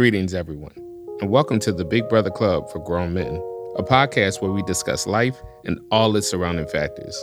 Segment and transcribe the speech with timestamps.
[0.00, 0.72] Greetings, everyone,
[1.20, 3.36] and welcome to the Big Brother Club for Grown Men,
[3.76, 7.22] a podcast where we discuss life and all its surrounding factors.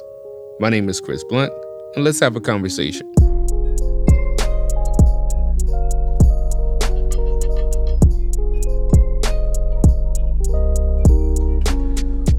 [0.59, 1.51] My name is Chris Blount,
[1.95, 3.11] and let's have a conversation.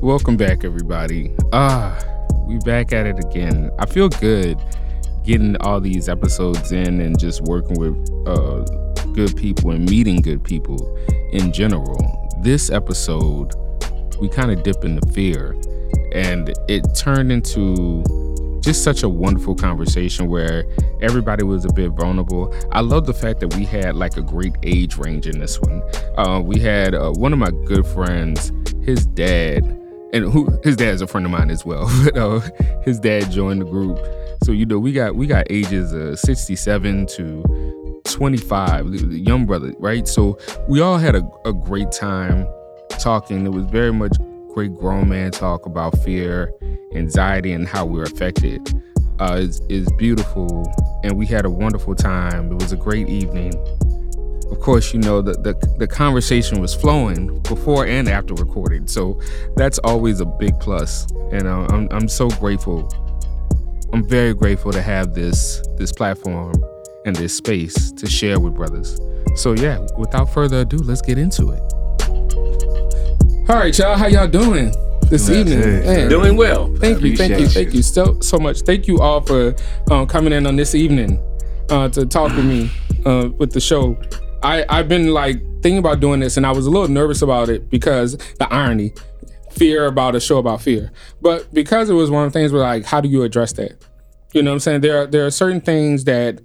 [0.00, 1.34] Welcome back, everybody.
[1.52, 1.98] Ah,
[2.46, 3.72] we back at it again.
[3.80, 4.56] I feel good
[5.24, 8.64] getting all these episodes in and just working with uh,
[9.18, 10.96] good people and meeting good people
[11.32, 12.30] in general.
[12.40, 13.52] This episode,
[14.20, 15.56] we kind of dip into fear,
[16.12, 18.04] and it turned into
[18.60, 20.64] just such a wonderful conversation where
[21.02, 22.54] everybody was a bit vulnerable.
[22.70, 25.82] I love the fact that we had like a great age range in this one.
[26.16, 28.52] Uh, we had uh, one of my good friends,
[28.84, 29.64] his dad,
[30.12, 31.90] and who his dad's a friend of mine as well.
[32.04, 32.38] But uh,
[32.84, 33.98] his dad joined the group,
[34.44, 37.77] so you know we got we got ages of 67 to
[38.10, 40.06] 25, the young brother, right?
[40.08, 42.46] So we all had a, a great time
[42.98, 43.46] talking.
[43.46, 44.16] It was very much
[44.52, 46.52] great grown man talk about fear,
[46.94, 48.60] anxiety, and how we're affected.
[49.20, 50.64] Uh, is beautiful,
[51.02, 52.52] and we had a wonderful time.
[52.52, 53.52] It was a great evening.
[54.50, 59.20] Of course, you know the, the the conversation was flowing before and after recording, so
[59.56, 61.10] that's always a big plus.
[61.32, 62.88] And uh, I'm I'm so grateful.
[63.92, 66.54] I'm very grateful to have this this platform
[67.08, 69.00] and this space to share with brothers.
[69.34, 71.60] So yeah, without further ado, let's get into it.
[73.48, 74.72] All right, y'all, how y'all doing
[75.08, 75.60] this evening?
[75.60, 76.66] Man, Doing well.
[76.76, 78.60] Thank you, thank you, Appreciate thank you so so much.
[78.60, 79.54] Thank you all for
[79.90, 81.18] um, coming in on this evening
[81.70, 82.70] uh, to talk with me
[83.06, 83.98] uh, with the show.
[84.42, 87.48] I I've been like thinking about doing this, and I was a little nervous about
[87.48, 88.92] it because the irony,
[89.52, 90.92] fear about a show about fear.
[91.22, 93.82] But because it was one of the things where like, how do you address that?
[94.34, 94.80] You know what I'm saying?
[94.82, 96.40] There are there are certain things that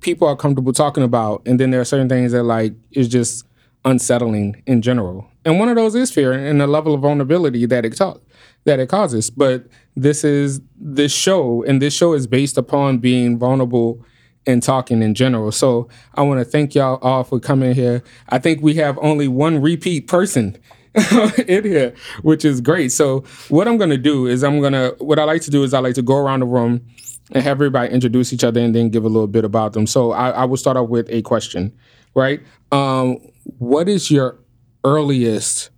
[0.00, 3.44] people are comfortable talking about, and then there are certain things that like is just
[3.84, 5.26] unsettling in general.
[5.44, 8.18] And one of those is fear and the level of vulnerability that it ta-
[8.64, 9.30] that it causes.
[9.30, 14.04] But this is this show, and this show is based upon being vulnerable
[14.46, 15.52] and talking in general.
[15.52, 18.02] So I want to thank y'all all for coming here.
[18.28, 20.56] I think we have only one repeat person
[21.46, 22.90] in here, which is great.
[22.90, 25.78] So what I'm gonna do is I'm gonna what I like to do is I
[25.78, 26.84] like to go around the room
[27.32, 29.86] and have everybody introduce each other and then give a little bit about them.
[29.86, 31.72] So I, I will start off with a question,
[32.14, 32.40] right?
[32.72, 33.18] Um,
[33.58, 34.38] what is your
[34.84, 35.70] earliest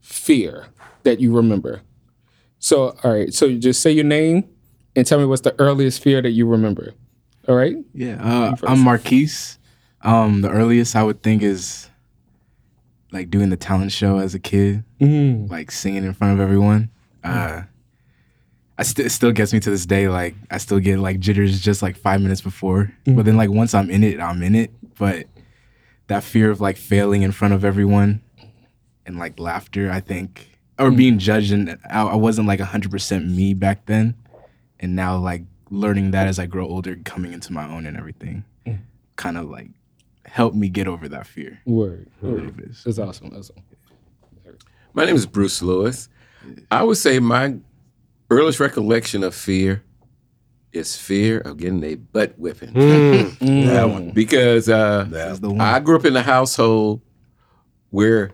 [0.00, 0.66] fear
[1.02, 1.80] that you remember?
[2.58, 4.44] So all right, so you just say your name
[4.96, 6.94] and tell me what's the earliest fear that you remember.
[7.48, 7.76] All right?
[7.92, 9.58] Yeah, uh, I'm Marqueze.
[10.02, 11.90] Um, the earliest I would think is
[13.12, 15.50] like doing the talent show as a kid, Mm.
[15.50, 16.90] like singing in front of everyone.
[17.22, 17.62] Uh,
[18.76, 20.08] I st- it still gets me to this day.
[20.08, 23.16] Like I still get like jitters just like five minutes before, mm-hmm.
[23.16, 24.72] but then like once I'm in it, I'm in it.
[24.96, 25.26] But
[26.08, 28.22] that fear of like failing in front of everyone
[29.06, 30.96] and like laughter, I think, or mm-hmm.
[30.96, 34.14] being judged, and I, I wasn't like hundred percent me back then,
[34.80, 38.44] and now like learning that as I grow older, coming into my own and everything,
[38.66, 38.78] mm.
[39.16, 39.70] kind of like
[40.26, 41.60] helped me get over that fear.
[41.64, 42.08] Word.
[42.20, 42.74] Word.
[42.84, 43.30] That's awesome.
[43.30, 43.62] That's awesome.
[44.94, 46.08] My name is Bruce Lewis.
[46.70, 47.56] I would say my
[48.30, 49.82] earliest recollection of fear
[50.72, 52.72] is fear of getting a butt whipping.
[52.72, 54.10] That one.
[54.10, 55.60] Because uh, That's the one.
[55.60, 57.00] I grew up in a household
[57.90, 58.32] where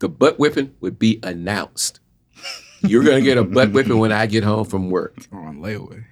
[0.00, 2.00] the butt whipping would be announced.
[2.82, 5.16] You're going to get a butt whipping when I get home from work.
[5.32, 6.04] or on layaway.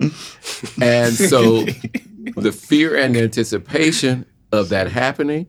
[0.80, 1.64] And so
[2.36, 5.46] the fear and anticipation of that happening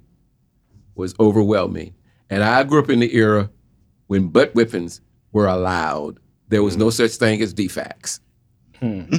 [0.95, 1.95] was overwhelming.
[2.29, 3.49] And I grew up in the era
[4.07, 5.01] when butt whippings
[5.31, 6.19] were allowed.
[6.53, 6.91] There was no mm-hmm.
[6.91, 8.19] such thing as defects.
[8.79, 9.03] Hmm.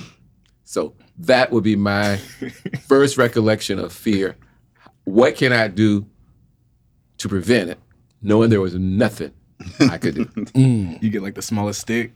[0.66, 2.16] So that would be my
[2.88, 4.34] first recollection of fear.
[5.04, 6.06] What can I do
[7.18, 7.78] to prevent it?
[8.22, 9.32] Knowing there was nothing
[9.78, 10.24] I could do.
[10.54, 11.00] Mm.
[11.02, 12.14] You get like the smallest stick.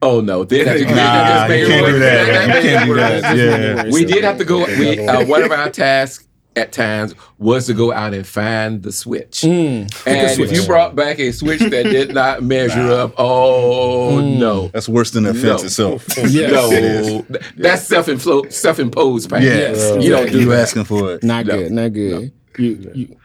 [0.00, 0.44] Oh no!
[0.44, 0.66] Then
[0.96, 2.46] Nah, you can't do that.
[2.46, 3.36] You can't do that.
[3.36, 3.90] Yeah.
[3.92, 4.64] We did have to go.
[4.64, 6.26] We, uh, one of our tasks
[6.56, 9.44] at times was to go out and find the switch.
[9.44, 14.88] And if you brought back a switch that did not measure up, oh no, That's
[14.88, 15.44] worse than the offense
[15.78, 15.94] No.
[15.94, 16.08] itself.
[16.18, 16.24] no,
[16.72, 17.24] It is.
[17.56, 18.06] That's self
[18.52, 19.42] self-imposed pain.
[19.42, 20.02] Yes.
[20.02, 20.60] you don't do You that.
[20.62, 21.22] asking for it.
[21.22, 21.56] Not No.
[21.58, 21.72] good.
[21.72, 22.32] Not good.
[22.58, 23.16] You, you,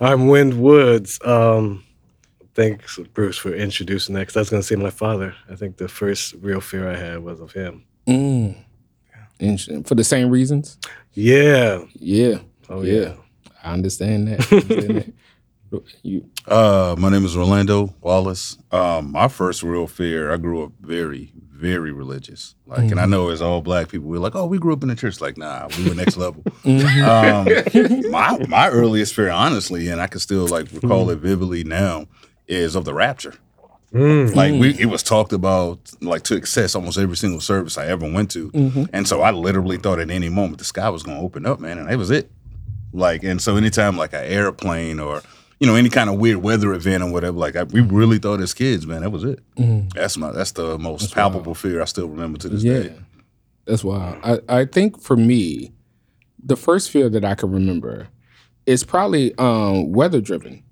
[0.00, 1.20] I'm Wind Woods.
[1.24, 1.84] Um,
[2.56, 5.36] thanks, Bruce, for introducing that because I was going to say my father.
[5.48, 7.84] I think the first real fear I had was of him.
[8.08, 8.56] mm.
[9.38, 9.82] Interesting.
[9.84, 10.78] For the same reasons?
[11.14, 11.82] Yeah.
[11.94, 12.38] Yeah.
[12.72, 13.00] Oh, yeah.
[13.00, 13.12] yeah.
[13.62, 14.40] I understand that.
[14.50, 15.12] I understand that.
[16.02, 18.58] You Uh, my name is Orlando Wallace.
[18.70, 22.54] Um, my first real fear, I grew up very, very religious.
[22.66, 24.90] Like, and I know as all black people, we're like, oh, we grew up in
[24.90, 25.20] the church.
[25.22, 26.42] Like, nah, we were next level.
[26.64, 27.48] Um,
[28.10, 32.06] my my earliest fear, honestly, and I can still like recall it vividly now,
[32.46, 33.34] is of the rapture.
[33.92, 38.10] Like we, it was talked about like to excess almost every single service I ever
[38.10, 38.50] went to,
[38.92, 41.60] and so I literally thought at any moment the sky was going to open up,
[41.60, 42.30] man, and that was it.
[42.92, 45.22] Like, and so anytime like an airplane or
[45.60, 48.40] you know any kind of weird weather event or whatever, like I, we really thought
[48.40, 49.40] as kids, man, that was it.
[49.94, 52.94] That's my that's the most palpable fear I still remember to this Yeah, day.
[53.64, 54.18] that's wild.
[54.22, 55.72] I, I think for me,
[56.44, 58.08] the first fear that I can remember
[58.66, 60.62] is probably um, weather driven.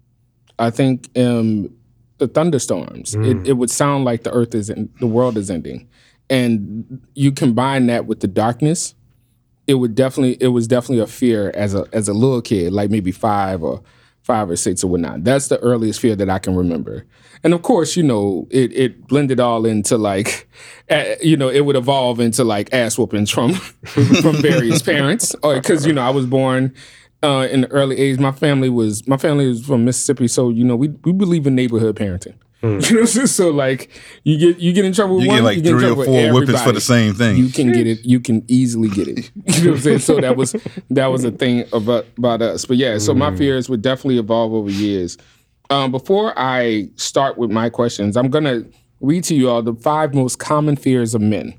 [0.59, 1.73] I think um,
[2.19, 3.17] the thunderstorms.
[3.23, 5.89] It, it would sound like the earth is in, the world is ending,
[6.29, 8.95] and you combine that with the darkness.
[9.71, 12.91] It would definitely it was definitely a fear as a as a little kid, like
[12.91, 13.83] maybe five or
[14.23, 15.25] five or six or whatnot.
[15.25, 17.07] That's the earliest fear that I can remember.
[17.43, 20.49] And of course, you know, it it blended all into like,
[20.91, 23.55] uh, you know, it would evolve into like ass whoopings from
[24.23, 26.75] from various parents, or because you know I was born
[27.23, 28.19] uh, in the early age.
[28.19, 31.55] My family was my family was from Mississippi, so you know we we believe in
[31.55, 32.35] neighborhood parenting.
[32.63, 33.89] You know, what so like
[34.23, 35.85] you get you get in trouble with You one, get like you get in three
[35.85, 37.37] or trouble with four whippings for the same thing.
[37.37, 38.05] you can get it.
[38.05, 39.31] You can easily get it.
[39.47, 39.99] You know what I'm saying?
[40.01, 40.55] So that was
[40.91, 42.67] that was a thing about about us.
[42.67, 45.17] But yeah, so my fears would definitely evolve over years.
[45.71, 48.65] Um, before I start with my questions, I'm gonna
[49.01, 51.55] read to you all the five most common fears of men,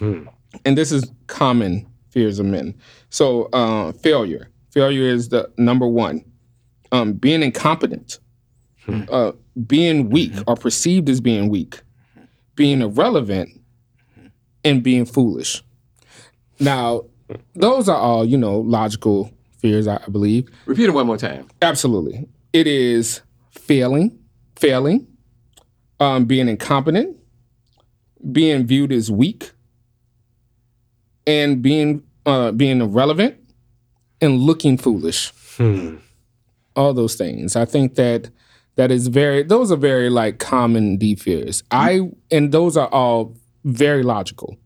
[0.00, 2.74] and this is common fears of men.
[3.10, 4.48] So uh, failure.
[4.70, 6.24] Failure is the number one.
[6.92, 8.18] Um, being incompetent,
[8.88, 9.32] uh,
[9.66, 11.80] being weak or perceived as being weak,
[12.54, 13.50] being irrelevant,
[14.64, 15.62] and being foolish.
[16.60, 17.02] Now,
[17.54, 20.48] those are all, you know, logical fears, I I believe.
[20.66, 21.48] Repeat it one more time.
[21.60, 22.28] Absolutely.
[22.52, 24.18] It is failing,
[24.56, 25.06] failing,
[26.00, 27.16] um, being incompetent,
[28.30, 29.52] being viewed as weak,
[31.26, 33.36] and being uh, being irrelevant
[34.20, 35.32] and looking foolish.
[36.74, 37.56] All those things.
[37.56, 38.30] I think that
[38.76, 41.62] that is very those are very like common D fears.
[41.70, 44.56] I and those are all very logical.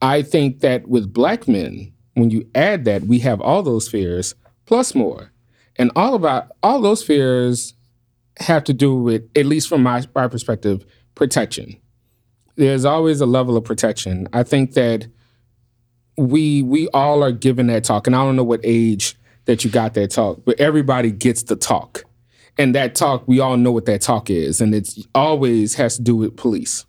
[0.00, 4.34] I think that with black men, when you add that, we have all those fears
[4.66, 5.32] plus more.
[5.76, 7.74] And all about all those fears
[8.38, 10.84] have to do with, at least from my, my perspective,
[11.14, 11.76] protection.
[12.56, 14.28] There's always a level of protection.
[14.32, 15.06] I think that
[16.18, 19.16] we we all are given that talk, and I don't know what age
[19.46, 22.04] that you got that talk, but everybody gets the talk.
[22.58, 26.02] And that talk, we all know what that talk is, and it's always has to
[26.02, 26.84] do with police.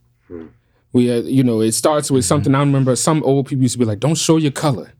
[0.92, 2.54] We, uh, you know, it starts with something.
[2.54, 4.94] I remember some old people used to be like, "Don't show your color,"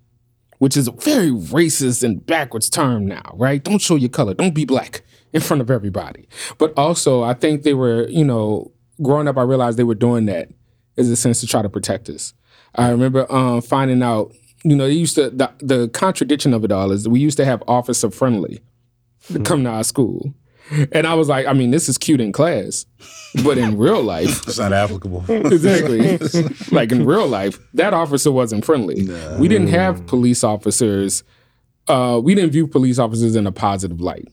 [0.60, 3.64] which is a very racist and backwards term now, right?
[3.64, 4.34] Don't show your color.
[4.34, 6.28] Don't be black in front of everybody.
[6.58, 8.72] But also, I think they were, you know,
[9.02, 10.50] growing up, I realized they were doing that
[10.98, 12.34] as a sense to try to protect us.
[12.76, 14.34] I remember um, finding out,
[14.64, 17.46] you know, they used to the, the contradiction of it all is we used to
[17.46, 18.62] have officer friendly
[19.32, 20.34] to come to our school.
[20.92, 22.86] And I was like, I mean, this is cute in class,
[23.44, 25.24] but in real life, It's not applicable.
[25.30, 26.18] exactly.
[26.72, 29.08] like in real life, that officer wasn't friendly.
[29.40, 31.24] We didn't have police officers.
[31.88, 34.28] Uh, we didn't view police officers in a positive light,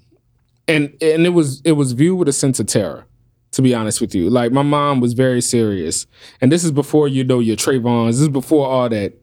[0.68, 3.06] and and it was it was viewed with a sense of terror.
[3.54, 6.06] To be honest with you, like my mom was very serious,
[6.40, 8.12] and this is before you know your Trayvons.
[8.12, 9.14] This is before all that.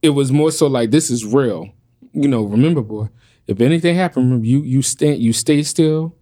[0.00, 1.68] It was more so like this is real.
[2.14, 3.10] You know, remember, boy,
[3.46, 6.14] if anything happened, remember, you you stand you stay still,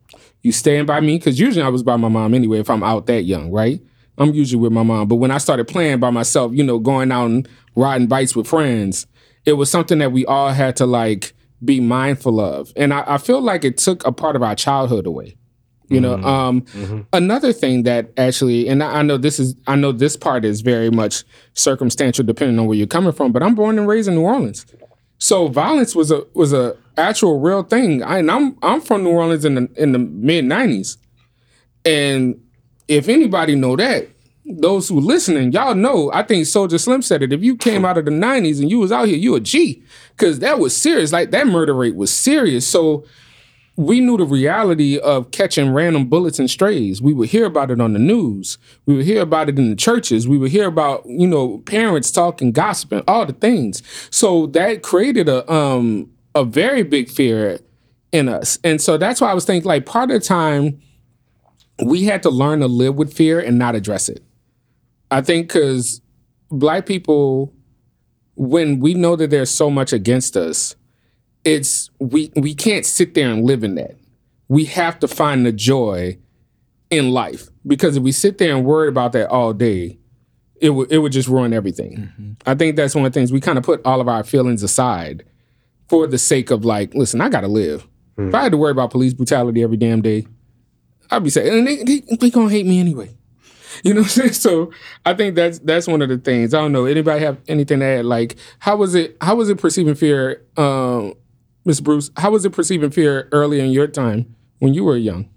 [0.45, 2.61] you stand by me because usually I was by my mom anyway.
[2.61, 3.81] If I'm out that young, right?
[4.19, 5.09] I'm usually with my mom.
[5.09, 8.47] But when I started playing by myself, you know, going out and riding bikes with
[8.47, 9.07] friends,
[9.45, 11.33] it was something that we all had to like
[11.65, 12.73] be mindful of.
[12.77, 15.37] And I, I feel like it took a part of our childhood away.
[15.89, 19.93] You know, um, another thing that actually, and I I know this is, I know
[19.93, 23.79] this part is very much circumstantial depending on where you're coming from, but I'm born
[23.79, 24.67] and raised in New Orleans.
[25.19, 28.03] So violence was a was a actual real thing.
[28.03, 30.97] I, and I'm I'm from New Orleans in the in the mid '90s,
[31.85, 32.41] and
[32.89, 34.09] if anybody know that,
[34.45, 36.11] those who listening, y'all know.
[36.13, 37.33] I think Soulja Slim said it.
[37.33, 39.83] If you came out of the '90s and you was out here, you a G,
[40.17, 41.13] because that was serious.
[41.13, 42.67] Like that murder rate was serious.
[42.67, 43.05] So
[43.77, 47.03] we knew the reality of catching random bullets and strays.
[47.03, 48.57] We would hear about it on the news.
[48.87, 50.29] We would hear about it in the churches.
[50.29, 53.83] We would hear about, you know, parents talking, gossiping, all the things.
[54.11, 57.61] So that created a um a very big fear
[58.13, 58.59] in us.
[58.65, 60.81] And so that's why I was thinking like part of the time
[61.85, 64.23] we had to learn to live with fear and not address it.
[65.11, 66.01] I think cuz
[66.51, 67.53] black people
[68.37, 70.75] when we know that there's so much against us,
[71.45, 73.97] it's we we can't sit there and live in that.
[74.49, 76.19] we have to find the joy
[76.91, 79.99] in life because if we sit there and worry about that all day,
[80.61, 81.97] it would it would just ruin everything.
[81.97, 82.33] Mm-hmm.
[82.47, 84.63] I think that's one of the things we kind of put all of our feelings
[84.63, 85.25] aside
[85.89, 87.87] for the sake of like, listen, I gotta live.
[88.17, 90.27] If I had to worry about police brutality every damn day,
[91.11, 93.17] I'd be saying, and they, they, they gonna hate me anyway.
[93.83, 94.33] You know what I'm saying?
[94.35, 94.71] So
[95.05, 96.55] I think that's that's one of the things.
[96.55, 96.85] I don't know.
[96.85, 98.05] Anybody have anything to add?
[98.05, 99.17] Like, how was it?
[99.21, 101.15] How was it perceiving fear, um,
[101.65, 102.11] Miss Bruce?
[102.17, 105.29] How was it perceiving fear early in your time when you were young?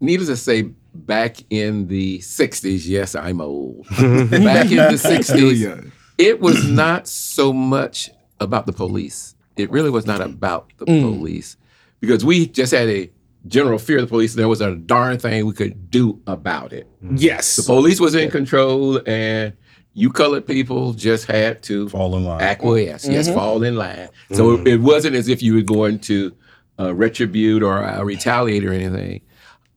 [0.00, 3.86] Needless to say, back in the 60s, yes, I'm old.
[3.90, 5.92] back in the 60s, young.
[6.18, 9.34] It was not so much about the police.
[9.56, 11.56] It really was not about the police
[12.00, 13.10] because we just had a
[13.46, 14.34] general fear of the police.
[14.34, 16.88] There was a darn thing we could do about it.
[17.14, 17.56] Yes.
[17.56, 19.52] The police was in control, and
[19.92, 22.40] you colored people just had to Fall in line.
[22.40, 23.06] acquiesce.
[23.06, 24.08] Yes, fall in line.
[24.32, 26.34] So it, it wasn't as if you were going to
[26.80, 29.20] uh, retribute or uh, retaliate or anything.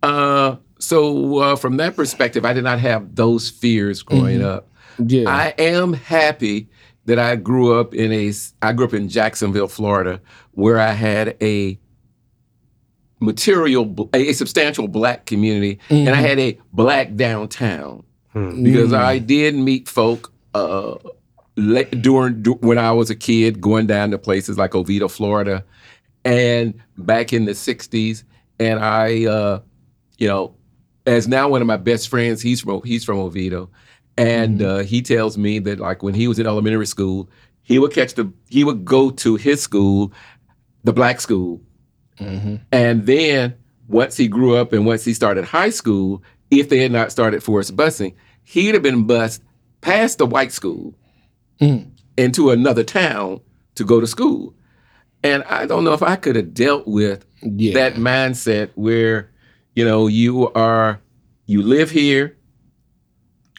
[0.01, 4.67] Uh, so uh, from that perspective, I did not have those fears growing up.
[5.05, 5.29] Yeah.
[5.29, 6.69] I am happy
[7.05, 8.31] that I grew up in a.
[8.61, 10.19] I grew up in Jacksonville, Florida,
[10.51, 11.79] where I had a
[13.19, 18.03] material, a, a substantial black community, and I had a black downtown
[18.63, 20.95] because I did meet folk uh,
[21.55, 25.63] la- during du- when I was a kid, going down to places like Oviedo, Florida,
[26.23, 28.23] and back in the '60s,
[28.59, 29.61] and I, uh,
[30.17, 30.53] you know,
[31.07, 33.69] as now one of my best friends, he's from he's from Oviedo,
[34.17, 34.79] and mm-hmm.
[34.79, 37.29] uh, he tells me that like when he was in elementary school,
[37.61, 40.11] he would catch the he would go to his school,
[40.83, 41.61] the black school,
[42.19, 42.55] mm-hmm.
[42.71, 43.55] and then
[43.87, 46.21] once he grew up and once he started high school,
[46.51, 49.41] if they had not started forced busing, he'd have been bused
[49.81, 50.93] past the white school
[51.59, 51.89] mm.
[52.17, 53.39] into another town
[53.75, 54.53] to go to school.
[55.23, 57.73] And I don't know if I could have dealt with Yeah.
[57.73, 59.31] that mindset where,
[59.75, 61.01] you know, you are
[61.45, 62.36] you live here,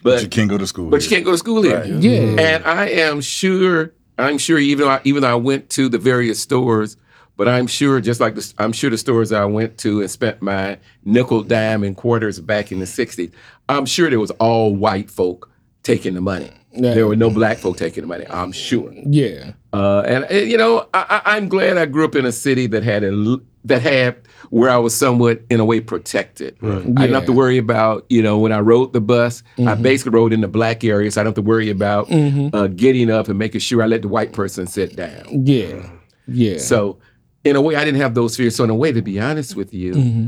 [0.03, 0.89] But but you can't go to school.
[0.89, 1.79] but you can't go to school here.
[1.79, 1.87] Right.
[1.89, 2.19] Yeah.
[2.39, 5.97] And I am sure, I'm sure even though I, even though I went to the
[5.97, 6.95] various stores,
[7.35, 10.41] but I'm sure just like the, I'm sure the stores I went to and spent
[10.41, 13.31] my nickel, dime, and quarters back in the '60s,
[13.67, 15.49] I'm sure there was all white folk
[15.83, 16.51] taking the money.
[16.71, 16.93] Yeah.
[16.93, 18.25] There were no black folk taking the money.
[18.29, 18.93] I'm sure.
[18.93, 19.53] yeah.
[19.73, 22.67] Uh, and uh, you know, I, I, I'm glad I grew up in a city
[22.67, 24.17] that had a l- that had
[24.49, 26.57] where I was somewhat in a way protected.
[26.63, 27.37] I didn't have to Mm-hmm.
[27.37, 29.43] worry about you know when I rode the bus.
[29.59, 32.67] I basically rode in the black area, so I don't have to worry about uh,
[32.67, 35.45] getting up and making sure I let the white person sit down.
[35.45, 35.89] Yeah.
[36.27, 36.57] Yeah.
[36.59, 36.99] So
[37.43, 38.55] in a way, I didn't have those fears.
[38.55, 40.27] So in a way, to be honest with you, Mm-hmm.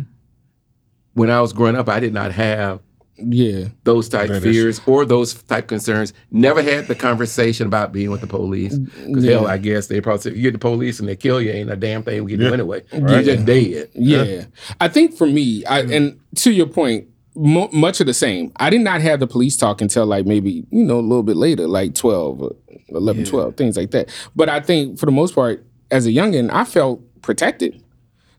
[1.14, 2.80] when I was growing up, I did not have
[3.24, 3.68] yeah.
[3.84, 6.14] those type That is- fears or those type concerns.
[6.32, 8.78] Never had the conversation about being with the police.
[8.78, 11.42] Because hell, I guess they probably say, if you get the police and they kill
[11.42, 12.84] you, ain't a damn thing we can do anyway.
[12.94, 13.26] Right.
[13.26, 13.90] You're just dead.
[13.94, 14.46] Yeah.
[14.80, 15.94] I think for me, I, mm-hmm.
[15.94, 18.52] and to your point, mo- much of the same.
[18.58, 21.38] I did not have the police talk until like maybe, you know, a little bit
[21.38, 22.56] later, like 12, or
[22.90, 24.10] 11, 12, things like that.
[24.36, 27.84] But I think for the most part, as a youngin, I felt protected.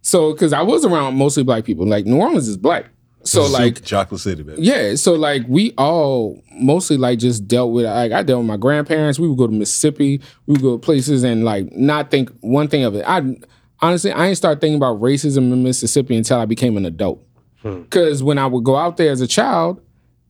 [0.03, 2.87] So, because I was around mostly black people, like New Orleans is black.
[3.25, 4.63] So, like, Chocolate City, baby.
[4.63, 8.57] yeah, so like we all mostly like just dealt with like I dealt with my
[8.57, 9.19] grandparents.
[9.19, 12.69] We would go to Mississippi, we would go to places and like not think one
[12.69, 13.05] thing of it.
[13.07, 13.37] I
[13.81, 17.25] honestly I didn't start thinking about racism in Mississippi until I became an adult.
[17.63, 17.83] Hmm.
[17.85, 19.81] Cause when I would go out there as a child,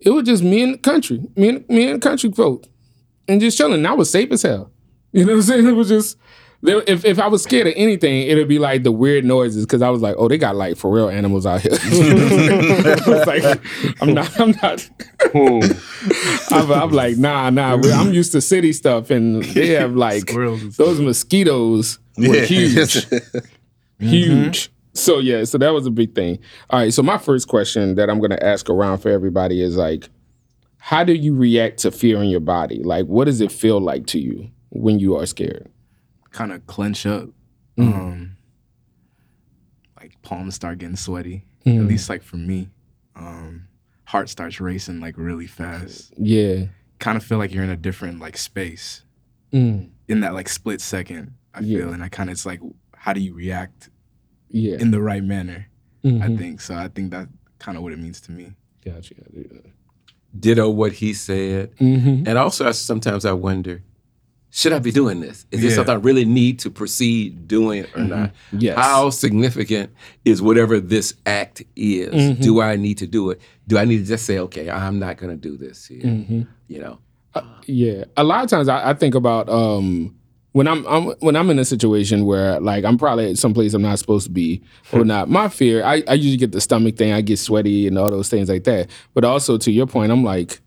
[0.00, 2.66] it was just me and the country, me and me and country folk,
[3.26, 3.86] and just chilling.
[3.86, 4.70] I was safe as hell.
[5.12, 5.66] You know what I'm saying?
[5.68, 6.18] It was just
[6.64, 9.90] if if I was scared of anything, it'd be like the weird noises because I
[9.90, 11.72] was like, oh, they got like for real animals out here.
[11.82, 13.60] I was like,
[14.00, 14.88] I'm not, I'm not.
[16.52, 17.74] I'm, I'm like, nah, nah.
[17.74, 22.44] I'm used to city stuff, and they have like those mosquitoes were Yeah.
[22.44, 22.94] huge,
[23.98, 24.68] huge.
[24.68, 24.72] Mm-hmm.
[24.94, 26.38] So yeah, so that was a big thing.
[26.70, 30.10] All right, so my first question that I'm gonna ask around for everybody is like,
[30.78, 32.82] how do you react to fear in your body?
[32.82, 35.68] Like, what does it feel like to you when you are scared?
[36.32, 37.28] Kind of clench up.
[37.78, 38.36] Um,
[39.98, 41.44] like palms start getting sweaty.
[41.64, 42.70] At least like for me,
[43.14, 43.68] um,
[44.04, 46.12] heart starts racing like really fast.
[46.18, 46.66] Yeah.
[46.98, 49.02] Kind of feel like you're in a different like space
[49.52, 49.90] Mm.
[50.08, 51.34] in that like split second.
[51.54, 51.78] I Yeah.
[51.80, 52.60] feel, and I kind of it's like,
[52.96, 53.90] how do you react
[54.48, 54.76] Yeah.
[54.78, 55.66] in the right manner?
[56.04, 56.38] I Mhm.
[56.38, 56.74] think so.
[56.74, 58.54] I think that kind of what it means to me.
[58.84, 59.14] Gotcha.
[60.38, 61.76] Ditto what he said.
[61.76, 62.26] Mm-hmm.
[62.26, 63.82] And also, I, sometimes I wonder,
[64.54, 65.46] should I be doing this?
[65.50, 65.76] Is this Yeah.
[65.76, 68.32] something I really need to proceed doing or not?
[68.52, 68.76] Yes.
[68.78, 69.90] How significant
[70.26, 72.38] is whatever this act is?
[72.38, 73.40] Do I need to do it?
[73.66, 76.02] Do I need to just say, okay, I'm not going to do this here?
[76.02, 76.46] Mhm.
[76.68, 76.98] You know?
[77.66, 80.14] Yeah, a lot of times I, I think about um,
[80.52, 83.80] when I'm, I'm when I'm in a situation where like I'm probably at someplace I'm
[83.80, 84.60] not supposed to be
[84.92, 85.30] or not.
[85.30, 87.10] My fear, I, I usually get the stomach thing.
[87.14, 88.90] I get sweaty and all those things like that.
[89.14, 90.60] But also to your point, I'm like,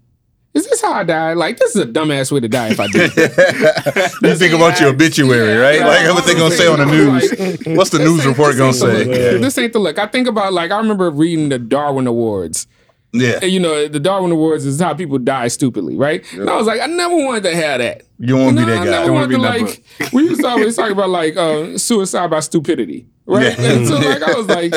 [0.55, 1.33] is this how I die?
[1.33, 3.01] Like this is a dumbass way to die if I do.
[4.27, 5.81] you think about your obituary, right?
[5.81, 7.65] Like what they gonna say on the news?
[7.77, 9.03] What's the news report gonna say?
[9.37, 9.99] this ain't the look.
[9.99, 12.67] I think about like I remember reading the Darwin Awards.
[13.13, 16.21] Yeah, you know, the Darwin Awards is how people die stupidly, right?
[16.33, 18.01] And I was like, I never wanted to have that.
[18.19, 18.91] you don't want to No, be that I guy.
[18.91, 19.67] never wanted wanna to be
[19.99, 20.13] that like.
[20.13, 23.57] We used to always talk about like uh, suicide by stupidity, right?
[23.57, 23.65] Yeah.
[23.71, 24.73] And so like I was like,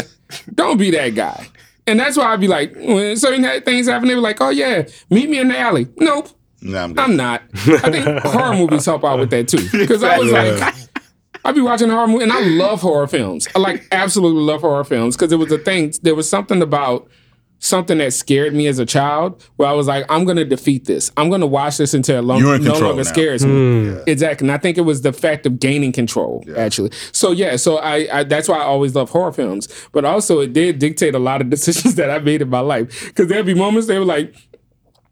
[0.54, 1.48] don't be that guy.
[1.88, 4.86] And that's why I'd be like, when certain things happen, they were like, oh yeah,
[5.10, 5.88] meet me in the alley.
[5.96, 6.28] Nope,
[6.60, 6.98] Nah, I'm.
[6.98, 7.42] I'm not.
[7.54, 10.74] I think horror movies help out with that too, because I was like.
[11.44, 13.48] I'd be watching horror movies, and I love horror films.
[13.54, 15.92] I like absolutely love horror films because it was a thing.
[16.02, 17.08] There was something about
[17.60, 21.10] something that scared me as a child where I was like, I'm gonna defeat this.
[21.16, 23.02] I'm gonna watch this until it lo- You're in no longer now.
[23.02, 23.90] scares me.
[23.90, 23.98] Hmm.
[24.06, 24.46] Exactly.
[24.46, 26.90] And I think it was the fact of gaining control, actually.
[27.12, 29.68] So yeah, so I, I that's why I always love horror films.
[29.92, 33.06] But also it did dictate a lot of decisions that I made in my life.
[33.06, 34.34] Because there'd be moments they were like,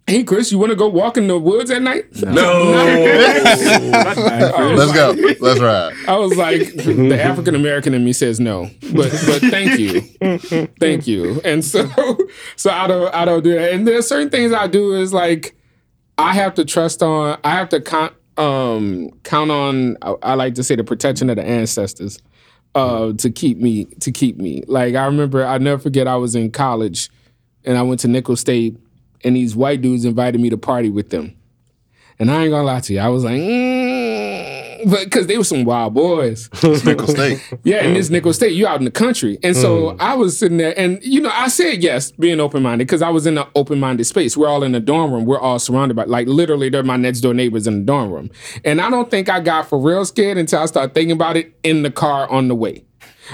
[0.08, 2.04] Hey Chris, you wanna go walk in the woods at night?
[2.22, 2.30] No.
[2.30, 2.36] no.
[4.76, 5.16] Let's go.
[5.40, 5.94] Let's ride.
[6.06, 10.02] I was like, the African American in me says no, but but thank you,
[10.78, 11.40] thank you.
[11.44, 11.88] And so
[12.56, 13.72] so I don't I don't do that.
[13.72, 15.56] And there's certain things I do is like
[16.18, 20.54] I have to trust on I have to count um count on I, I like
[20.54, 22.20] to say the protection of the ancestors
[22.76, 24.62] uh to keep me to keep me.
[24.68, 27.10] Like I remember I never forget I was in college
[27.64, 28.76] and I went to Nicholls State
[29.24, 31.36] and these white dudes invited me to party with them.
[32.18, 35.44] And I ain't gonna lie to you, I was like, mm, but because they were
[35.44, 36.48] some wild boys.
[36.84, 37.42] Nicholls State.
[37.64, 39.38] Yeah, in this Nicholls State, you out in the country.
[39.42, 42.86] And so I was sitting there and, you know, I said yes, being open minded,
[42.86, 44.36] because I was in an open minded space.
[44.36, 45.26] We're all in a dorm room.
[45.26, 48.30] We're all surrounded by, like, literally, they're my next door neighbors in the dorm room.
[48.64, 51.54] And I don't think I got for real scared until I started thinking about it
[51.62, 52.85] in the car on the way.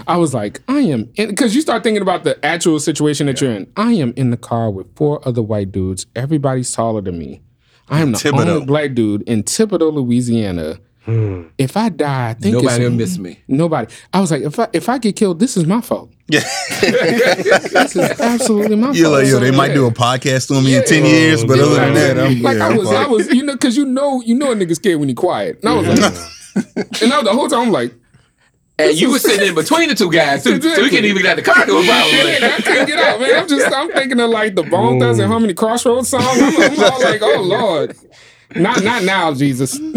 [0.06, 3.52] I was like, I am, because you start thinking about the actual situation that you're
[3.52, 3.70] in.
[3.76, 6.06] I am in the car with four other white dudes.
[6.16, 7.42] Everybody's taller than me.
[7.88, 8.48] I am the Thibodaux.
[8.48, 10.78] only black dude in Thibodaux, Louisiana.
[11.04, 11.48] Hmm.
[11.58, 13.40] If I die, I think Nobody will miss me.
[13.48, 13.92] Nobody.
[14.12, 16.10] I was like, if I if I get killed, this is my fault.
[16.28, 16.40] Yeah.
[16.80, 19.18] This is absolutely my You're fault.
[19.18, 19.74] like, yo, they might yeah.
[19.74, 22.66] do a podcast on me in 10 years, but other than that, I'm like yeah,
[22.66, 24.98] I I'm was, I was, you know, because you know, you know, a nigga scared
[25.00, 25.58] when he quiet.
[25.62, 27.92] And I was like, and I, the whole time I'm like,
[28.78, 31.32] And you were sitting in between the two guys, too, so we couldn't even get
[31.32, 32.36] out the car door yeah, probably.
[32.36, 33.34] I can't get out, man.
[33.42, 36.22] I'm just, I'm thinking of like the Bone Thugs-n-Harmony Crossroads song.
[36.22, 37.96] I'm, I'm all like, oh lord,
[38.56, 39.78] not, not now, Jesus.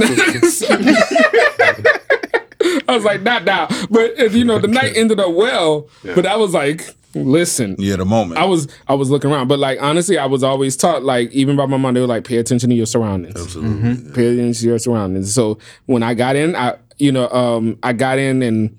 [2.88, 3.67] I was like, not now.
[3.89, 5.88] But uh, you know, the night ended up well.
[6.03, 8.39] But I was like, listen, Yeah, the moment.
[8.39, 11.55] I was I was looking around, but like honestly, I was always taught like even
[11.55, 13.39] by my mom, they were like, pay attention to your surroundings.
[13.41, 14.11] Absolutely.
[14.13, 15.33] Pay attention to your surroundings.
[15.33, 18.77] So when I got in, I you know um I got in and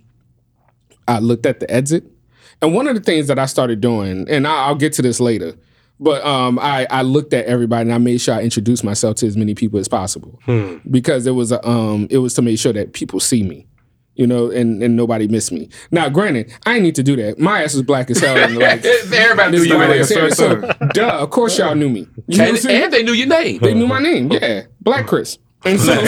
[1.08, 2.04] I looked at the exit,
[2.62, 5.20] and one of the things that I started doing, and I, I'll get to this
[5.20, 5.54] later.
[5.98, 9.26] But um, I, I looked at everybody and I made sure I introduced myself to
[9.26, 10.38] as many people as possible
[10.90, 13.66] because it was a, um it was to make sure that people see me,
[14.14, 15.70] you know, and, and nobody missed me.
[15.90, 17.38] Now, granted, I need to do that.
[17.38, 18.36] My ass is black as hell.
[18.36, 20.04] And like, Everybody knew you were there.
[20.04, 20.60] so, so,
[20.92, 22.06] duh, of course y'all knew me.
[22.26, 23.60] You know what I'm And, and they knew your name.
[23.62, 24.30] they knew my name.
[24.32, 25.38] Yeah, Black Chris.
[25.64, 26.02] And so, and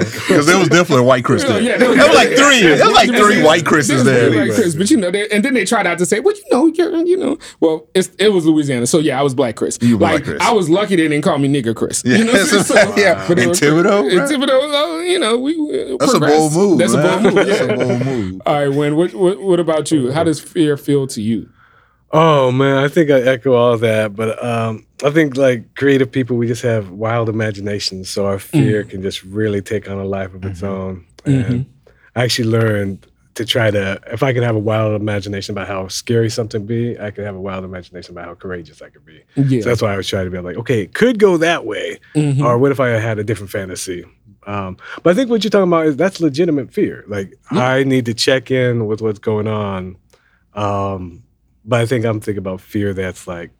[0.00, 1.60] Because there was definitely a white Chris there.
[1.60, 2.62] yeah, there was like three.
[2.62, 4.30] There was like three white Chris's there.
[4.30, 6.42] Black Chris, but you know, they, and then they tried out to say, "Well, you
[6.50, 9.78] know, you're, you know." Well, it's, it was Louisiana, so yeah, I was Black Chris.
[9.80, 10.42] You like, Black Chris.
[10.42, 12.02] I was lucky they didn't call me nigger Chris.
[12.04, 12.18] Yeah.
[12.18, 13.24] You know, so, Yeah.
[13.28, 14.28] but was- Thibodaux, in right?
[14.28, 16.78] Thibodaux, uh, you know, we we That's a bold move.
[16.78, 17.04] That's man.
[17.04, 17.46] a bold move.
[17.46, 18.42] That's a bold move.
[18.46, 20.10] All right, Wayne, what, what what about you?
[20.12, 21.48] How does fear feel to you?
[22.10, 26.36] Oh man, I think I echo all that, but um, I think like creative people,
[26.38, 30.32] we just have wild imaginations, so our fear can just really take on a life
[30.32, 31.04] of its own.
[31.26, 31.66] And
[32.16, 35.86] I actually learned to try to, if I can have a wild imagination about how
[35.88, 39.22] scary something be, I can have a wild imagination about how courageous I could be.
[39.36, 39.60] Yeah.
[39.60, 42.00] So that's why I was trying to be like, okay, it could go that way,
[42.16, 42.42] Mhm.
[42.42, 44.04] or what if I had a different fantasy?
[44.46, 47.04] Um, but I think what you're talking about is that's legitimate fear.
[47.06, 49.96] Like I need to check in with what's going on.
[50.54, 51.22] Um,
[51.68, 53.50] but I think I'm thinking about fear that's like,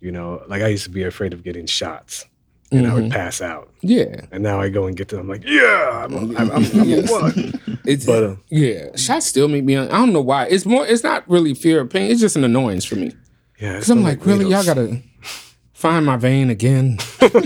[0.00, 2.26] you know, like I used to be afraid of getting shots,
[2.72, 5.18] and I would pass out, Yeah, and now I go and get to.
[5.18, 7.08] I'm like, yeah, I'm, I'm, I'm, I'm Yes.
[7.10, 7.80] a one.
[7.84, 8.94] it's But uh, yeah.
[8.96, 9.76] Shots still make me.
[9.78, 10.44] I don't know why.
[10.46, 10.86] It's more.
[10.86, 12.10] It's not really fear of pain.
[12.10, 13.12] It's just an annoyance for me.
[13.58, 15.00] yeah, Because I'm like, really, y'all gotta
[15.72, 16.98] find my vein again.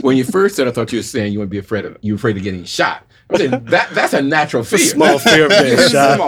[0.00, 2.12] When you first said, I thought you were saying you wouldn't be afraid of you
[2.12, 3.06] were afraid of getting shot.
[3.30, 4.78] I'm saying that that's a natural fear.
[4.78, 6.20] small fear of getting shot.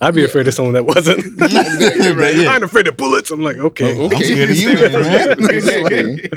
[0.00, 1.24] I'd be afraid of someone that wasn't.
[2.48, 3.30] I'm afraid of bullets.
[3.30, 4.16] I'm like, okay, Okay.
[4.16, 5.50] I'm scared of you, man.
[5.50, 6.30] Exactly.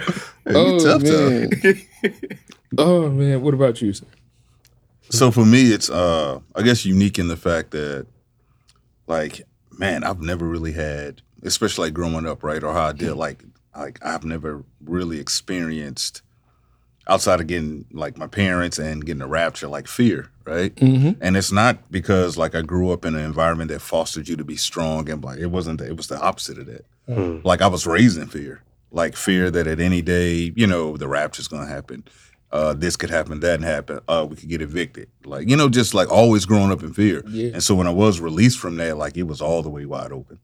[0.47, 1.49] oh tough, man.
[2.77, 3.93] Oh man, what about you?
[3.93, 4.05] Sir?
[5.09, 8.05] So for me, it's uh, I guess unique in the fact that,
[9.07, 9.41] like,
[9.71, 13.43] man, I've never really had, especially like growing up, right, or how I did, like,
[13.75, 16.21] like I've never really experienced
[17.07, 20.75] outside of getting like my parents and getting a rapture, like fear, right?
[20.75, 21.21] Mm-hmm.
[21.21, 24.43] And it's not because like I grew up in an environment that fostered you to
[24.43, 25.81] be strong and like it wasn't.
[25.81, 26.85] It was the opposite of that.
[27.45, 31.07] Like I was raised in fear, like fear that at any day, you know, the
[31.07, 32.03] rapture's gonna happen.
[32.51, 33.99] Uh, this could happen, that happen.
[34.07, 35.09] Uh, we could get evicted.
[35.25, 37.23] Like you know, just like always growing up in fear.
[37.27, 37.51] Yeah.
[37.53, 40.11] And so when I was released from that, like it was all the way wide
[40.11, 40.39] open,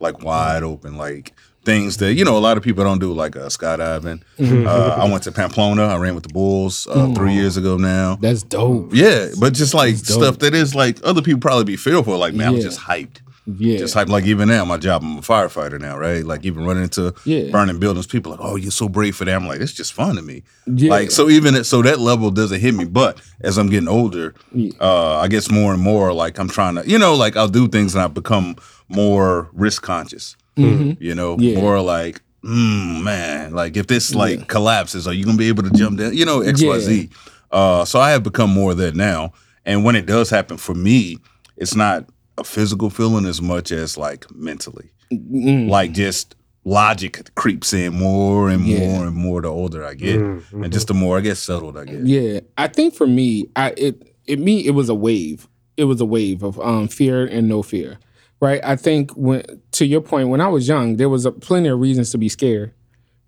[0.00, 1.32] like wide open, like
[1.70, 4.20] things that you know a lot of people don't do, like uh, skydiving.
[4.40, 5.84] Uh, I went to Pamplona.
[5.94, 8.16] I ran with the Bulls uh, three years ago now.
[8.16, 8.90] That's dope.
[8.94, 12.16] Yeah, but just like stuff that is like other people probably be fearful.
[12.18, 13.18] Like man, I was just hyped.
[13.46, 13.78] Yeah.
[13.78, 14.08] Just hyped.
[14.16, 16.22] Like even now, my job, I'm a firefighter now, right?
[16.22, 17.50] Like even running into Yeah.
[17.50, 19.34] burning buildings, people like, oh, you're so brave for that.
[19.34, 20.42] I'm like, it's just fun to me.
[20.66, 20.90] Yeah.
[20.90, 22.84] Like so, even at, so that level doesn't hit me.
[22.84, 24.72] But as I'm getting older, Yeah.
[24.80, 27.68] uh, I guess more and more like I'm trying to, you know, like I'll do
[27.68, 28.56] things and I become
[28.88, 30.36] more risk conscious.
[30.58, 31.42] You know, Mm-hmm.
[31.42, 31.60] Yeah.
[31.60, 32.20] more like.
[32.44, 36.14] Mm, man, like if this like collapses, are you gonna be able to jump down?
[36.16, 37.10] You know, X, Y, Z.
[37.50, 39.32] Uh, so I have become more of that now.
[39.66, 41.18] And when it does happen for me,
[41.56, 44.88] it's not a physical feeling as much as like mentally.
[45.12, 45.68] Mm.
[45.68, 50.20] Like just logic creeps in more and more and more the older I get.
[50.20, 52.06] And just the more I get settled I get.
[52.06, 55.48] Yeah, I think for me, I it it me it was a wave.
[55.76, 57.98] It was a wave of um fear and no fear,
[58.40, 58.60] right?
[58.64, 61.78] I think when to your point, when I was young, there was a, plenty of
[61.80, 62.72] reasons to be scared,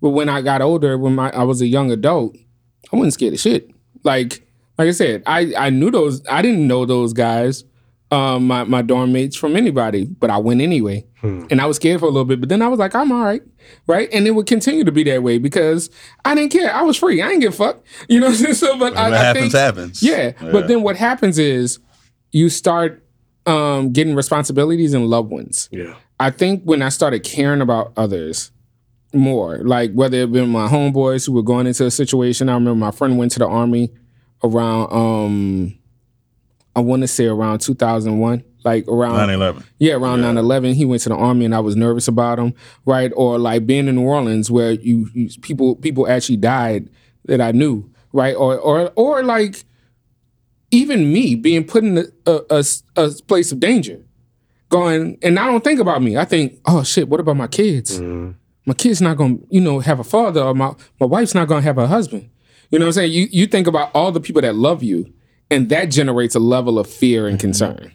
[0.01, 2.37] but when I got older, when my I was a young adult,
[2.93, 3.71] I wasn't scared of shit.
[4.05, 4.47] Like
[4.79, 6.27] like I said, I I knew those.
[6.29, 7.65] I didn't know those guys,
[8.11, 12.01] um, my my dorm mates from anybody, but I went anyway, and I was scared
[12.01, 12.41] for a little bit.
[12.41, 13.43] But then I was like, I'm all right,
[13.87, 14.09] right?
[14.11, 15.91] And it would continue to be that way because
[16.25, 16.75] I didn't care.
[16.75, 17.21] I was free.
[17.21, 18.27] I didn't give a fuck, you know.
[18.29, 18.55] What I'm saying?
[18.55, 20.03] so, but I, What I happens, think, happens.
[20.03, 21.79] yeah, but then what happens is
[22.33, 23.05] you start
[23.47, 25.69] um, getting responsibilities and loved ones.
[25.73, 25.97] Yeah.
[26.19, 28.51] I think when I started caring about others
[29.13, 32.49] more, like whether it been my homeboys who were going into a situation.
[32.49, 33.91] I remember my friend went to the army
[34.43, 35.79] around um
[36.77, 39.65] I want to say around 2001, like around 9-11.
[39.79, 42.55] yeah, around 9/11, he went to the army and I was nervous about him,
[42.87, 43.11] right?
[43.17, 46.89] Or like being in New Orleans where you, you people people actually died
[47.25, 48.37] that I knew, right?
[48.37, 49.65] Or or or like
[50.71, 52.63] even me being put in a
[53.27, 54.01] place of danger,
[54.69, 56.17] going and I don't think about me.
[56.17, 58.01] I think, oh shit, what about my kids?
[58.01, 58.33] Mm-hmm.
[58.67, 61.63] My kid's not gonna, you know, have a father, or my my wife's not gonna
[61.63, 62.31] have a husband.
[62.71, 63.13] You know what I'm saying?
[63.13, 65.13] You you think about all the people that love you,
[65.51, 67.49] and that generates a level of fear and mm-hmm.
[67.49, 67.93] concern.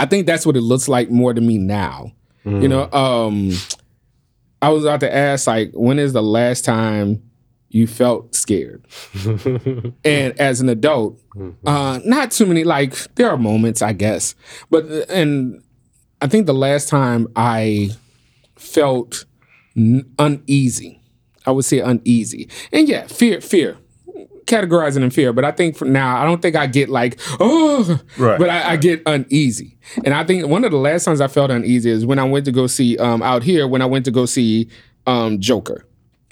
[0.00, 2.12] I think that's what it looks like more to me now.
[2.44, 2.68] You mm-hmm.
[2.68, 3.52] know, um,
[4.62, 7.25] I was about to ask, like, when is the last time
[7.76, 8.86] you felt scared?
[10.04, 11.18] and as an adult,
[11.66, 12.64] uh, not too many.
[12.64, 14.34] Like, there are moments, I guess,
[14.70, 15.62] but and
[16.22, 17.90] I think the last time I
[18.56, 19.24] felt
[19.76, 21.00] n- uneasy,
[21.44, 23.76] I would say uneasy, and yeah, fear, fear.
[24.46, 27.98] Categorizing in fear, but I think for now, I don't think I get like, oh,
[28.16, 28.38] Right.
[28.38, 29.76] but I, I get uneasy.
[30.04, 32.44] And I think one of the last times I felt uneasy is when I went
[32.44, 34.68] to go see um, out here when I went to go see
[35.04, 35.84] um, Joker,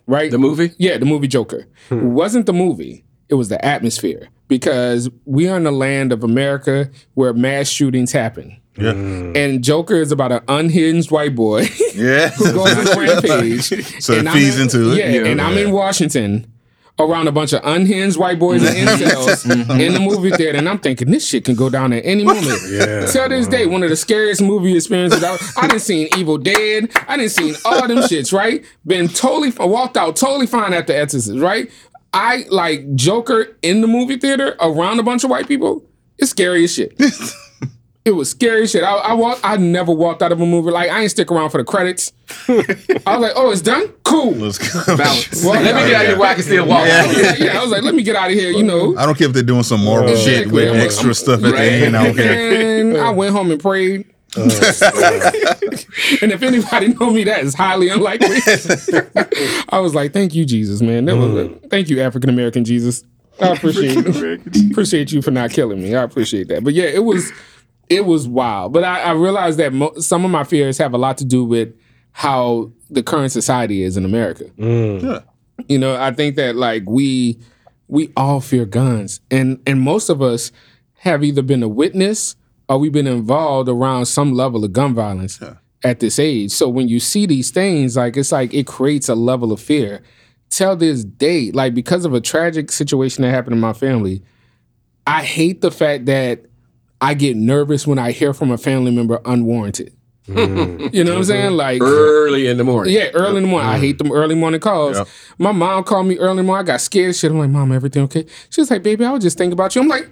[0.07, 0.31] right?
[0.31, 0.73] The movie?
[0.79, 1.67] Yeah, the movie Joker.
[1.91, 6.23] It wasn't the movie, it was the atmosphere because we are in the land of
[6.25, 8.61] America where mass shootings happen.
[8.77, 8.93] Yeah.
[8.93, 9.33] Hmm.
[9.37, 12.31] And Joker is about an unhinged white boy Yeah.
[12.31, 13.63] who goes on a rampage.
[14.03, 14.97] So it And I'm feeds in- into it.
[14.99, 16.53] Yeah, and I'm in Washington
[16.99, 20.79] around a bunch of unhinged white boys and incels in the movie theater, and I'm
[20.79, 22.61] thinking this shit can go down at any moment.
[22.69, 23.07] Yeah.
[23.07, 26.91] Till this day, one of the scariest movie experiences I, I didn't seen Evil Dead.
[27.09, 28.33] I didn't seen all them shits.
[28.33, 28.65] Right?
[28.87, 31.39] Been totally walked out totally fine after Exorcist.
[31.39, 31.71] Right?
[32.13, 35.85] I like Joker in the movie theater around a bunch of white people.
[36.17, 36.95] It's scary as shit.
[38.05, 38.85] It was scary shit.
[38.85, 39.41] I, I walked.
[39.43, 42.13] I never walked out of a movie like I ain't stick around for the credits.
[42.49, 43.89] I was like, "Oh, it's done.
[44.03, 44.95] Cool." Let's go.
[44.95, 45.43] Balance.
[45.43, 46.87] Well, Let me get out of here where I can still walk.
[46.87, 49.17] yeah, yeah, I was like, "Let me get out of here." You know, I don't
[49.17, 50.53] care if they're doing some Marvel shit Exactly.
[50.53, 51.97] with I'm- extra I'm- stuff at the end.
[51.97, 52.81] I don't care.
[52.81, 54.05] and I went home and prayed.
[54.37, 54.43] Uh.
[56.21, 58.37] and if anybody know me, that is highly unlikely.
[59.71, 61.07] I was like, "Thank you, Jesus, man.
[61.07, 61.71] That was mm.
[61.71, 63.03] thank you, African American Jesus.
[63.41, 63.97] I appreciate
[64.71, 65.95] appreciate you for not killing me.
[65.95, 67.33] I appreciate that." But yeah, it was
[67.89, 68.73] it was wild.
[68.73, 71.45] But I, I realized that mo- some of my fears have a lot to do
[71.45, 71.75] with
[72.13, 74.45] how the current society is in America.
[74.59, 75.03] Mm.
[75.03, 75.21] Yeah.
[75.69, 77.39] You know, I think that like we
[77.89, 80.51] we all fear guns, and and most of us
[80.99, 82.37] have either been a witness
[82.69, 85.39] or we've been involved around some level of gun violence
[85.83, 86.51] at this age.
[86.51, 90.03] So when you see these things, like it's like it creates a level of fear
[90.49, 94.23] till this day, like because of a tragic situation that happened in my family,
[95.07, 96.47] I hate the fact that
[97.05, 99.95] I get nervous when I hear from a family member unwarranted.
[100.27, 100.95] Mm.
[100.95, 101.47] You know what I'm saying?
[101.49, 101.57] Mm-hmm.
[101.57, 102.95] Like Early in the morning.
[102.95, 103.69] yeah, early in the morning.
[103.69, 103.83] I mm-hmm.
[103.83, 104.97] hate them early morning calls.
[104.97, 105.09] Yep.
[105.39, 106.65] My mom called me early in morning.
[106.65, 107.31] I got scared shit.
[107.31, 108.25] I'm like, Mom, everything okay?
[108.49, 109.83] She was like, Baby, I was just thinking about you.
[109.83, 110.09] I'm like,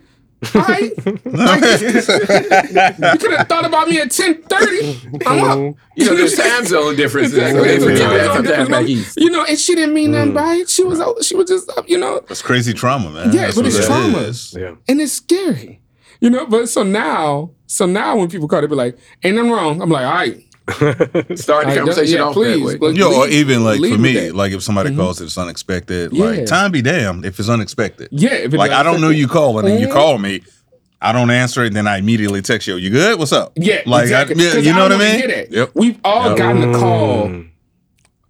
[0.55, 0.93] all right.
[1.25, 5.27] Like, you could have thought about me at 10:30.
[5.27, 5.59] I'm up.
[5.59, 5.81] Mm-hmm.
[5.97, 7.39] You know, there's time zone differences.
[7.39, 7.61] Exactly.
[7.61, 8.69] So they forget Time that zone sometimes difference.
[8.69, 9.21] back east.
[9.21, 10.35] You know, and she didn't mean nothing mm.
[10.35, 10.69] by it.
[10.69, 13.33] She was out- she was just up, you know, That's crazy trauma, man.
[13.33, 14.19] Yeah, That's but it's that trauma.
[14.19, 14.55] is.
[14.59, 14.75] Yeah.
[14.89, 15.82] and it's scary.
[16.21, 19.51] You know, but so now, so now when people call, they be like, "Ain't nothing
[19.51, 20.45] wrong." I'm like, "All right,
[21.39, 22.77] Start the Like, conversation yeah, off please, that way.
[22.79, 26.13] but- Yo, or even like for me, like if somebody calls it's unexpected.
[26.13, 26.25] Yeah.
[26.27, 28.09] Like time be damned if it's unexpected.
[28.13, 29.93] yeah." If it Like I don't know you calling and you Mhm.
[29.93, 30.43] call me,
[31.01, 32.77] I don't answer it, then I immediately text you.
[32.77, 33.19] You good?
[33.19, 33.53] What's up?
[33.57, 34.37] Yeah, like exactly.
[34.37, 35.29] I, yeah, 'Cause you know what I mean?
[35.29, 35.47] hear.
[35.51, 35.71] Yep.
[35.75, 36.39] We've all Yep.
[36.39, 37.27] gotten a call.
[37.29, 37.49] Mm.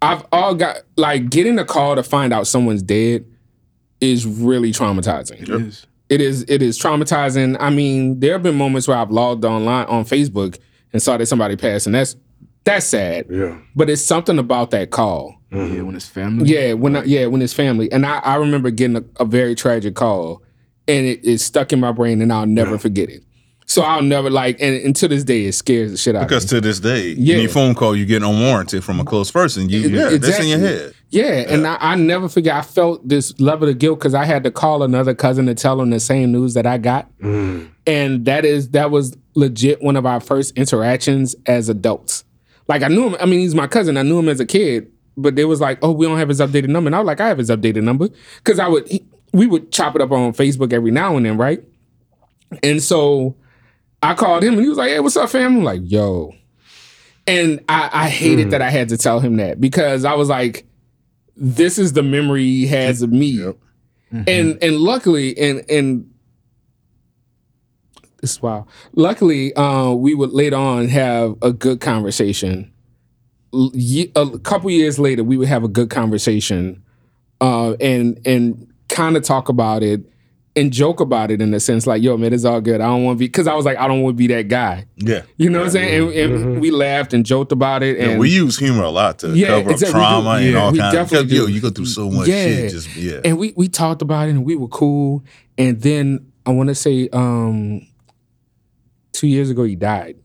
[0.01, 3.25] I've all got like getting a call to find out someone's dead
[4.01, 5.43] is really traumatizing.
[5.43, 5.87] It is.
[6.13, 7.57] It is it is traumatizing.
[7.59, 10.59] I mean, there have been moments where I've logged online on Facebook
[10.93, 12.17] and saw that somebody passed, and that's
[12.65, 13.27] that's sad.
[13.31, 13.59] Yeah.
[13.75, 15.37] But it's something about that call.
[15.51, 16.49] Yeah, when it's family.
[16.49, 19.55] Yeah, when I, yeah, when it's family, and I, I remember getting a, a very
[19.55, 20.43] tragic call,
[20.89, 23.23] and it, it stuck in my brain, and I'll never forget it.
[23.67, 26.45] So I'll never like, and, and to this day, it scares the shit out Because
[26.45, 26.57] of me.
[26.57, 27.37] to this day, Yeah.
[27.37, 30.49] any phone call you get unwarranted from a close person, you E- yeah, that's in
[30.49, 30.95] your head.
[31.13, 32.55] Yeah, and I, I never forget.
[32.57, 35.79] I felt this level of guilt because I had to call another cousin to tell
[35.81, 37.69] him the same news that I got, Mm.
[37.87, 42.25] and that is that was legit one of our first interactions as adults.
[42.67, 43.17] Like I knew him.
[43.21, 43.97] I mean, he's my cousin.
[43.99, 46.41] I knew him as a kid, but they was like, "Oh, we don't have his
[46.41, 49.05] updated number." And I was like, "I have his updated number," because I would he,
[49.35, 51.63] we would chop it up on Facebook every now and then, right?
[52.63, 53.35] And so
[54.03, 56.33] I called him, and he was like, "Hey, what's up, fam?" I'm like, "Yo,"
[57.27, 60.65] and I, I hated that I had to tell him that because I was like,
[61.37, 63.53] "This is the memory he has of me,"
[64.11, 66.11] and and luckily, and and
[68.21, 68.67] this is wild.
[68.95, 72.71] Luckily, uh, we would later on have a good conversation.
[73.53, 76.83] A couple years later, we would have a good conversation,
[77.41, 80.12] uh, and and kind of talk about it
[80.55, 82.81] and joke about it in a sense, like, "Yo, man, it's all good.
[82.81, 84.49] I don't want to be," because I was like, "I don't want to be that
[84.49, 85.23] guy." Yeah.
[85.39, 86.19] You know what I'm saying?
[86.19, 89.19] And, and we laughed and joked about it, Yeah, and we use humor a lot
[89.21, 90.09] to Yeah, cover up exactly, we do.
[90.09, 90.93] trauma and all kinds.
[90.95, 92.45] definitely Because, yo, you go through so much Yeah.
[92.45, 92.71] shit.
[92.73, 93.21] Just yeah.
[93.25, 95.25] and we we talked about it and we were cool.
[95.57, 97.87] And then I want to say um
[99.13, 100.17] two years ago he died.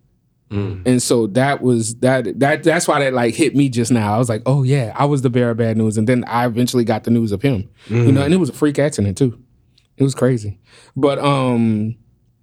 [0.52, 0.84] Mm.
[0.86, 4.13] And so that was that that that's why that like hit me just now.
[4.16, 5.98] I was like, oh yeah, I was the bearer of bad news.
[5.98, 7.70] And then I eventually got the news of him.
[7.90, 9.38] You know, and it was a freak accident too.
[9.98, 10.60] It was crazy.
[10.96, 11.96] But um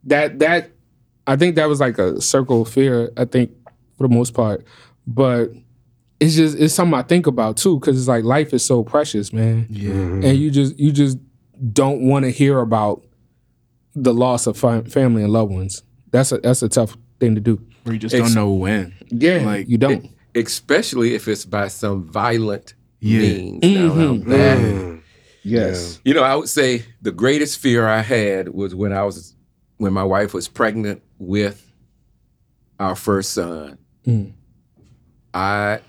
[0.05, 0.71] that that
[1.27, 3.51] I think that was like a circle of fear, I think,
[3.97, 4.65] for the most part.
[5.07, 5.51] But
[6.21, 9.33] it's just it's something I think about too, because it's like life is so precious,
[9.33, 9.93] man Yeah.
[9.93, 11.19] and you just you just
[11.73, 13.05] don't want to hear about
[13.95, 15.83] the loss of fi- family and loved ones.
[16.11, 17.61] That's a that's a tough thing to do.
[17.87, 18.95] Or you just Ex- don't know when.
[19.11, 20.09] Yeah, Like, like you don't.
[20.35, 23.21] Especially if it's by some violent Yeah.
[23.21, 23.63] means.
[23.63, 24.25] Now, now Mhm.
[24.27, 25.01] that- Mm.
[25.45, 26.01] Yes.
[26.05, 29.35] You know, I would say the greatest fear I had was when I was
[29.77, 31.71] when my wife was pregnant with
[32.81, 33.79] our first son.
[34.07, 34.33] Mm.
[35.33, 35.81] I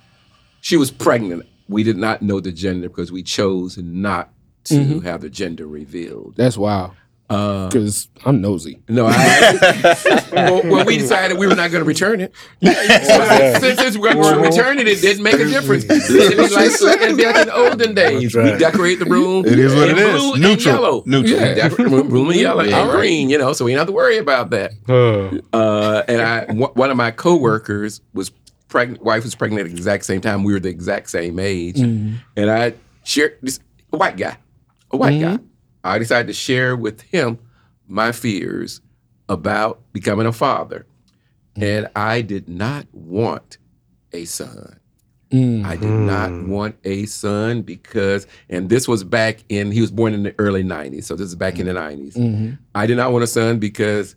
[0.61, 1.45] she was pregnant.
[1.67, 4.31] We did not know the gender because we chose not
[4.65, 5.03] to Mhm.
[5.03, 6.33] have the gender revealed.
[6.37, 6.91] That's wild.
[7.27, 8.79] Uh, Because I'm nosy.
[8.87, 9.95] no, I,
[10.31, 12.31] well, well, we decided we were not going to return it.
[12.63, 12.71] So,
[13.59, 15.85] since, since we were returning it, it didn't make a difference.
[15.85, 16.07] It'd
[16.37, 18.21] be like, it'd be like in olden days.
[18.21, 18.53] That's right.
[18.53, 19.43] We decorate the room.
[19.45, 20.21] It is what in it is.
[20.21, 20.75] blue and Neutral.
[20.75, 21.03] yellow.
[21.07, 21.39] Neutral.
[21.39, 21.53] Yeah.
[21.55, 22.83] Decorate the room blue and yellow Yeah.
[22.83, 24.73] and green, you know, so we didn't have to worry about that.
[24.87, 25.39] Oh.
[25.51, 28.29] Uh, and I, w- one of my coworkers was
[28.67, 29.01] pregnant.
[29.03, 30.43] Wife was pregnant at the exact same time.
[30.43, 33.59] We were the exact same age, and I shared this
[33.91, 34.37] a white guy,
[34.91, 35.39] a white guy.
[35.85, 37.37] I decided to share with him
[37.87, 38.81] my fears
[39.29, 40.85] about becoming a father,
[41.55, 43.59] and I did not want
[44.11, 44.79] a son.
[45.31, 45.63] Mm.
[45.65, 50.13] I did not want a son because, and this was back in, he was born
[50.13, 51.03] in the early 90s.
[51.05, 52.15] So this is back in the 90s.
[52.15, 52.57] Mhm.
[52.73, 54.15] I did not want a son because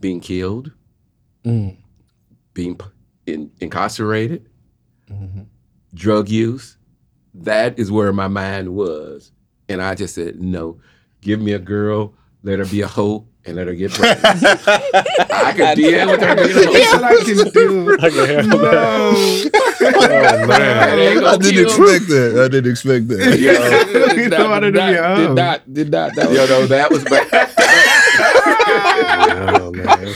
[0.00, 0.72] being killed,
[1.44, 1.76] Mm.
[2.54, 2.78] being
[3.26, 4.48] in, incarcerated,
[5.10, 5.46] Mhm.
[5.92, 6.76] drug use,
[7.34, 9.32] that is where my mind was.
[9.68, 10.80] And I just said, no,
[11.20, 14.36] give me a girl, let her be a hoe, and let her get pregnant.
[14.36, 17.96] I could deal with her being a hoe.
[18.00, 18.74] I can handle that.
[18.74, 19.40] Oh,
[20.46, 20.48] man.
[20.48, 21.84] That ain't gonna I didn't kill.
[21.84, 22.42] expect that.
[22.44, 23.38] I didn't expect that.
[23.38, 26.14] Yo, did, know how to not, do your did not, did not.
[26.14, 27.50] That was, yo, no, that was bad.
[29.60, 30.14] Oh, man.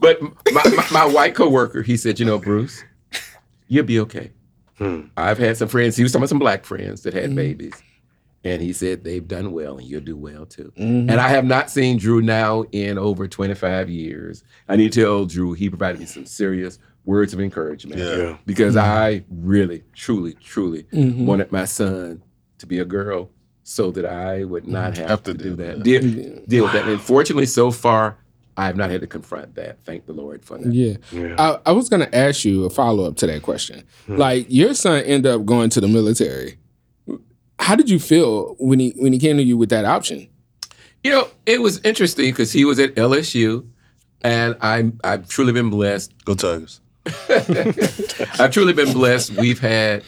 [0.00, 2.82] But my, my, my white coworker, he said, you know, Bruce,
[3.68, 4.30] you'll be okay.
[4.78, 5.02] Hmm.
[5.16, 5.96] I've had some friends.
[5.96, 7.36] He was talking about some black friends that had hmm.
[7.36, 7.82] babies,
[8.44, 10.72] and he said they've done well, and you'll do well too.
[10.76, 11.18] And mm-hmm.
[11.18, 14.44] I have not seen Drew now in over 25 years.
[14.68, 18.16] I need to tell Drew he provided me some serious words of encouragement Yeah.
[18.16, 18.36] Yeah.
[18.46, 18.90] because mm-hmm.
[18.90, 21.26] I really, truly, truly mm-hmm.
[21.26, 22.22] wanted my son
[22.58, 23.30] to be a girl
[23.62, 25.84] so that I would not have, Have to, to do do that, that.
[25.84, 26.86] deal, deal with that.
[26.86, 28.18] And fortunately, so far,
[28.56, 29.78] I have not had to confront that.
[29.84, 30.72] Thank the Lord for that.
[30.72, 30.96] Yeah.
[31.10, 31.34] Yeah.
[31.38, 33.84] I, I was gonna ask you a follow up to that question.
[34.06, 34.16] Hmm.
[34.16, 36.58] Like your son ended up going to the military.
[37.58, 40.28] How did you feel when he when he came to you with that option?
[41.02, 43.66] You know, it was interesting because he was at LSU,
[44.22, 46.12] and I'm I've truly been blessed.
[46.24, 46.80] Go Tigers.
[48.38, 49.32] I've truly been blessed.
[49.36, 50.02] We've had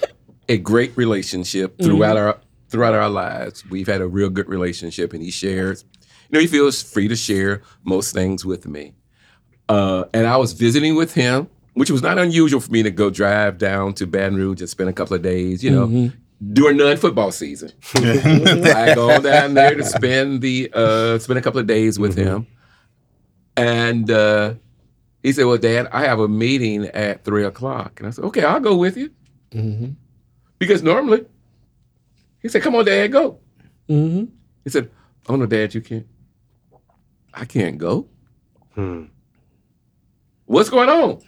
[0.48, 3.64] a great relationship throughout our throughout our lives.
[3.68, 5.84] We've had a real good relationship, and he shares.
[6.30, 8.94] You know, he feels free to share most things with me.
[9.68, 13.10] Uh, and I was visiting with him, which was not unusual for me to go
[13.10, 15.62] drive down to Baton Rouge and spend a couple of days.
[15.62, 15.86] You know,
[16.52, 17.72] during non-football season.
[17.94, 22.46] I go down there to spend the uh, spend a couple of days with him,
[23.56, 24.54] and uh,
[25.22, 28.44] he said, "Well, Dad, I have a meeting at three o'clock," and I said, "Okay,
[28.44, 29.10] I'll go with you,"
[29.52, 29.90] Mm-hmm.
[30.58, 31.24] because normally
[32.40, 33.38] he said, "Come on, Dad, go."
[33.88, 34.24] Mm-hmm.
[34.64, 34.90] He said,
[35.28, 36.06] "Oh no, Dad, you can't.
[37.32, 38.08] I can't go.
[38.74, 39.04] Hmm.
[40.44, 41.20] What's going on?"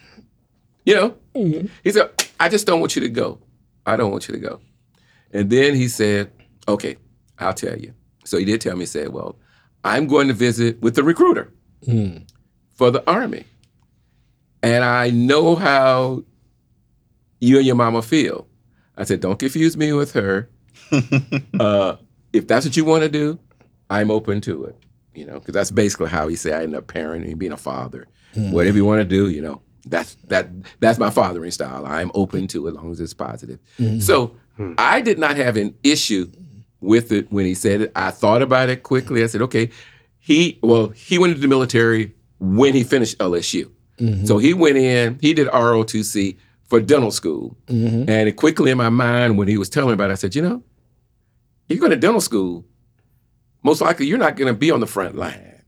[0.85, 3.41] You know, he said, "I just don't want you to go.
[3.87, 4.61] I don't want you to go."
[5.33, 6.31] And then he said,
[6.67, 6.97] "Okay,
[7.39, 7.93] I'll tell you."
[8.25, 8.81] So he did tell me.
[8.83, 9.37] He said, "Well,
[9.85, 11.53] I'm going to visit with the recruiter
[11.87, 12.27] Mm.
[12.75, 13.45] for the army,
[14.63, 16.25] and I know how
[17.41, 18.47] you and your mama feel."
[18.97, 20.49] I said, "Don't confuse me with her.
[21.61, 21.97] uh,
[22.33, 23.39] if that's what you want to do,
[23.91, 24.77] I'm open to it.
[25.15, 28.07] You know, because that's basically how he said I ended up parenting, being a father.
[28.35, 30.49] Whatever you want to do, you know, that's that
[30.81, 31.85] that's my fathering style.
[31.87, 33.59] I'm open to it as long as it's positive.
[34.01, 34.75] So Hmm.
[34.77, 36.31] I did not have an issue
[36.81, 37.93] with it when he said it.
[37.97, 39.23] I thought about it quickly.
[39.23, 39.71] I said, okay,
[40.19, 43.71] he well, he went into the military when he finished LSU.
[43.99, 44.27] Mm-hmm.
[44.27, 47.57] So he went in, he did ROTC for dental school.
[47.67, 48.11] Mm-hmm.
[48.11, 50.35] And it quickly in my mind, when he was telling me about it, I said,
[50.35, 50.63] you know,
[51.69, 52.65] you go to dental school,
[53.63, 55.63] most likely you're not going to be on the front line.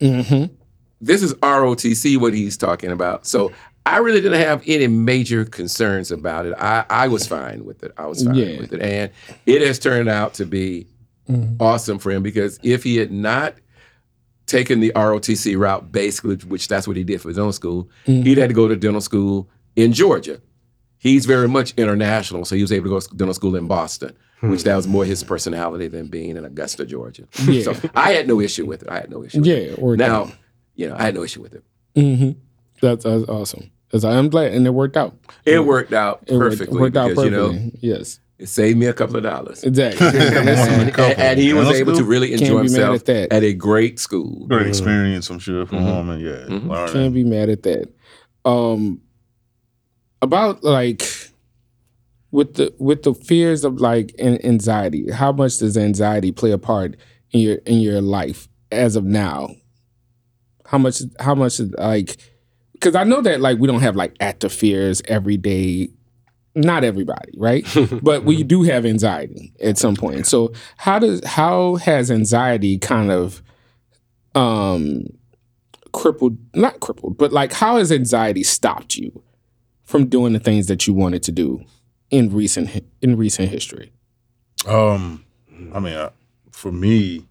[0.00, 0.54] Mm-hmm.
[1.00, 3.26] This is ROTC, what he's talking about.
[3.26, 3.52] So
[3.86, 6.54] I really didn't have any major concerns about it.
[6.58, 7.92] I, I was fine with it.
[7.96, 8.58] I was fine Yeah.
[8.58, 8.82] with it.
[8.82, 9.10] And
[9.46, 10.88] it has turned out to be
[11.30, 11.62] mm-hmm.
[11.62, 13.54] awesome for him because if he had not
[14.46, 18.22] taken the ROTC route, basically, which that's what he did for his own school, mm-hmm.
[18.22, 20.40] he'd had to go to dental school in Georgia.
[20.98, 24.16] He's very much international, so he was able to go to dental school in Boston,
[24.40, 24.50] hmm.
[24.50, 27.28] which that was more his personality than being in Augusta, Georgia.
[27.44, 27.62] Yeah.
[27.62, 28.88] So I had no issue with it.
[28.88, 29.38] I had no issue.
[29.38, 29.54] With Yeah.
[29.54, 29.78] it.
[29.78, 30.32] Or Now,
[30.74, 31.62] you know, I had no issue with it.
[31.94, 32.30] hmm
[32.80, 33.70] That's, that's awesome.
[33.88, 35.16] Because I'm glad, and it worked out.
[35.44, 37.56] It worked out It worked- perfectly worked out because perfectly.
[37.56, 39.62] you know yes, it saved me a couple of dollars.
[39.62, 40.06] exactly.
[40.08, 40.18] and,
[40.98, 43.32] and- and he was able to really enjoy himself at that.
[43.32, 44.46] at a great school.
[44.48, 46.00] Great experience, I'm sure, for Mhm.
[46.00, 46.08] him.
[46.10, 46.92] And yeah, Mhm.
[46.92, 47.88] Can't be mad at that.
[48.44, 49.00] Um,
[50.22, 51.02] about like
[52.32, 55.10] with the with the fears of like an- anxiety.
[55.10, 56.96] How much does anxiety play a part
[57.30, 59.50] in your in your life as of now?
[60.66, 61.02] How much?
[61.20, 62.16] How much is like?
[62.76, 65.88] Because I know that like we don't have like active fears every day.
[66.54, 67.66] Not everybody, right?
[68.02, 70.26] but we do have anxiety at some point.
[70.26, 73.42] So how does how has anxiety kind of
[74.34, 75.04] um
[75.92, 79.22] crippled not crippled but like how has anxiety stopped you
[79.84, 81.64] from doing the things that you wanted to do
[82.10, 83.90] in recent in recent history
[84.66, 85.24] Um,
[85.72, 86.10] I mean, uh,
[86.50, 87.24] for me,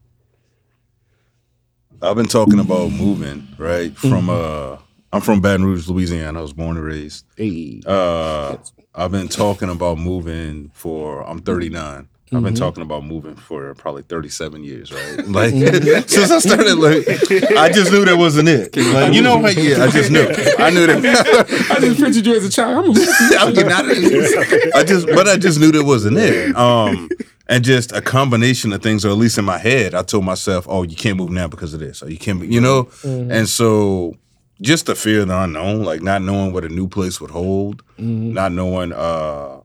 [2.01, 4.77] I've been talking about moving right from uh,
[5.15, 6.39] I'm from Baton Rouge, Louisiana.
[6.39, 7.25] I was born and raised.
[7.37, 8.57] hey Uh,
[8.93, 11.25] I've been talking about moving for.
[11.25, 12.09] I'm 39.
[12.33, 15.25] I've been talking about moving for probably 37 years, right?
[15.25, 15.51] Like
[16.09, 17.07] since I started, like
[17.55, 18.75] I just knew that wasn't it.
[18.75, 19.55] Like, you know what?
[19.55, 20.27] Yeah, I just knew.
[20.59, 21.67] I knew that.
[21.71, 22.97] i just pictured you as a child
[23.39, 24.73] I'm getting out of this.
[24.75, 26.53] I just, but I just knew that wasn't it.
[26.57, 27.07] Um,
[27.47, 30.65] and just a combination of things, or at least in my head, I told myself,
[30.67, 32.89] "Oh, you can't move now because of this, or you can't," you know.
[33.03, 34.17] And so,
[34.61, 37.83] just the fear of the unknown, like not knowing what a new place would hold,
[37.97, 39.61] not knowing, uh,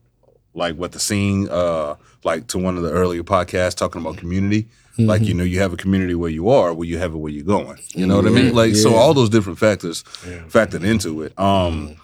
[0.53, 4.67] like what the scene, uh, like to one of the earlier podcasts talking about community.
[4.97, 7.31] Like you know, you have a community where you are, where you have it where
[7.31, 7.79] you're going.
[7.95, 8.53] You know what I mean?
[8.53, 10.03] Like so, all those different factors
[10.49, 11.37] factored into it.
[11.39, 11.95] Um,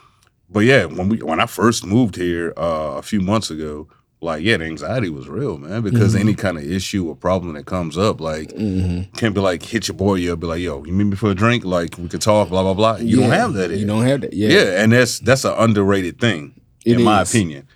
[0.50, 3.88] but yeah, when we when I first moved here uh, a few months ago,
[4.20, 5.82] like yeah, the anxiety was real, man.
[5.82, 6.22] Because mm-hmm.
[6.22, 9.12] any kind of issue or problem that comes up, like mm-hmm.
[9.16, 11.36] can't be like hit your boy, you'll be like, yo, you meet me for a
[11.36, 12.98] drink, like we could talk, blah blah blah.
[12.98, 13.72] You don't have that.
[13.72, 17.22] you don't have that yeah Yeah, and that's that's an underrated thing, It in my
[17.22, 17.68] opinion.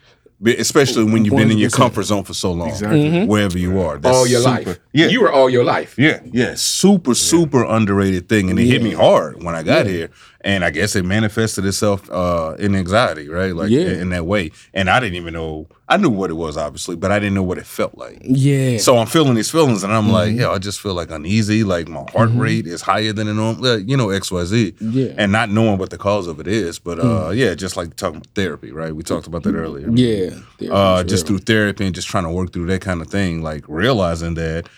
[0.44, 3.04] Especially when you've been in your comfort zone for so long, Exactly.
[3.04, 3.28] Mm-hmm.
[3.28, 4.00] wherever you are.
[4.00, 4.80] That's all your super- life.
[4.92, 5.94] Yeah, You were all your life.
[6.00, 10.10] yeah, yeah, super, super underrated thing, and it hit me hard when I got here,
[10.44, 13.56] and I guess it manifested itself uh, in anxiety, right?
[13.56, 13.82] Like Yeah.
[13.82, 15.68] in, in that way, and I didn't even know.
[15.88, 18.22] I knew what it was, obviously, but I didn't know what it felt like.
[18.24, 18.78] Yeah.
[18.78, 20.40] So I'm feeling these feelings, and I'm like, Mm-hmm.
[20.40, 23.62] yeah, I just feel like uneasy, like my heart rate is higher than the normal,
[23.62, 25.14] like, you know, X Y Z, Yeah.
[25.18, 26.80] And not knowing what the cause of it is.
[26.80, 28.96] But uh, yeah, just like talking about therapy, right?
[28.96, 29.90] We talked about that earlier.
[29.92, 30.30] yeah.
[30.72, 33.66] Uh, just through therapy and just trying to work through that kind of thing, like
[33.68, 34.70] realizing that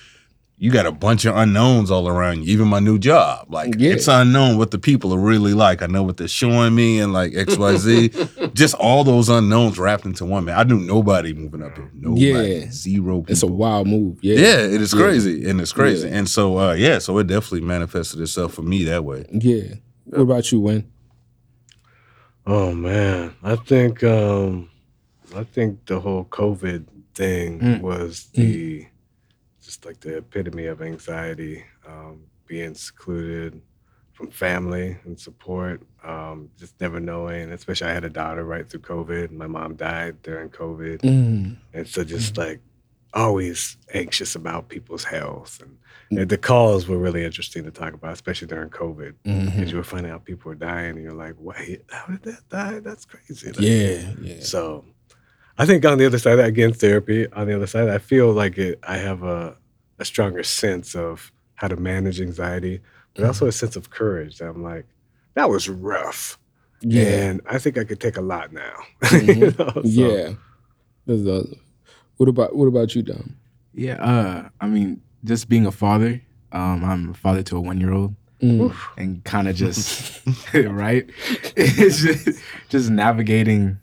[0.64, 2.54] you got a bunch of unknowns all around you.
[2.54, 3.92] Even my new job, like Yeah.
[3.92, 5.82] it's unknown what the people are really like.
[5.82, 8.12] I know what they're showing me and like X, Y, Z.
[8.54, 10.58] just all those unknowns wrapped into one man.
[10.58, 11.92] I knew nobody moving up here.
[11.94, 12.72] Nobody, Yeah.
[12.72, 13.20] zero.
[13.20, 13.32] People.
[13.34, 14.20] It's a wild move.
[14.22, 14.36] Yeah.
[14.36, 16.08] yeah, it is crazy and it's crazy.
[16.08, 16.16] Yeah.
[16.20, 19.26] And so, uh, yeah, so it definitely manifested itself for me that way.
[19.32, 19.76] Yeah.
[20.06, 20.86] What about you, Wayne?
[22.46, 24.70] Oh man, I think um,
[25.36, 26.86] I think the whole COVID
[27.16, 27.82] thing Mm.
[27.82, 28.86] was the
[29.64, 33.62] just like the epitome of anxiety, um, being secluded
[34.12, 37.52] from family and support, um, just never knowing.
[37.52, 39.32] Especially, I had a daughter right through COVID.
[39.32, 41.58] My mom died during COVID, Mm.
[41.74, 42.60] and so just like
[43.16, 45.78] always anxious about people's health and.
[46.20, 49.72] and the calls were really interesting to talk about, especially during COVID, because Mhm.
[49.72, 52.80] you were finding out people were dying, and you're like, "Wait, how did that die?
[52.82, 54.14] That's crazy." Like, Yeah.
[54.22, 54.40] Yeah.
[54.42, 54.86] So,
[55.58, 57.32] I think on the other side, again, therapy.
[57.34, 58.80] On the other side, I feel like it.
[58.84, 59.56] I have a
[60.00, 62.82] a stronger sense of how to manage anxiety,
[63.16, 64.42] but also a sense of courage.
[64.42, 64.86] I'm like,
[65.36, 66.40] that was rough,
[66.82, 67.04] Yeah.
[67.04, 68.74] and I think I could take a lot now.
[69.04, 69.28] Mhm.
[69.38, 70.34] You know, so- Yeah.
[71.06, 71.46] There's a,
[72.18, 73.36] what about what about you, Dom?
[73.76, 77.80] Yeah, uh, I mean, just being a father, um, I'm a father to a one
[77.80, 78.74] year old, Mm.
[78.98, 80.20] and kind of just
[80.54, 81.08] right,
[81.56, 82.40] it's just,
[82.70, 83.78] just navigating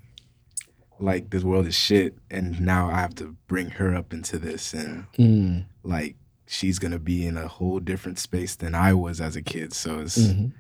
[1.01, 4.73] like this world is shit, and now I have to bring her up into this,
[4.75, 5.65] and Mm.
[5.83, 9.73] like she's gonna be in a whole different space than I was as a kid.
[9.73, 10.53] So it's Mhm.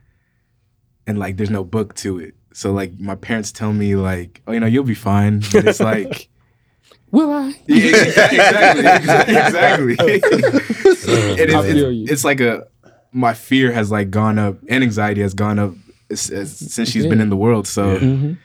[1.06, 2.34] and like there's no book to it.
[2.52, 5.40] So like my parents tell me like, oh, you know, you'll be fine.
[5.52, 6.28] But it's like.
[7.12, 7.54] Will I?
[7.66, 9.34] Yeah, exactly, exactly.
[9.34, 9.96] exactly.
[11.42, 12.66] It is, it's, it's like a
[13.12, 15.74] my fear has like gone up and anxiety has gone up
[16.10, 17.66] s- s- since she's been in the world.
[17.66, 18.38] So Mhm.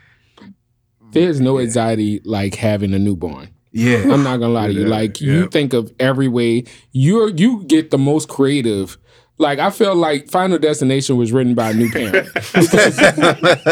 [1.16, 3.50] There's no anxiety like having a newborn.
[3.72, 4.86] yeah, I'm not gonna lie to you.
[4.86, 8.98] Like you think of every way you're you get the most creative.
[9.38, 12.30] Like I feel like Final Destination was written by a new parent.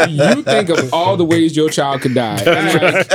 [0.09, 2.37] You think of all the ways your child could die.
[2.45, 3.07] And like,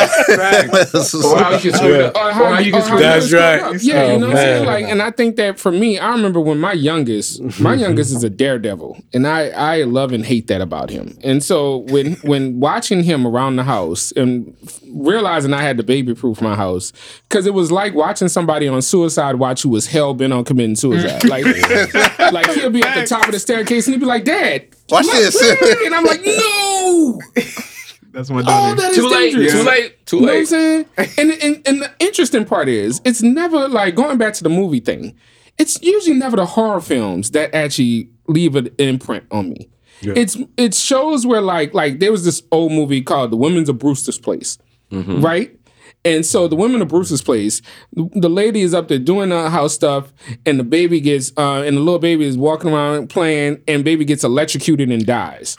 [1.15, 2.17] Or how you can screw it up.
[2.17, 2.99] or Or how you can or screw.
[2.99, 3.83] That's right.
[3.83, 4.67] Yeah, Oh, you know what I'm saying?
[4.67, 8.25] Like, and I think that for me, I remember when my youngest, my youngest is
[8.25, 11.19] a daredevil, and I I love and hate that about him.
[11.23, 14.55] And so when when watching him around the house and
[14.95, 16.93] realizing I had to baby proof my house,
[17.29, 20.77] because it was like watching somebody on Suicide Watch who was hell bent on committing
[20.77, 21.25] suicide.
[21.29, 21.45] Like,
[22.47, 25.07] like he'll be at the top of the staircase and he'd be like, "Dad, Watch
[25.07, 25.41] my this.
[25.87, 27.21] and I'm like, "No."
[28.13, 28.81] that's my Oh, daughter.
[28.81, 29.33] that is Too late.
[29.33, 29.53] dangerous.
[29.53, 30.07] Too late.
[30.07, 30.21] Too late.
[30.21, 30.87] You know what I'm saying?
[31.19, 34.81] And, and and the interesting part is, it's never like going back to the movie
[34.81, 35.17] thing.
[35.59, 39.69] It's usually never the horror films that actually leave an imprint on me.
[40.03, 43.79] It's it shows where like like there was this old movie called The Women's of
[43.79, 44.57] Brewster's Place,
[44.93, 45.21] mm-hmm.
[45.21, 45.58] right?
[46.05, 47.61] And so the women of Brewster's Place,
[47.93, 50.13] the lady is up there doing the house stuff,
[50.47, 54.05] and the baby gets, uh, and the little baby is walking around playing, and baby
[54.05, 55.57] gets electrocuted and dies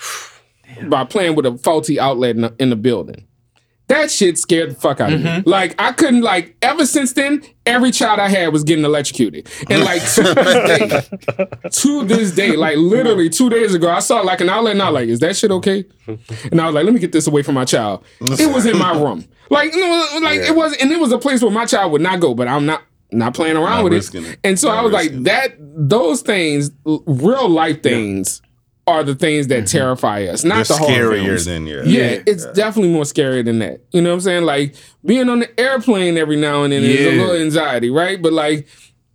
[0.88, 3.26] by playing with a faulty outlet in the, in the building.
[3.90, 5.42] That shit scared the fuck out of me.
[5.48, 7.42] Like I couldn't like ever since then.
[7.66, 12.56] Every child I had was getting electrocuted, and like to this day, to this day,
[12.56, 15.20] like literally two days ago, I saw like an outlet, and I was like, "Is
[15.22, 15.86] that shit okay?"
[16.52, 18.78] And I was like, "Let me get this away from my child." It was in
[18.78, 21.92] my room, like no, like it was, and it was a place where my child
[21.92, 22.34] would not go.
[22.34, 24.16] But I'm not not playing around Not with it.
[24.16, 24.40] it.
[24.44, 25.24] And so Not I was like, it.
[25.24, 28.42] that those things, real life things,
[28.90, 29.78] are the things that mm-hmm.
[29.78, 31.46] terrify us, not They're the horror scarier films.
[31.46, 31.82] than yeah.
[31.84, 33.82] Yeah, it's definitely more scary than that.
[33.92, 34.44] You know what I'm saying?
[34.44, 34.76] Like
[35.06, 38.22] being on the airplane every now and then is a little anxiety, right?
[38.22, 38.68] But like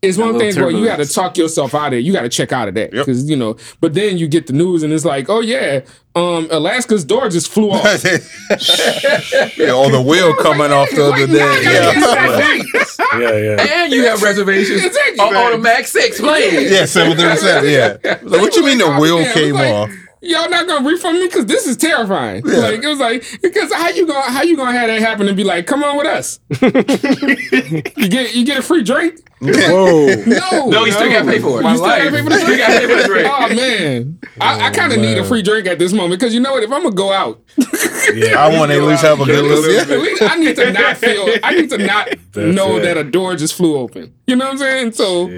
[0.08, 2.04] it's one thing the where you got to talk yourself out of it.
[2.04, 3.06] You got to check out of that Yep.
[3.06, 3.56] because you know.
[3.80, 5.80] But then you get the news and it's like, oh yeah,
[6.14, 7.82] um, Alaska's door just flew off.
[8.04, 11.38] yeah, or the wheel coming off the other day.
[11.38, 11.94] gotta Yeah.
[11.94, 13.20] get that flight.
[13.22, 13.82] yeah, yeah.
[13.84, 15.18] And you have reservations Exactly.
[15.20, 16.70] on, on a Max 6 plane.
[16.72, 17.70] Yeah, seven thirty seven.
[17.70, 17.96] Yeah.
[18.22, 19.90] Like, what you mean the wheel yeah, it was came off?
[20.24, 22.42] Y'all not gonna refund me because this is terrifying.
[22.44, 25.36] Like it was like because how you gonna how you gonna have that happen and
[25.36, 26.40] be like, come on with us?
[26.60, 29.20] you get you get a free drink?
[29.40, 30.06] Whoa.
[30.26, 31.56] No, No, you still gotta pay for it.
[31.56, 32.62] You My still gotta pay for the drink.
[32.62, 33.28] pay for the drink.
[33.30, 36.34] Oh man, I, I oh, kind of need a free drink at this moment because
[36.34, 36.62] you know what?
[36.62, 39.64] If I'm gonna go out, I want to at least have a good little.
[39.94, 41.26] at least I need to not feel.
[41.42, 42.82] I need to not know it.
[42.82, 44.14] that a door just flew open.
[44.26, 44.92] You know what I'm saying?
[44.92, 45.30] So.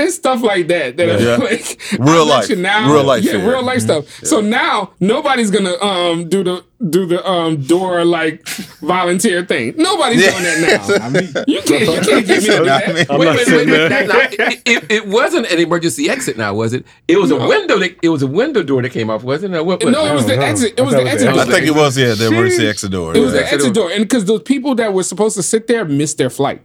[0.00, 1.34] It's stuff like that that Yeah.
[1.34, 2.58] are like Real I let life.
[2.58, 3.50] now, Real life yeah, fear.
[3.50, 4.08] real life stuff.
[4.24, 8.46] So now nobody's gonna um do the do the um door like
[8.80, 9.74] volunteer thing.
[9.76, 11.04] Nobody's doing that now.
[11.06, 13.10] I mean, You can't you can't get me to do that.
[13.10, 13.90] I'm Wait, not wait, wait, wait.
[14.08, 16.86] Now, it, it, it wasn't an emergency exit now, was it?
[17.08, 19.64] It was a window that it was a window door that came off, wasn't it?
[19.64, 20.42] What, what, No, it was the no.
[20.42, 20.72] exit.
[20.72, 21.28] It I was the exit.
[21.34, 21.40] door.
[21.40, 23.14] I think it was yeah, the emergency exit door.
[23.16, 23.40] It was yeah.
[23.40, 26.30] the exit door, and because those people that were supposed to sit there missed their
[26.30, 26.62] flight.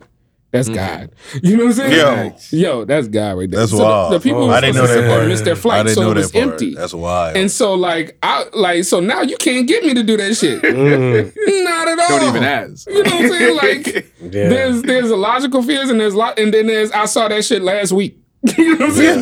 [0.55, 1.11] That's God.
[1.43, 2.37] You know what I'm saying?
[2.51, 2.57] Yo.
[2.59, 3.59] Yo, that's God right there.
[3.61, 4.13] That's so wild.
[4.13, 5.27] The, people who I didn't know that there part.
[5.27, 6.43] missed their I flight, didn't so know it that was part.
[6.47, 6.75] empty.
[6.75, 7.37] That's wild.
[7.37, 10.63] And so, like, I like, so now you can't get me to do that shit.
[11.63, 12.19] Not at all.
[12.19, 12.87] don't even ask.
[12.89, 13.55] You know what I'm saying?
[13.57, 14.49] Like, Yeah.
[14.49, 17.61] there's there's a logical fears, and there's lot, and then there's I saw that shit
[17.61, 18.17] last week.
[18.57, 19.21] you know what I'm saying?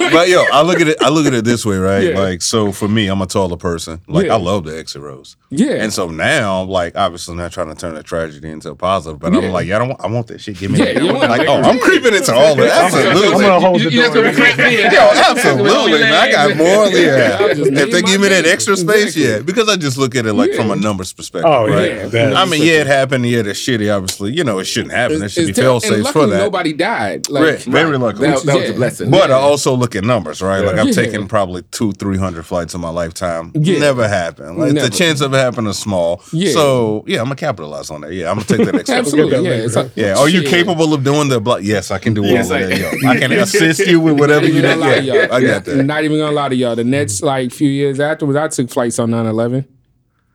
[0.00, 0.96] Like, but yo, I look at it.
[1.00, 2.04] I look at it this way, right?
[2.10, 2.18] Yeah.
[2.18, 4.00] Like, so for me, I'm a taller person.
[4.08, 4.34] Like, Yeah.
[4.34, 5.36] I love the exit rows.
[5.50, 5.72] yeah.
[5.82, 9.32] And so now, like, obviously, not trying to turn a tragedy into a positive, but
[9.32, 9.40] Yeah.
[9.40, 9.88] I'm like, yeah, I don't.
[9.88, 10.58] Want, I want that shit.
[10.58, 11.02] Give me Yeah, that.
[11.02, 12.92] you like, oh, I'm creeping into all of that.
[12.92, 13.26] Absolutely.
[13.34, 14.14] I'm gonna hold you, the you door.
[14.14, 14.92] gonna creep me in.
[14.92, 16.12] Yo, absolutely, man.
[16.12, 16.86] I got more.
[16.88, 17.38] Yeah.
[17.40, 19.22] I just if they give me that extra space, Exactly.
[19.24, 19.38] yeah.
[19.40, 21.90] Because I just look at it like from a numbers perspective, Oh, right?
[21.92, 22.06] yeah.
[22.06, 23.26] That- I mean, yeah, it happened.
[23.26, 23.94] Yeah, that's shitty.
[23.94, 25.22] Obviously, you know, it shouldn't happen.
[25.22, 26.38] It should be fail And safe for luckily that.
[26.38, 27.28] Nobody died.
[27.28, 27.58] Like, Right.
[27.62, 28.28] Very luckily.
[28.42, 28.74] That, that was Yeah.
[28.74, 29.10] a blessing.
[29.10, 30.60] But I also look at numbers, right?
[30.64, 30.92] Like I've Yeah.
[30.92, 33.52] taken probably two, three hundred flights in my lifetime.
[33.54, 33.78] Yeah.
[33.78, 34.58] Never happened.
[34.58, 34.88] Like Never.
[34.88, 36.22] the chance of it happening is small.
[36.32, 36.52] Yeah.
[36.52, 38.12] So yeah, I'm gonna capitalize on that.
[38.12, 38.96] Yeah, I'm gonna take that extra.
[38.96, 39.50] Absolutely, that yeah.
[39.50, 40.14] later, it's like, yeah.
[40.18, 40.50] Are you shit.
[40.50, 41.60] capable of doing the block?
[41.62, 42.78] Yes, I can do Yes, all of I- that.
[43.02, 43.08] Yo.
[43.08, 44.62] I can assist you with whatever you need.
[44.62, 45.28] gonna lie to Yeah.
[45.30, 45.84] I got that.
[45.84, 46.76] Not even gonna lie to y'all.
[46.76, 49.64] The next like few years afterwards, I took flights on 9-11.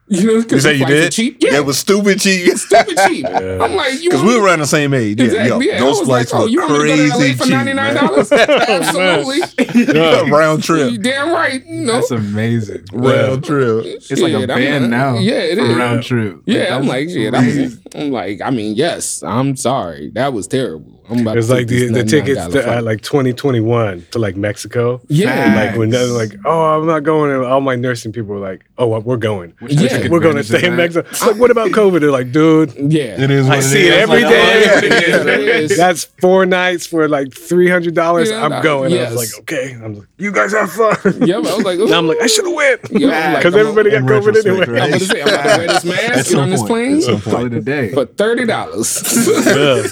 [0.10, 1.12] You know, You because say you flights did?
[1.12, 1.38] cheap.
[1.42, 2.48] Yeah, it was stupid cheap.
[2.58, 3.26] stupid cheap.
[3.26, 5.20] I'm like, you Because we were around the same age.
[5.20, 5.50] Yeah, Exactly.
[5.68, 5.80] yo, yeah.
[5.80, 7.52] those flights like, oh, were you want me go to LA crazy for cheap.
[7.54, 8.06] ninety nine man.
[8.06, 8.32] dollars?
[8.32, 9.92] Absolutely.
[10.32, 11.02] Round You trip.
[11.02, 11.66] damn right.
[11.66, 11.94] You know.
[11.94, 12.86] That's amazing.
[12.94, 13.86] Round trip.
[13.86, 15.18] It's like a Shit, I'm band now.
[15.18, 16.42] Yeah, it for round trip.
[16.46, 17.87] Yeah, I'm that's like, shit.
[17.96, 20.10] I'm, like, I mean, yes, I'm sorry.
[20.12, 20.94] That was terrible.
[21.10, 25.00] I'm about It's to like the, the tickets to, uh, like 2021 to like Mexico.
[25.08, 25.56] Yeah.
[25.56, 27.32] Like when they're like, oh, I'm not going.
[27.32, 29.54] And all my nursing people were like, oh, well, we're going.
[29.70, 30.10] Yeah.
[30.10, 30.76] We're going to stay in.
[30.76, 31.08] Mexico.
[31.10, 32.02] It's like, what about COVID?
[32.02, 33.22] They're like, dude, yeah.
[33.24, 33.48] It is.
[33.48, 34.42] What I it see it every Like, day.
[34.42, 34.78] oh, yeah.
[34.80, 35.40] It is, it
[35.72, 35.78] is.
[35.78, 38.30] that's four nights for like three hundred dollars.
[38.30, 38.92] Yeah, I'm going.
[38.92, 39.12] yes.
[39.12, 39.74] I was like, okay.
[39.82, 40.98] I'm like, you guys have fun.
[41.28, 43.54] Yeah, but I was like, Now I'm like, I should have went Yeah, like, because
[43.54, 44.66] I'm everybody got COVID retrospect, anyway.
[44.68, 44.84] right?
[44.84, 47.62] I'm gonna say I'm about to wear this mask, on this plane Call it a
[47.62, 47.87] day.
[47.94, 49.04] For thirty dollars.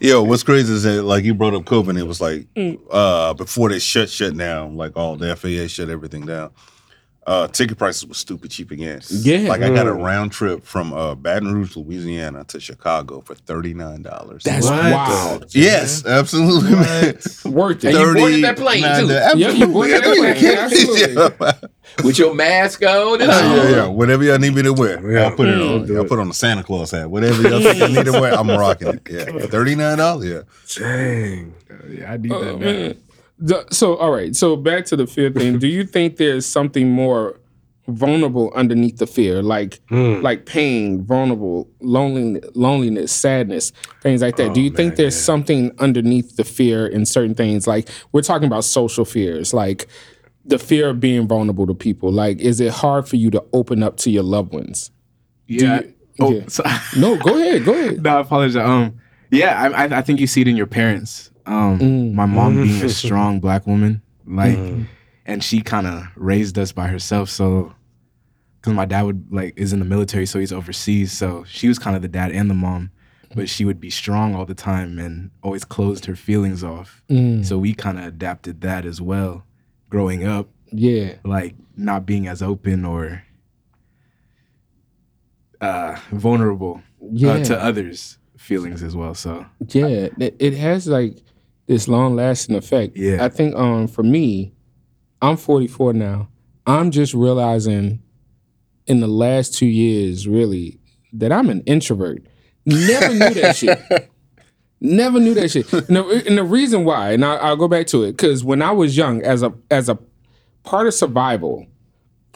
[0.00, 1.98] Yo, what's crazy is that like you brought up COVID.
[1.98, 2.46] It was like
[2.90, 6.50] uh before they shut shut down, like all the FAA shut everything down.
[7.28, 9.02] Uh, ticket prices were stupid cheap again.
[9.10, 9.50] Yeah.
[9.50, 13.74] like I got a round trip from uh, Baton Rouge, Louisiana, to Chicago for thirty
[13.74, 14.44] nine dollars.
[14.44, 15.54] That's wild.
[15.54, 16.70] yes, absolutely.
[16.70, 17.18] man.
[17.44, 17.94] Worth it.
[17.94, 19.06] And you boarded that plane, too.
[19.38, 21.68] Yeah, you boarded that plane, yeah, absolutely.
[22.02, 23.56] With your mask on and all.
[23.56, 23.86] yeah, yeah.
[23.88, 25.24] Whatever y'all need me to wear, Yeah.
[25.26, 25.90] I'll put it Mm.
[25.90, 25.96] on.
[25.98, 27.10] I'll put on the Santa Claus hat.
[27.10, 29.00] Whatever y'all think I need to wear, I'm rocking it.
[29.10, 30.24] Yeah, thirty nine dollars.
[30.26, 30.42] Yeah.
[30.86, 31.54] Dang.
[31.90, 32.64] Yeah, I need Oh, that now.
[32.64, 32.96] man.
[33.38, 34.34] The- So, all right.
[34.34, 35.58] So, back to the fear thing.
[35.58, 37.40] Do you think there's something more
[37.86, 43.72] vulnerable underneath the fear, like like pain, vulnerable, loneliness, loneliness, sadness,
[44.02, 44.52] things like that?
[44.54, 47.66] Do you think there's something underneath the fear in certain things?
[47.66, 49.86] Like we're talking about social fears, like
[50.44, 52.10] the fear of being vulnerable to people.
[52.12, 54.90] Like, is it hard for you to open up to your loved ones?
[55.46, 55.80] Yeah.
[55.82, 56.42] you- oh, yeah.
[56.48, 56.64] so,
[56.98, 58.02] No, go ahead, go ahead.
[58.02, 58.56] no, I apologize.
[58.56, 58.98] Um,
[59.30, 61.30] yeah, I, I, I think you see it in your parents.
[61.48, 62.12] Um, Mm.
[62.14, 64.58] my mom being a strong black woman, like,
[65.26, 67.30] and she kind of raised us by herself.
[67.30, 67.74] So,
[68.60, 71.12] because my dad would like is in the military, so he's overseas.
[71.12, 72.90] So she was kind of the dad and the mom,
[73.34, 77.02] but she would be strong all the time and always closed her feelings off.
[77.08, 77.44] Mm.
[77.46, 79.44] So we kind of adapted that as well,
[79.88, 83.22] growing up, Yeah, like not being as open or
[85.60, 86.82] uh, vulnerable
[87.12, 87.30] yeah.
[87.32, 89.14] uh, to others' feelings as well.
[89.14, 89.86] So Yeah,
[90.18, 91.16] it, it has like
[91.68, 92.96] this long lasting effect.
[92.96, 93.24] Yeah.
[93.24, 94.52] I think um for me,
[95.22, 96.28] I'm 44 now.
[96.66, 98.02] I'm just realizing
[98.86, 100.80] in the last two years, really,
[101.12, 102.26] that I'm an introvert.
[102.64, 103.78] Never knew that shit.
[104.80, 105.72] Never knew that shit.
[105.72, 108.62] And the, and the reason why, and I'll, I'll go back to it, because when
[108.62, 109.98] I was young, as a as a
[110.62, 111.66] part of survival,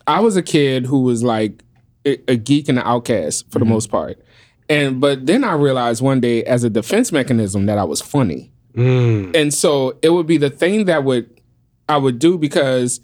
[0.06, 1.62] I was a kid who was like
[2.04, 4.20] a, a geek and an outcast for the most part.
[4.68, 8.51] And but then I realized one day as a defense mechanism that I was funny.
[8.74, 9.36] Mm.
[9.36, 11.40] And so it would be the thing that would
[11.88, 13.00] I would do because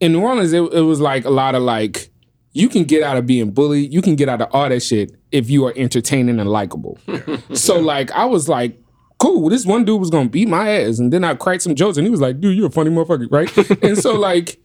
[0.00, 2.10] in New Orleans, it, it was like a lot of like
[2.52, 5.14] you can get out of being bullied, you can get out of all that shit
[5.32, 6.98] if you are entertaining and likable.
[7.52, 8.80] so like I was like,
[9.18, 11.96] cool, this one dude was gonna beat my ass, and then I cracked some jokes,
[11.96, 13.82] and he was like, dude, you're a funny motherfucker, right?
[13.82, 14.60] and so like,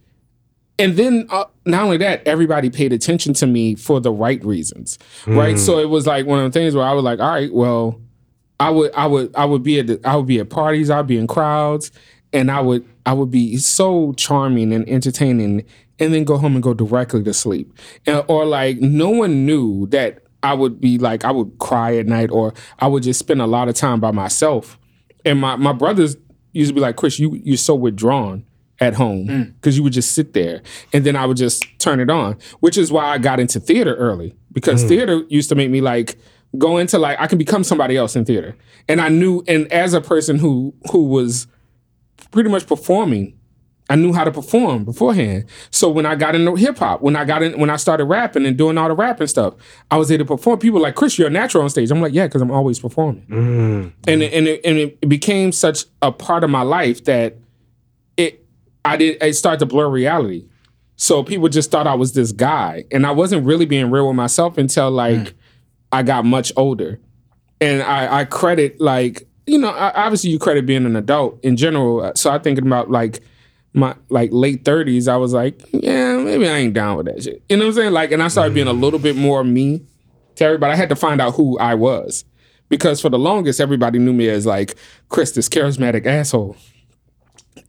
[0.79, 4.97] and then uh, not only that, everybody paid attention to me for the right reasons,
[5.27, 5.59] right?
[5.59, 8.01] So it was like one of the things where I was like, all right, well,
[8.59, 11.07] I would, I would, I would be at, the, I would be at parties, I'd
[11.07, 11.91] be in crowds,
[12.31, 15.65] and I would, I would be so charming and entertaining,
[15.99, 17.73] and then go home and go directly to sleep,
[18.05, 22.07] and, or like no one knew that I would be like, I would cry at
[22.07, 24.79] night, or I would just spend a lot of time by myself,
[25.25, 26.15] and my my brothers
[26.53, 28.45] used to be like, Chris, you you're so withdrawn
[28.79, 29.53] at home mm.
[29.55, 30.61] because you would just sit there.
[30.91, 33.95] And then I would just turn it on, which is why I got into theater
[33.95, 34.87] early because mm.
[34.89, 36.17] theater used to make me like
[36.57, 38.55] go into like I can become somebody else in theater.
[38.87, 41.47] And I knew and as a person who who was
[42.31, 43.37] pretty much performing,
[43.89, 45.45] I knew how to perform beforehand.
[45.69, 48.45] So when I got into hip hop, when I got in when I started rapping
[48.45, 49.55] and doing all the rapping stuff,
[49.91, 50.59] I was able to perform.
[50.59, 51.91] People were like, Chris, you're a natural on stage.
[51.91, 53.25] I'm like, yeah, because I'm always performing.
[53.29, 53.93] Mm.
[54.07, 57.37] And it, and it, and it became such a part of my life that
[58.17, 58.45] it
[58.85, 60.45] I did it started to blur reality.
[60.95, 64.15] So people just thought I was this guy, and I wasn't really being real with
[64.15, 65.33] myself until like mm.
[65.93, 66.99] I got much older,
[67.61, 71.55] and I, I credit like you know I, obviously you credit being an adult in
[71.55, 72.11] general.
[72.15, 73.21] So I thinking about like
[73.73, 77.43] my like late thirties, I was like, yeah, maybe I ain't down with that shit.
[77.47, 77.93] You know what I'm saying?
[77.93, 79.85] Like, and I started being a little bit more me
[80.35, 80.73] to everybody.
[80.73, 82.25] I had to find out who I was
[82.69, 84.75] because for the longest, everybody knew me as like
[85.09, 86.57] Chris, this charismatic asshole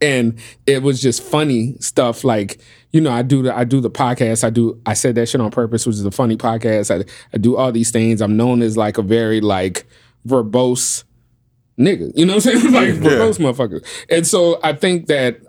[0.01, 2.59] and it was just funny stuff like
[2.91, 4.43] you know i do the i do the podcast.
[4.43, 6.93] I do i said that shit on purpose which is a funny podcast.
[6.93, 8.21] I, I do all these things.
[8.21, 9.85] I'm known as like a very like
[10.27, 11.03] verbose
[11.77, 12.11] nigga.
[12.15, 12.73] You know what i'm saying?
[12.73, 13.85] Like verbose motherfucker.
[14.09, 15.39] And so i think that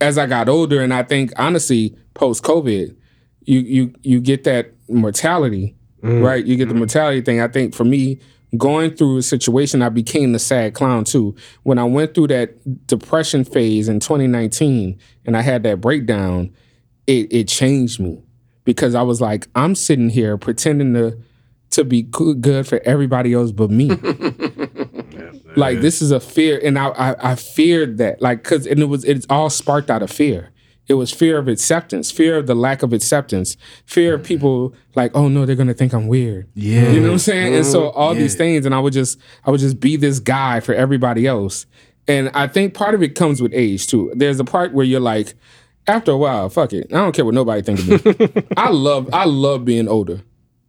[0.00, 2.96] as i got older and i think honestly post covid
[3.44, 6.24] you you you get that mortality mm.
[6.24, 6.44] right?
[6.44, 6.78] You get the mm-hmm.
[6.78, 7.40] mortality thing.
[7.40, 8.18] I think for me
[8.56, 11.34] going through a situation i became the sad clown too.
[11.62, 16.54] When i went through that depression phase in 2019 and i had that breakdown
[17.06, 18.22] it, it changed me
[18.64, 21.18] because i was like i'm sitting here pretending to
[21.70, 23.90] to be good good for everybody else but me.
[25.54, 28.22] Like this is a fear and i i, I feared that.
[28.22, 30.51] Like because and it was it's all sparked out of fear
[30.88, 33.56] it was fear of acceptance fear of the lack of acceptance
[33.86, 34.28] fear of mm-hmm.
[34.28, 36.48] people like oh no they're gonna think i'm weird.
[36.54, 36.90] Yeah.
[36.90, 37.54] you know what i'm saying?
[37.54, 37.98] And so mm-hmm.
[37.98, 41.26] all these things and i would just i would just be this guy for everybody
[41.26, 41.66] else.
[42.08, 44.12] And i think part of it comes with age too.
[44.14, 45.34] There's a part where you're like
[45.86, 46.92] after a while fuck it.
[46.92, 48.42] I don't care what nobody think of me.
[48.56, 50.20] I love i love being older.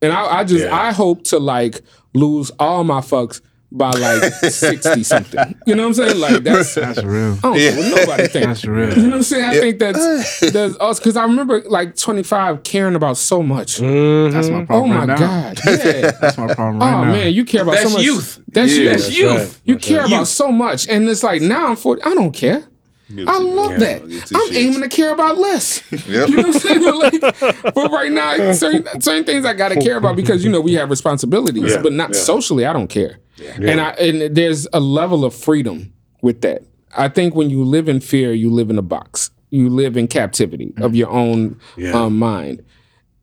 [0.02, 1.82] And I, I just I hope to like
[2.14, 3.42] lose all my fucks
[3.76, 5.56] by like sixty something.
[5.66, 6.20] You know what I'm saying?
[6.20, 7.36] Like that's That's real.
[7.38, 8.48] don't care what nobody thinks.
[8.48, 8.90] That's real.
[8.96, 9.46] You know what I'm saying?
[9.46, 13.78] I think that's that's us because I remember like 25 caring about so much.
[13.78, 14.34] Mm-hmm.
[14.34, 14.92] That's my problem.
[14.92, 15.18] Oh my right now.
[15.18, 15.60] god!
[15.66, 16.12] Yeah.
[16.22, 17.12] That's my problem right Oh now.
[17.12, 18.04] man, you care about That's so much.
[18.06, 18.40] youth.
[18.48, 18.92] That's Yeah, youth.
[18.92, 19.60] that's right.
[19.66, 20.08] You That's care right.
[20.08, 22.04] about so much, and it's like now I'm 40.
[22.04, 22.64] I don't care.
[23.10, 24.02] I love that.
[24.34, 25.82] I'm aiming to care about less.
[25.92, 26.30] Yep.
[26.30, 26.84] You know what I'm saying?
[26.94, 30.62] Like, but right now, certain, certain things I got to care about because you know
[30.62, 32.20] we have responsibilities, Yeah, but not yeah.
[32.20, 32.66] socially.
[32.66, 33.20] I don't care,
[33.62, 36.64] and I and there's a level of freedom with that.
[36.96, 39.32] I think when you live in fear, you live in a box.
[39.50, 41.60] You live in captivity of your own
[41.94, 42.64] um, mind,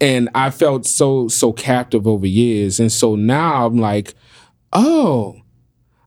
[0.00, 4.14] and I felt so so captive over years, and so now I'm like,
[4.72, 5.36] oh,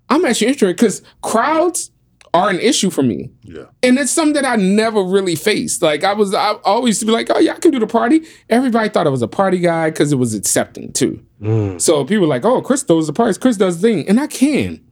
[0.09, 1.91] I'm actually interested because crowds
[2.33, 3.29] are an issue for me.
[3.43, 3.65] Yeah.
[3.83, 5.81] And it's something that I never really faced.
[5.83, 8.21] Like I was, I always to be like, oh yeah, I can do the party.
[8.49, 11.23] Everybody thought I was a party guy because it was accepting too.
[11.77, 14.27] So people were like, oh, Chris does the parties, Chris does the thing, and I
[14.27, 14.83] can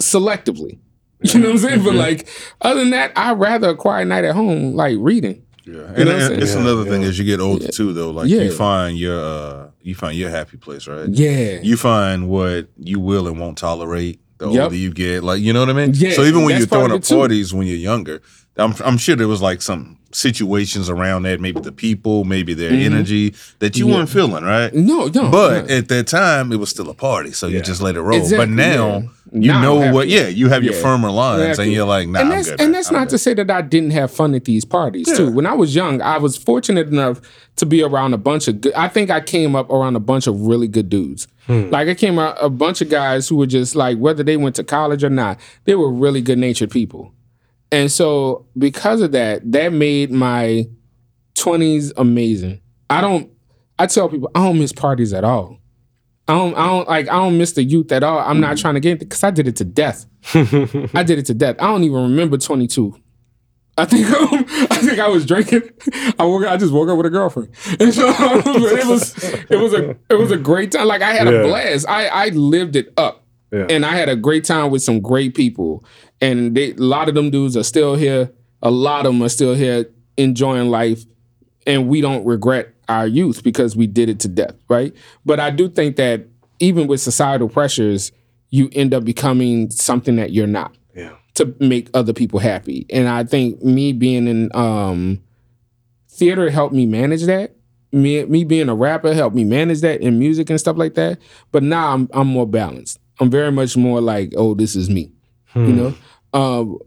[0.00, 0.78] selectively.
[1.22, 1.84] You know what I'm saying?
[1.84, 2.28] But like,
[2.60, 5.42] other than that, I'd rather a quiet night at home, like reading.
[5.64, 6.90] Yeah, and, what I'm and it's Yeah, another yeah.
[6.90, 8.10] thing as you get older too, though.
[8.10, 8.42] Like Yeah.
[8.42, 11.08] you find your uh, you find your happy place, right?
[11.08, 11.60] Yeah.
[11.62, 14.20] You find what you will and won't tolerate.
[14.38, 14.62] The Yep.
[14.64, 15.92] older you get, like you know what I mean.
[15.94, 17.14] Yeah, So even when you're throwing up it, too.
[17.16, 18.20] parties when you're younger,
[18.56, 22.70] I'm I'm sure there was like some situations around that, maybe the people, maybe their
[22.72, 23.90] energy that you Mm-hmm.
[23.92, 23.96] Yeah.
[23.98, 24.72] weren't feeling, right?
[24.74, 25.28] No, no.
[25.30, 25.74] But no.
[25.76, 28.18] at that time, it was still a party, so you just let it roll.
[28.18, 30.08] Exactly, but now you Now know what?
[30.08, 31.64] Yeah, you have your firmer lines, Exactly.
[31.66, 32.60] and you're like, nah, and I'm that's good.
[32.60, 33.10] and that's I'm not good.
[33.10, 35.14] to say that I didn't have fun at these parties Yeah.
[35.16, 35.30] too.
[35.32, 37.20] When I was young, I was fortunate enough
[37.56, 38.72] to be around a bunch of good.
[38.74, 41.26] I think I came up around a bunch of really good dudes.
[41.46, 41.70] Hmm.
[41.70, 44.56] Like it came out a bunch of guys who were just like whether they went
[44.56, 47.12] to college or not, they were really good natured people.
[47.70, 50.68] And so because of that, that made my
[51.34, 52.60] 20s amazing.
[52.88, 53.30] I don't
[53.78, 55.58] I tell people I don't miss parties at all.
[56.26, 58.18] I don't I don't like I don't miss the youth at all.
[58.18, 58.62] I'm not hmm.
[58.62, 60.06] trying to get because I did it to death.
[60.34, 61.56] I did it to death.
[61.58, 62.98] I don't even remember 22.
[63.76, 64.06] I think
[64.70, 65.62] I think I was drinking.
[66.18, 66.44] I woke.
[66.46, 67.48] I just woke up with a girlfriend,
[67.80, 70.86] and so it was it was a it was a great time.
[70.86, 71.32] Like I had Yeah.
[71.40, 71.88] a blast.
[71.88, 73.66] I I lived it up, Yeah.
[73.68, 75.84] and I had a great time with some great people.
[76.20, 78.30] And they, a lot of them dudes are still here.
[78.62, 81.02] A lot of them are still here enjoying life,
[81.66, 84.94] and we don't regret our youth because we did it to death, right?
[85.26, 86.26] But I do think that
[86.60, 88.12] even with societal pressures,
[88.50, 91.14] you end up becoming something that you're not Yeah.
[91.34, 92.86] To make other people happy.
[92.90, 95.20] And I think me being in um,
[96.08, 97.56] theater helped me manage that.
[97.92, 101.18] Me, me being a rapper helped me manage that in music and stuff like that.
[101.52, 102.98] But now I'm I'm more balanced.
[103.20, 105.12] I'm very much more like, oh, this is me.
[105.54, 105.94] You know?
[106.32, 106.78] Um,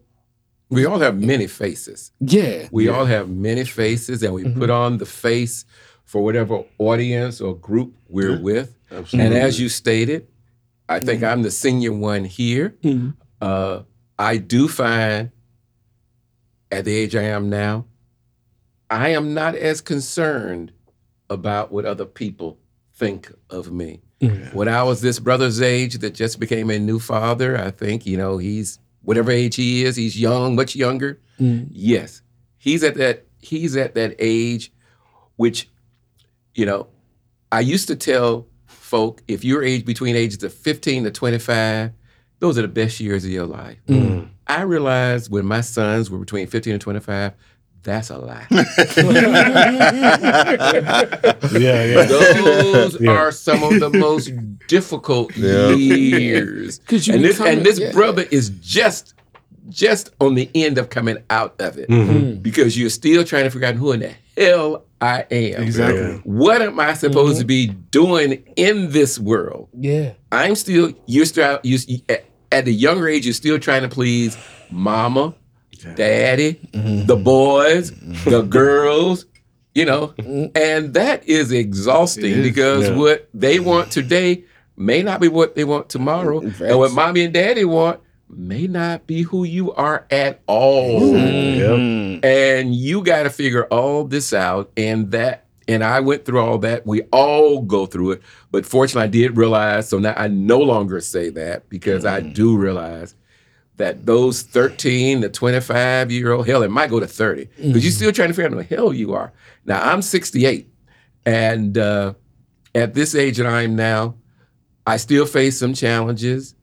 [0.70, 2.12] We all have many faces.
[2.20, 2.68] yeah.
[2.72, 5.64] We all have many faces, and we put on the face
[6.04, 8.76] for whatever audience or group we're with.
[9.14, 10.28] And as you stated,
[10.90, 12.76] I think I'm the senior one here.
[12.84, 13.14] Mhm.
[13.42, 13.84] Uh,
[14.20, 15.32] I do find
[16.72, 17.86] at the age I am now,
[18.90, 20.72] I am not as concerned
[21.30, 22.58] about what other people
[22.94, 24.02] think of me.
[24.54, 28.18] When I was this brother's age that just became a new father, I think, you
[28.18, 31.20] know, he's whatever age he is, he's young, much younger.
[31.40, 31.68] Mhm.
[31.72, 32.22] Yes.
[32.58, 34.72] He's at that he's at that age
[35.36, 35.70] which
[36.56, 36.88] you know,
[37.52, 41.92] I used to tell folk if you're aged between ages of 15 to 25,
[42.40, 43.78] those are the best years of your life.
[43.88, 44.30] Mm.
[44.48, 47.34] I realized when my sons were between 15 and 25,
[47.84, 48.46] that's a lie.
[51.54, 52.04] Yeah, yeah.
[52.06, 53.12] Those Yeah.
[53.12, 54.32] are some of the most
[54.68, 55.72] difficult Yeah.
[55.74, 56.80] years.
[56.88, 57.92] 'Cause you and this, become- and this yeah.
[57.92, 59.14] brother is just
[59.70, 62.42] just on the end of coming out of it Mhm.
[62.42, 65.62] because you're still trying to figure out who in the hell I am.
[65.62, 66.00] Exactly.
[66.00, 66.18] Yeah.
[66.24, 69.68] What am I supposed to be doing in this world?
[69.78, 70.14] Yeah.
[70.32, 71.78] I'm still you're still you
[72.52, 74.38] at, at the younger age you're still trying to please
[74.72, 75.34] mama,
[75.96, 77.06] daddy, mm-hmm.
[77.06, 78.30] the boys, mm-hmm.
[78.30, 79.26] the girls,
[79.74, 80.46] you know, mm-hmm.
[80.56, 82.44] and that is exhausting It is.
[82.44, 82.96] because Yeah.
[82.96, 84.44] what they want today
[84.76, 89.08] may not be what they want tomorrow, and what mommy and daddy want may not
[89.08, 91.16] be who you are at all.
[91.16, 92.24] Yep.
[92.24, 96.58] and you got to figure all this out and that and i went through all
[96.60, 96.86] that.
[96.86, 98.22] We all go through it.
[98.52, 102.58] But fortunately i did realize so now i no longer say that because i do
[102.58, 103.16] realize
[103.78, 107.92] that those 13 to 25 year old hell it might go to 30 because you're
[107.92, 109.32] still trying to figure out who the hell you are.
[109.66, 110.70] Now i'm 68
[111.26, 112.14] and uh,
[112.74, 114.16] at this age that i'm now
[114.86, 116.56] i still face some challenges.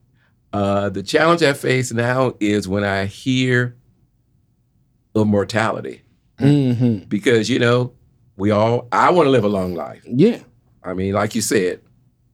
[0.51, 3.75] Uh, the challenge i face now is when i hear
[5.13, 6.01] of mortality.
[6.39, 7.93] Hmm because you know
[8.37, 10.03] we all i want to live a long life.
[10.05, 10.39] Yeah.
[10.83, 11.81] i mean like you said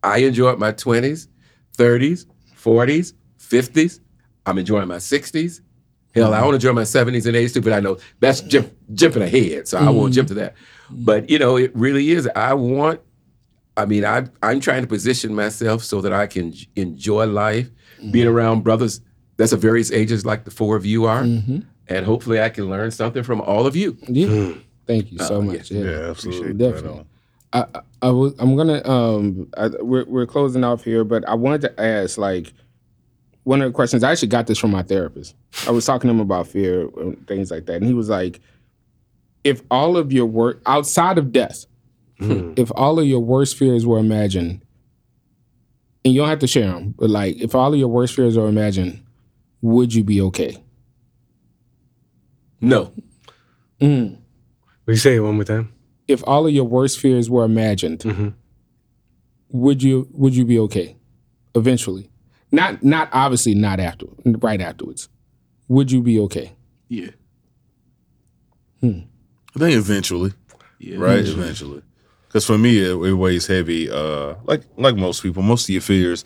[0.03, 1.27] i enjoyed my 20s
[1.77, 2.25] 30s
[2.55, 3.99] 40s 50s
[4.45, 5.61] i'm enjoying my 60s
[6.13, 6.45] hell i mm-hmm.
[6.45, 9.67] want to enjoy my 70s and 80s too but i know that's jump, jumping ahead
[9.67, 10.11] so i won't mm-hmm.
[10.11, 10.55] jump to that.
[10.55, 11.05] Mm-hmm.
[11.05, 12.99] But you know it really is i want
[13.77, 17.69] i mean I, i'm trying to position myself so that i can j- enjoy life
[18.11, 18.99] being around brothers
[19.37, 21.59] that's of various ages like the four of you are hmm
[21.91, 23.97] and hopefully I can learn something from all of you.
[24.07, 24.27] Yeah.
[24.27, 24.59] Hmm.
[24.91, 25.71] Thank you so Oh, much.
[25.71, 25.83] Yeah.
[25.85, 26.53] Yeah, absolutely.
[26.53, 27.05] Definitely.
[27.53, 31.33] I, I, I was, I'm gonna um I, we're we're closing off here, but I
[31.35, 32.51] wanted to ask like
[33.43, 34.03] one of the questions.
[34.03, 35.33] I actually got this from my therapist.
[35.65, 38.41] I was talking to him about fear and things like that, and he was like,
[39.45, 41.65] "If all of your work outside of death,
[42.19, 42.59] Mhm.
[42.59, 44.61] if all of your worst fears were imagined,
[46.03, 48.35] and you don't have to share them, but like if all of your worst fears
[48.35, 49.01] are imagined,
[49.61, 50.61] would you be okay?"
[52.59, 52.91] No.
[53.79, 54.17] Mm.
[54.85, 55.71] Will you say it one more time?
[56.07, 58.33] If all of your worst fears were imagined, Mhm.
[59.49, 60.95] would you would you be okay
[61.55, 62.09] eventually
[62.53, 65.09] not not obviously not after right afterwards
[65.67, 66.53] would you be okay
[66.87, 67.09] Yeah.
[68.79, 68.99] Hmm.
[69.55, 70.31] I think eventually,
[70.79, 70.97] Yeah.
[70.97, 71.19] right?
[71.27, 71.81] Eventually,
[72.27, 73.89] because for me, it, it weighs heavy.
[73.89, 76.23] Uh, like like most people, most of your fears,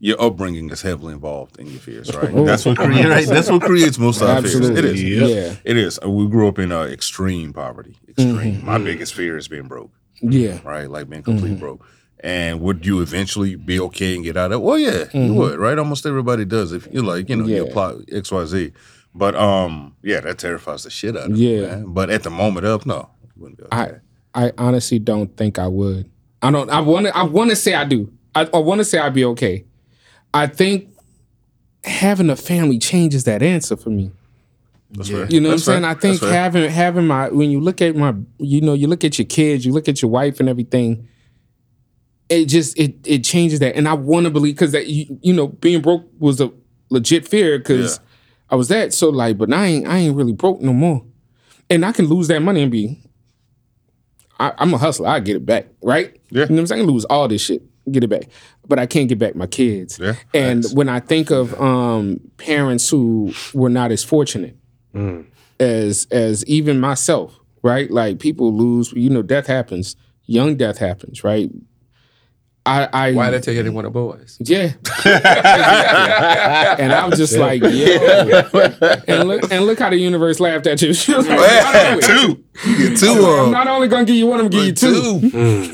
[0.00, 2.30] your upbringing is heavily involved in your fears, right?
[2.32, 2.44] Oh.
[2.44, 3.28] That's what creates.
[3.28, 4.68] That's what creates most of our fears.
[4.68, 5.02] It is.
[5.02, 5.54] Yeah.
[5.64, 5.98] It is.
[6.06, 7.96] We grew up in uh, extreme poverty.
[8.08, 8.58] Extreme.
[8.58, 8.62] Mhm.
[8.62, 9.90] My biggest fear is being broke.
[10.20, 10.90] yeah right?
[10.90, 11.60] Like being completely Mhm.
[11.60, 11.86] broke.
[12.20, 14.64] And would you eventually be okay and get out of it?
[14.64, 15.26] Well, yeah, Mhm.
[15.26, 15.78] you would, right?
[15.78, 17.62] Almost everybody does if you like, you know, you Yeah.
[17.62, 18.72] apply X, Y, Z.
[19.14, 21.60] But um, yeah, that terrifies the shit out of Yeah.
[21.60, 21.66] me.
[21.66, 21.84] Man.
[21.88, 23.96] But at the moment of no, you okay.
[24.34, 26.08] i i honestly don't think i would
[26.42, 28.84] i don't i want to i want to say i do i, I want to
[28.84, 29.64] say i'd be okay
[30.38, 30.88] i think
[31.84, 34.10] having a family changes that answer for me
[34.90, 35.26] That's Yeah.
[35.28, 35.96] You know That's what I'm saying?
[35.96, 39.04] I think That's having having my when you look at my you know, you look
[39.04, 41.06] at your kids, you look at your wife and everything,
[42.28, 43.76] it just it it changes that.
[43.76, 46.50] And I want to believe because that you, you know, being broke was a
[46.90, 48.00] legit fear because
[48.50, 48.94] I was that.
[48.94, 51.04] So like, but I ain't I ain't really broke no more,
[51.68, 52.98] and I can lose that money and be.
[54.40, 55.08] I, I'm a hustler.
[55.08, 56.16] I get it back, right?
[56.30, 56.44] Yeah.
[56.44, 56.82] You know what I'm saying?
[56.82, 57.62] I can lose all this shit,
[57.92, 58.24] get it back,
[58.66, 59.98] but I can't get back my kids.
[60.00, 60.74] Yeah, And facts.
[60.74, 64.56] when I think of um, parents who were not as fortunate
[65.60, 67.90] as as even myself, right?
[67.90, 71.50] Like people lose, you know, death happens, young death happens, right?
[72.66, 74.36] I, I Why did I tell you they wanted boys?
[74.40, 74.72] yeah.
[76.78, 77.68] and I was just like, yo.
[79.08, 80.92] And look, and look how the universe laughed at you.
[80.98, 82.44] She was like, Yeah, two.
[82.66, 85.30] You get two I'm not only gonna give you one, I'm gonna give you two.
[85.30, 85.70] Two.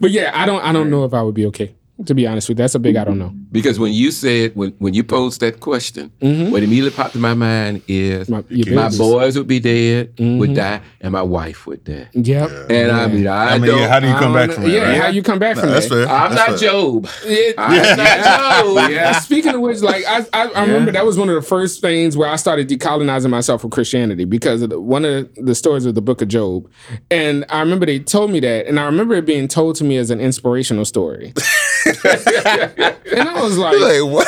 [0.00, 1.74] But yeah, I don't I don't know if I would be okay.
[2.06, 2.62] To be honest with you.
[2.62, 3.32] That's a big I don't know.
[3.50, 6.52] Because when you said when when you posed that question, Mm-hmm.
[6.52, 10.38] what immediately popped in my mind is My- my, boys would be dead, Mm-hmm.
[10.38, 12.08] would die, and my wife would die.
[12.12, 12.50] Yep.
[12.70, 13.88] And I mean, I, I mean, don't.
[13.88, 14.68] how do you come back from know.
[14.70, 14.74] that?
[14.76, 15.00] Yeah, right?
[15.02, 16.06] how you come back No, from that's that?
[16.06, 16.08] fair.
[16.08, 16.68] I'm That's not fair.
[16.70, 17.08] Job.
[17.24, 18.90] It- I'm not Job.
[18.90, 19.18] Yeah.
[19.20, 22.16] Speaking of which, like I, I, I remember that was one of the first things
[22.16, 25.94] where I started decolonizing myself from Christianity because of the, one of the stories of
[25.94, 26.70] the Book of Job,
[27.10, 29.96] and I remember they told me that, and I remember it being told to me
[29.96, 31.32] as an inspirational story,
[31.86, 34.26] and I was like, Like, what?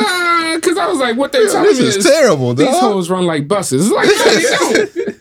[0.00, 3.10] nah, because I was like, what they telling This me is is terrible, these hoes
[3.10, 3.90] run like buses.
[3.90, 4.72] It's like, no,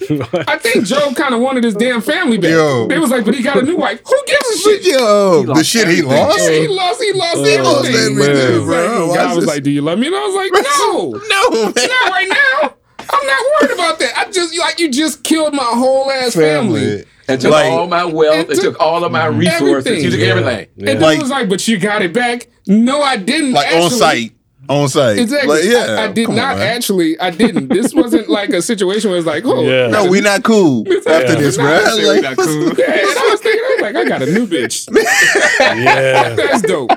[0.10, 0.50] they don't.
[0.50, 2.52] I think Job kind of wanted his damn family back.
[2.52, 2.88] Yo.
[2.88, 4.02] They was like, but he got a new wife.
[4.06, 4.86] Who gives a shit?
[4.86, 6.40] Yo, the shit he lost?
[6.40, 7.02] Yeah, he lost.
[7.02, 8.20] He lost He lost everything.
[8.20, 9.00] everything, He was bro.
[9.08, 11.12] like- Why God is was like, "Do you love me?" And I was like, "No,
[11.12, 11.74] No, man.
[11.76, 12.74] not right now.
[13.10, 14.18] I'm not worried about that.
[14.18, 18.06] I just like you just killed my whole ass family." And took Like- all my
[18.06, 18.38] wealth.
[18.50, 19.40] It It took took all of my mm-hmm.
[19.40, 19.86] resources.
[19.88, 20.04] everything.
[20.04, 20.26] You took Yeah.
[20.28, 20.68] everything.
[20.78, 23.52] And then Like- it was like, "But you got it back." No, I didn't.
[23.54, 24.32] Like on site.
[24.70, 25.18] On site.
[25.20, 25.48] Exactly.
[25.56, 25.96] Like, yeah.
[26.00, 27.18] I, I did come not on, actually.
[27.20, 27.70] I didn't.
[27.70, 29.88] This wasn't like a situation where it's like, "Oh, Yeah.
[29.88, 31.66] No, we not cool after this, bro.
[31.74, 32.64] I said Like, not cool.
[32.78, 34.88] Yeah, and I was thinking, I was like, I got a new bitch.
[35.60, 36.36] Yeah.
[36.36, 36.92] That's dope.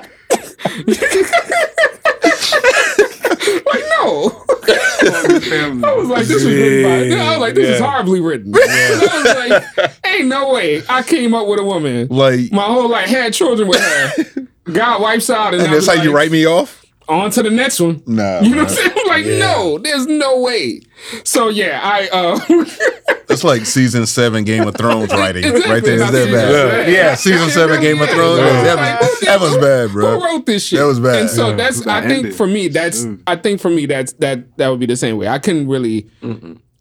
[3.65, 4.45] like no.
[4.67, 7.23] I was like, this was written by.
[7.23, 8.53] I was like, this is horribly written.
[8.55, 12.07] I was like, ain't no way I came up with a woman.
[12.09, 14.47] like My whole life had children with her.
[14.71, 16.80] God wipes out, and, and that's how you write me off?
[17.11, 18.01] On to the next one.
[18.07, 18.39] Nah.
[18.39, 18.91] You know what I'm saying?
[18.97, 20.81] I'm like, no, there's no way.
[21.25, 25.43] So yeah, I uh That's like season seven Game of Thrones writing.
[25.43, 25.71] Exactly.
[25.71, 25.93] Right there.
[25.95, 26.87] Is That's that bad?
[26.89, 26.93] Yeah.
[27.09, 28.39] Yeah, season seven Game of Thrones.
[28.39, 28.63] Yeah.
[28.63, 30.19] That was, that was bad, bro.
[30.19, 30.79] Who wrote this shit?
[30.79, 31.19] That was bad.
[31.21, 31.55] And so Yeah.
[31.55, 32.35] that's I think ended?
[32.35, 35.27] for me that's I think for me that's that that would be the same way.
[35.27, 36.09] I couldn't really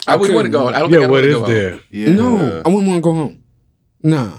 [0.07, 0.75] I wouldn't want to go on.
[0.75, 1.51] I don't Yeah, think I what want to is go on.
[1.51, 1.81] there?
[1.91, 2.13] Yeah.
[2.13, 3.43] No, I wouldn't want to go home.
[4.03, 4.33] No,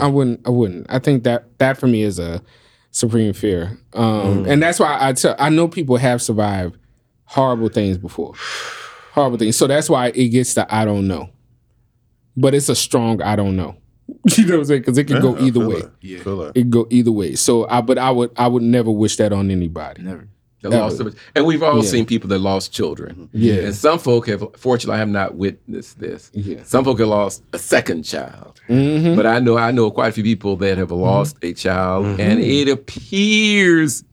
[0.00, 0.40] I, I wouldn't.
[0.46, 0.86] I wouldn't.
[0.90, 2.42] I think that that for me is a
[2.90, 5.34] supreme fear, um, and that's why I tell.
[5.38, 6.76] I know people have survived
[7.24, 8.34] horrible things before,
[9.12, 9.56] horrible things.
[9.56, 11.30] So that's why it gets to I don't know,
[12.36, 13.76] but it's a strong I don't know.
[14.36, 14.80] You know what I'm saying?
[14.80, 15.76] Because it can go Yeah, I either way.
[15.76, 15.90] it.
[16.00, 16.18] Yeah.
[16.18, 16.56] Feel it.
[16.56, 17.36] It can go either way.
[17.36, 20.02] So I, but I would, I would never wish that on anybody.
[20.02, 20.28] Never.
[20.62, 21.14] That lost them.
[21.34, 21.88] And we've all Yeah.
[21.90, 23.30] seen people that lost children.
[23.32, 23.54] Yeah.
[23.54, 26.30] And some folk have, fortunately, I have not witnessed this.
[26.34, 26.58] Yeah.
[26.64, 28.60] Some folk have lost a second child.
[28.68, 29.16] Mm-hmm.
[29.16, 32.40] But I know I know quite a few people that have lost a child, and
[32.40, 34.04] it appears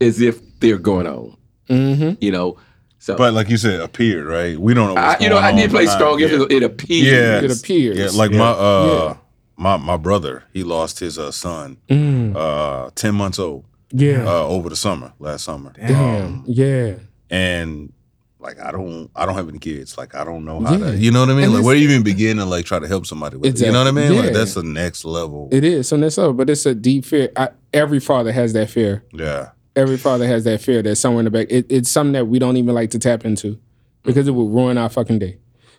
[0.00, 1.36] as if they're going on.
[1.68, 2.14] Mm-hmm.
[2.20, 2.56] You know,
[2.98, 4.58] so But like you said, appeared, right?
[4.58, 5.00] We don't know.
[5.00, 6.18] I, What's you know going I did play behind- strong.
[6.20, 6.26] Yeah.
[6.28, 7.06] It, it appears.
[7.06, 7.40] Yeah.
[7.50, 7.98] It appears.
[7.98, 9.16] Yeah, like my uh Yeah.
[9.56, 12.34] my my brother, he lost his uh, son, Mm.
[12.36, 14.24] uh, ten months old, Yeah.
[14.26, 15.72] uh, over the summer, last summer.
[15.76, 16.44] Damn.
[16.46, 16.94] Yeah.
[17.30, 17.92] And
[18.38, 19.96] like I don't I don't have any kids.
[19.98, 20.90] Like I don't know how Yeah.
[20.92, 21.44] to you know what I mean?
[21.44, 23.66] And like where do you even begin to like try to help somebody with it?
[23.66, 24.04] You know what I mean?
[24.04, 24.26] Exactly.
[24.26, 25.48] Like that's the next level.
[25.50, 26.36] It is, and that's up.
[26.36, 27.30] But it's a deep fear.
[27.36, 29.04] I, every father has that fear.
[29.12, 29.50] yeah.
[29.74, 30.80] Every father has that fear.
[30.82, 31.48] That's somewhere in the back.
[31.50, 33.58] It, it's something that we don't even like to tap into
[34.04, 35.36] because it will ruin our fucking day.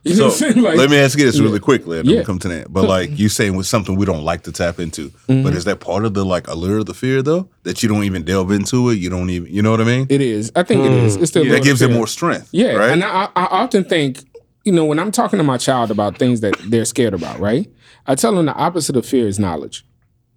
[0.08, 0.64] You know So what I'm saying?
[0.64, 2.20] Like, let me ask you this really quickly, and then Yeah.
[2.20, 2.72] we'll come to that.
[2.74, 5.44] But like you saying with something we don't like to tap into, Mm-hmm.
[5.44, 7.50] but is that part of the like allure of the fear though?
[7.64, 10.08] That you don't even delve into it, you don't even you know what I mean?
[10.10, 10.52] it is.
[10.56, 11.16] I think it is.
[11.18, 12.50] It's still that gives it more strength.
[12.52, 12.92] Yeah, Right?
[12.92, 14.24] and I, I often think,
[14.64, 17.70] you know, when I'm talking to my child about things that they're scared about, right?
[18.06, 19.86] I tell them the opposite of fear is knowledge.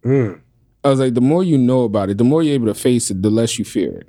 [0.05, 3.11] I was like, the more you know about it, the more you're able to face
[3.11, 4.09] it, the less you fear it.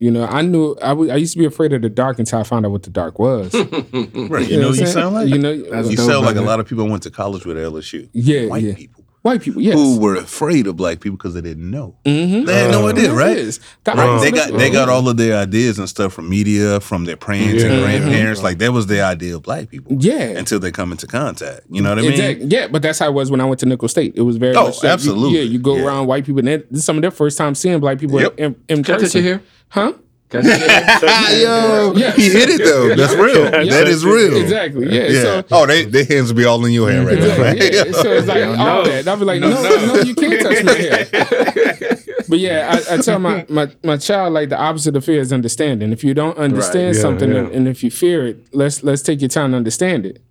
[0.00, 2.64] You know, I knew I used to be afraid of the dark until I found
[2.64, 3.52] out what the dark was.
[3.54, 4.48] right.
[4.48, 6.60] You, know, what you sound like you know, That's you dope, sound like a lot
[6.60, 8.08] of people went to college with LSU.
[8.12, 8.74] yeah, White yeah.
[8.74, 9.74] people White people, yes.
[9.74, 11.96] who were afraid of black people because they didn't know.
[12.06, 12.46] Mhm.
[12.46, 13.36] They had no idea, right?
[13.36, 13.58] is.
[13.82, 13.98] The Right.
[14.08, 17.16] opposite They got they got all of their ideas and stuff from media, from their
[17.16, 17.80] parents and Yeah.
[17.80, 18.44] grandparents.
[18.44, 19.96] Like that was their idea of black people.
[19.98, 20.20] Yeah.
[20.38, 21.62] Until they come into contact.
[21.68, 22.12] You know what I mean?
[22.12, 22.46] Exactly.
[22.46, 24.12] Yeah, but that's how it was when I went to Nicholls State.
[24.14, 25.38] It was very Oh, much that you- absolutely.
[25.38, 25.86] yeah, you go Yeah.
[25.86, 28.20] around white people, and they- this is some of their first time seeing black people
[28.20, 28.34] Yep.
[28.38, 29.24] in, in Can person.
[29.24, 29.42] your hair?
[29.70, 29.92] Huh?
[30.30, 31.42] Can I touch your hair?
[31.42, 32.12] Yo, Yeah.
[32.12, 32.94] he hit it though.
[32.94, 33.44] That's real.
[33.50, 34.36] That is real.
[34.36, 34.86] Exactly.
[34.94, 35.06] Yeah.
[35.06, 35.22] Yeah.
[35.22, 37.24] So oh, they their hands will be all in your hand right now.
[37.24, 37.74] Exactly, Right?
[37.74, 37.92] yeah.
[38.02, 39.08] So it's like all that.
[39.08, 41.94] I'll be like, no, no, no, you can't touch my hair.
[42.30, 45.32] But yeah, I, I tell my, my my child like the opposite of fear is
[45.32, 45.92] understanding.
[45.92, 47.38] If you don't understand Yeah, something yeah.
[47.38, 50.22] And, and if you fear it, let's let's take your time to understand it.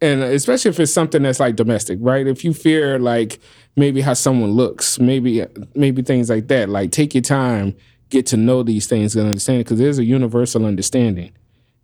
[0.00, 2.26] And especially if it's something that's like domestic, right?
[2.26, 3.38] If you fear like
[3.76, 7.76] maybe how someone looks, maybe maybe things like that, like take your time,
[8.10, 11.32] get to know these things and understand it because there's a universal understanding,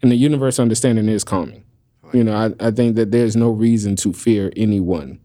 [0.02, 1.64] and the universal understanding is calming.
[2.12, 5.18] You know, I, I think that there's no reason to fear anyone.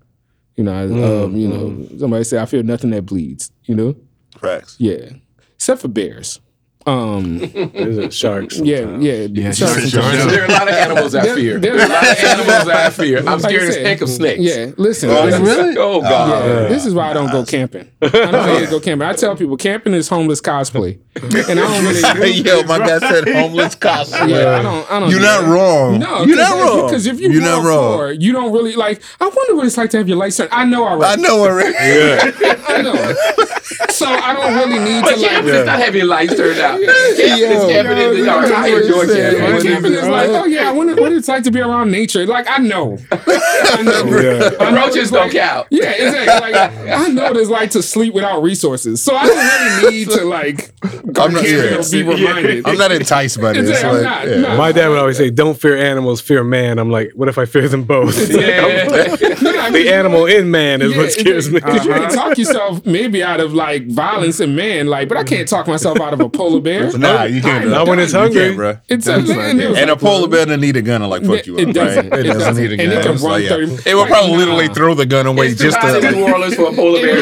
[0.56, 0.84] You know, I,
[1.24, 3.52] um, you know, somebody say I fear nothing that bleeds.
[3.66, 3.96] You know,
[4.40, 4.76] Facts.
[4.80, 5.10] yeah,
[5.56, 6.40] except for bears.
[6.88, 8.58] Um, Is sharks?
[8.64, 9.92] yeah, yeah, Yeah, sharks sharks.
[9.92, 10.32] turtles.
[10.32, 11.60] There are a lot of animals I There- fear.
[11.60, 13.18] there's- There are a lot of animals I fear.
[13.20, 14.40] I'm Like I scared as said, heck of snakes.
[14.42, 15.10] Yeah, listen.
[15.10, 15.78] Oh, this is- really?
[15.78, 16.46] Oh God.
[16.46, 17.90] Yeah, this is why I don't go camping.
[18.02, 19.08] I don't really go camping.
[19.08, 22.32] I tell people camping is homeless cosplay, and I don't really.
[22.44, 24.30] Yo, my guy said homeless costume.
[24.30, 24.92] Yeah, I don't.
[24.92, 25.10] I don't.
[25.10, 25.50] You're do not that.
[25.50, 26.00] wrong.
[26.00, 26.86] No, you're not wrong.
[26.88, 27.96] Because if you you're not wrong.
[27.98, 29.02] poor, you don't really like.
[29.20, 30.50] I wonder what it's like to have your lights turned.
[30.52, 31.72] I know I know already.
[31.74, 32.56] yeah.
[32.68, 32.94] I know.
[33.90, 35.30] So I don't really need But to like.
[35.32, 36.80] camping is not having your lights turned out.
[36.80, 38.46] Yo, Camping is camping in the dark.
[38.52, 39.68] I enjoy Yeah, camping.
[39.68, 42.26] camping is like, oh yeah, I wonder what it's like to be around nature.
[42.26, 44.04] Like I know, I know.
[44.18, 44.50] Yeah.
[44.60, 45.68] I know Roaches it's don't count.
[45.70, 46.52] Yeah, exactly.
[46.52, 50.10] Like I know what it's like to sleep without resources, so I don't really need
[50.10, 51.84] to like go I'm not- camping yeah.
[51.92, 52.68] be reminded.
[52.68, 53.70] I'm not enticed by this.
[53.70, 54.42] Exactly, like, not, yeah.
[54.42, 54.58] no.
[54.58, 57.46] My dad would always say, "Don't fear animals, fear man." I'm like, "What if I
[57.46, 58.88] fear them both?" Yeah.
[59.72, 61.60] the animal in man is Yeah, what scares me.
[61.60, 62.12] Because you can uh-huh.
[62.16, 66.00] talk yourself maybe out of like violence and man, like, but I can't talk myself
[66.00, 66.92] out of a polar bear.
[66.98, 67.68] Nah, you can't.
[67.70, 68.42] Not when it's You hungry.
[68.42, 68.78] can't, bro.
[68.90, 71.24] It's a and, it was And a polar bear doesn't need a gun to like
[71.24, 72.10] fuck you It up, doesn't.
[72.10, 72.20] right?
[72.26, 72.56] It doesn't.
[72.64, 73.16] need a And it gun.
[73.18, 73.50] can run like, yeah.
[73.50, 74.38] 30 It would probably nah.
[74.38, 76.12] literally throw the gun away It's just too hot in to.
[76.12, 77.22] New Orleans for a polar bear.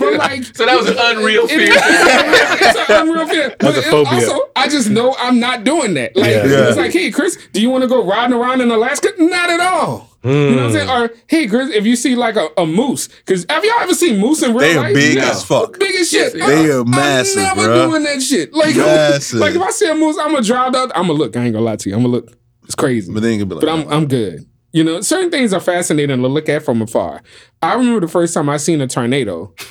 [0.00, 1.75] but like, So that was an unreal fear.
[1.76, 3.50] Is, it's an unreal fear.
[3.58, 4.12] But That's a phobia.
[4.14, 6.16] also, I just know I'm not doing that.
[6.16, 6.68] Like, Yeah.
[6.68, 9.08] It's like, hey, Chris, do you want to go riding around in Alaska?
[9.18, 10.10] Not at all.
[10.24, 10.90] You know what I'm saying?
[10.90, 14.18] Or hey, Chris, if you see like a, a moose, because have y'all ever seen
[14.18, 14.92] moose in real life?
[14.92, 15.30] They are big No.
[15.30, 15.78] as fuck.
[15.78, 16.32] Big as shit.
[16.32, 17.90] They Uh, are massive, I'm never bruh.
[17.90, 18.52] doing that shit.
[18.52, 19.38] Like, Massive.
[19.38, 20.90] like if I see a moose, I'm gonna drive out.
[20.96, 21.36] I'm gonna look.
[21.36, 21.94] I ain't gonna lie to you.
[21.94, 22.32] I'm gonna look.
[22.64, 23.12] It's crazy.
[23.12, 24.44] But then you can be like, but I'm I'm good.
[24.72, 27.22] You know, certain things are fascinating to look at from afar.
[27.62, 29.52] I remember the first time I seen a tornado,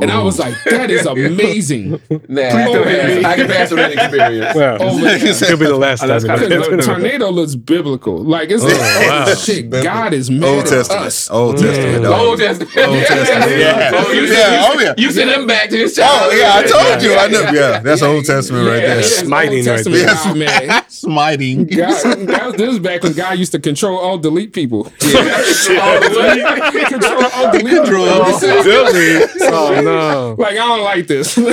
[0.00, 1.90] and I was like, "That is amazing."
[2.28, 4.56] Nah, I can pass- I can pass on that experience.
[4.56, 5.20] Well, Oh, my God.
[5.46, 6.08] could be the last time.
[6.08, 6.30] that's it.
[6.48, 8.24] The tornado looks biblical.
[8.24, 9.34] Like it's Oh, oh wow.
[9.34, 9.68] shit.
[9.70, 11.06] God is mad Old at Testament.
[11.06, 11.30] us.
[11.30, 12.02] Old Testament.
[12.04, 12.20] dog.
[12.20, 12.72] Old Testament.
[12.72, 13.90] Testament, yeah.
[13.94, 14.94] Oh, you Yeah, send, oh, yeah.
[14.96, 17.14] You send him back to his Oh yeah, I told you.
[17.14, 17.50] I know.
[17.52, 18.98] Yeah, that's Old Testament right there.
[18.98, 20.06] it's Smiting Old right there.
[20.06, 20.84] God, man.
[20.88, 21.66] Smiting.
[21.66, 24.90] God, God, this is back when God used to control all delete people.
[25.02, 26.74] Oh, what?
[26.88, 28.48] control all delete Control all people.
[28.48, 29.26] Really?
[29.42, 30.36] Oh no.
[30.46, 31.36] Like I don't like this.
[31.36, 31.46] yeah,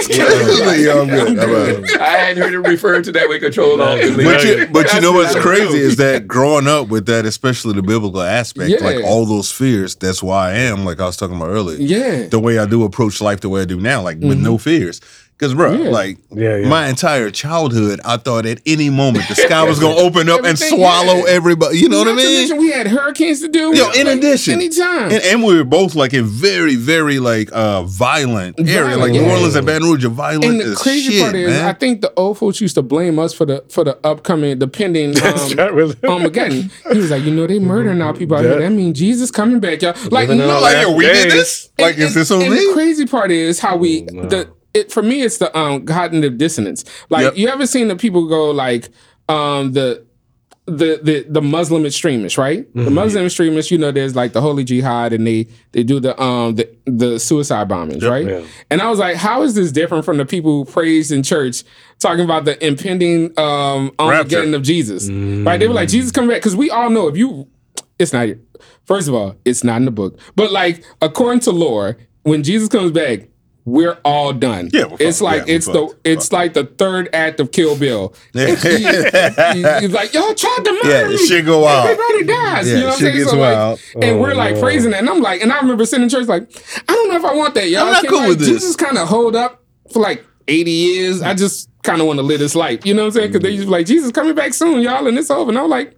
[0.93, 1.28] I'm good.
[1.28, 1.97] I'm good.
[1.99, 3.39] I hadn't heard it referred to that way.
[3.39, 3.97] Control all.
[3.97, 7.82] But you, but you know what's crazy is that growing up with that, especially the
[7.82, 8.86] biblical aspect, Yeah.
[8.86, 11.78] like all those fears, that's why I am, like I was talking about earlier.
[11.80, 12.28] yeah.
[12.28, 14.63] The way I do approach life, the way I do now, like with no mm-hmm.
[14.63, 15.01] fears.
[15.38, 15.73] Because, bro.
[15.73, 15.89] Yeah.
[15.89, 16.69] like Yeah, yeah.
[16.69, 20.43] my entire childhood, I thought at any moment the sky was going to open up
[20.43, 21.29] and swallow yeah.
[21.31, 21.79] everybody.
[21.79, 22.39] You know what I mean?
[22.39, 23.75] mention we had hurricanes to do.
[23.75, 25.11] Yo, in like, addition, anytime.
[25.11, 29.11] and, and we were both like in very, very like uh violent area, Violent, like
[29.11, 29.25] New.
[29.29, 31.65] Orleans and Baton Rouge, are violent And the as crazy shit, part is, man.
[31.65, 34.67] I think the old folks used to blame us for the for the upcoming, the
[34.67, 36.71] pending um, That Armageddon.
[36.91, 38.59] He was like, you know, they murdering our people out here.
[38.59, 39.95] That means Jesus coming back, y'all.
[40.09, 41.69] Like, no, like, we did this?
[41.77, 42.49] Like, is this on me?
[42.49, 46.84] The crazy part is how we the it for me it's the um cognitive dissonance.
[47.09, 47.38] Like Yep.
[47.38, 48.89] you ever seen the people go like
[49.30, 50.05] um the
[50.65, 52.71] the the the Muslim extremists, right?
[52.74, 52.93] The Mm-hmm.
[52.93, 56.55] Muslim extremists, you know, there's like the Holy Jihad, and they they do the um
[56.55, 58.26] the the suicide bombings, right?
[58.26, 58.41] Yeah.
[58.71, 61.63] And I was like, how is this different from the people who praised in church
[61.99, 65.09] talking about the impending um Armageddon of Jesus?
[65.09, 65.57] Right?
[65.59, 67.47] They were like, Jesus coming back because we all know if you,
[67.99, 68.30] it's not.
[68.86, 72.69] First of all, it's not in the book, but like according to lore, when Jesus
[72.69, 73.28] comes back.
[73.66, 74.70] We're all done.
[74.74, 75.99] Yeah, we're it's like Yeah, we're it's the fucked.
[76.03, 78.14] it's like the third act of Kill Bill.
[78.34, 78.55] Yeah.
[78.55, 81.18] He- he's like, y'all tried to murder Yeah, me.
[81.26, 81.89] shit go wild.
[81.89, 82.68] Everybody dies.
[82.68, 83.24] Yeah, you know what I'm saying?
[83.26, 83.80] So, like, wild.
[84.01, 84.61] and we're Oh, like no.
[84.61, 84.99] praising that.
[84.99, 86.43] And I'm like, and I remember sitting in church like,
[86.89, 87.86] I don't know if I want that, y'all.
[87.86, 88.49] I'm not cool like, with this.
[88.49, 91.22] Jesus kind of hold up for like 80 years.
[91.22, 92.86] I just kind of want to live this life.
[92.86, 93.28] You know what I'm saying?
[93.32, 93.53] Because they mm.
[93.53, 95.49] used to be like, Jesus coming back soon, y'all, and it's over.
[95.51, 95.97] And I'm like,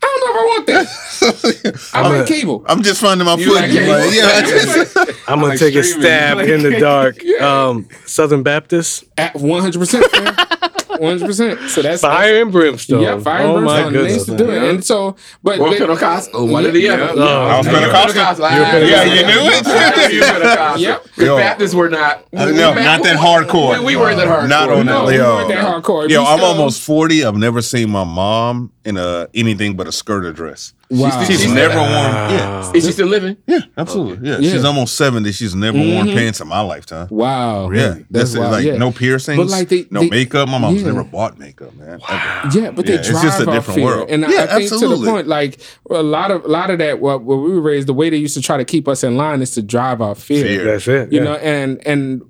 [0.00, 1.90] I don't know if I want that.
[1.94, 2.64] I like cable.
[2.68, 3.76] I'm just finding my You like footing.
[3.84, 3.98] cable?
[3.98, 4.96] Like, yeah, I just,
[5.28, 7.18] I'm gonna like take a stab Like- in the dark.
[7.22, 7.66] Yeah.
[7.68, 10.77] Um, Southern Baptist, At 100%.
[10.88, 11.68] 100%.
[11.68, 13.02] So that's fire and brimstone.
[13.02, 14.04] Yeah, fire oh and my brimstone.
[14.04, 14.46] They used goodness.
[14.48, 14.70] to do it.
[14.70, 17.14] And so, but Or but- Pentecostal, one or the Yeah, other.
[17.20, 17.24] yeah.
[17.24, 18.44] I was You're Pentecostal.
[18.46, 19.66] Ah, Yeah, you knew it?
[19.66, 20.80] Yeah, you're Pentecostal.
[20.82, 21.04] Yep.
[21.16, 21.36] The Yo.
[21.36, 22.24] Baptists were not.
[22.36, 23.78] Uh, no, not that hardcore.
[23.80, 24.48] We, we weren't that hardcore.
[24.48, 25.12] Not on No, that.
[25.12, 26.08] we weren't that hardcore.
[26.08, 27.24] yo We I'm almost 40.
[27.24, 30.72] I've never seen my mom in a anything but a skirt or dress.
[30.90, 31.22] Wow.
[31.24, 31.82] She's She's never Wow.
[31.82, 32.34] worn.
[32.34, 33.36] Yeah, uh, Is she still living?
[33.46, 34.26] yeah, absolutely.
[34.26, 34.52] Oh, yeah, Yeah.
[34.52, 35.32] she's almost seventy.
[35.32, 36.16] She's never worn mm-hmm.
[36.16, 37.08] pants in my lifetime.
[37.10, 37.70] Wow.
[37.70, 38.40] Yeah, that's, it.
[38.40, 38.78] like yeah.
[38.78, 40.48] no piercings, But like they- no they- makeup.
[40.48, 40.86] My mom's yeah.
[40.88, 42.00] never bought makeup, man.
[42.08, 42.58] ever.
[42.58, 44.08] Yeah, but Yeah, they it's drive just a off different fear, world.
[44.08, 45.04] and I- Yeah, I think to absolutely.
[45.04, 45.60] the point, like
[45.90, 48.16] a lot of a lot of that, what when we were raised, the way they
[48.16, 50.42] used to try to keep us in line is to drive our fear.
[50.44, 50.64] Fear.
[50.64, 51.12] That's it.
[51.12, 51.24] You yeah.
[51.24, 52.22] know, and and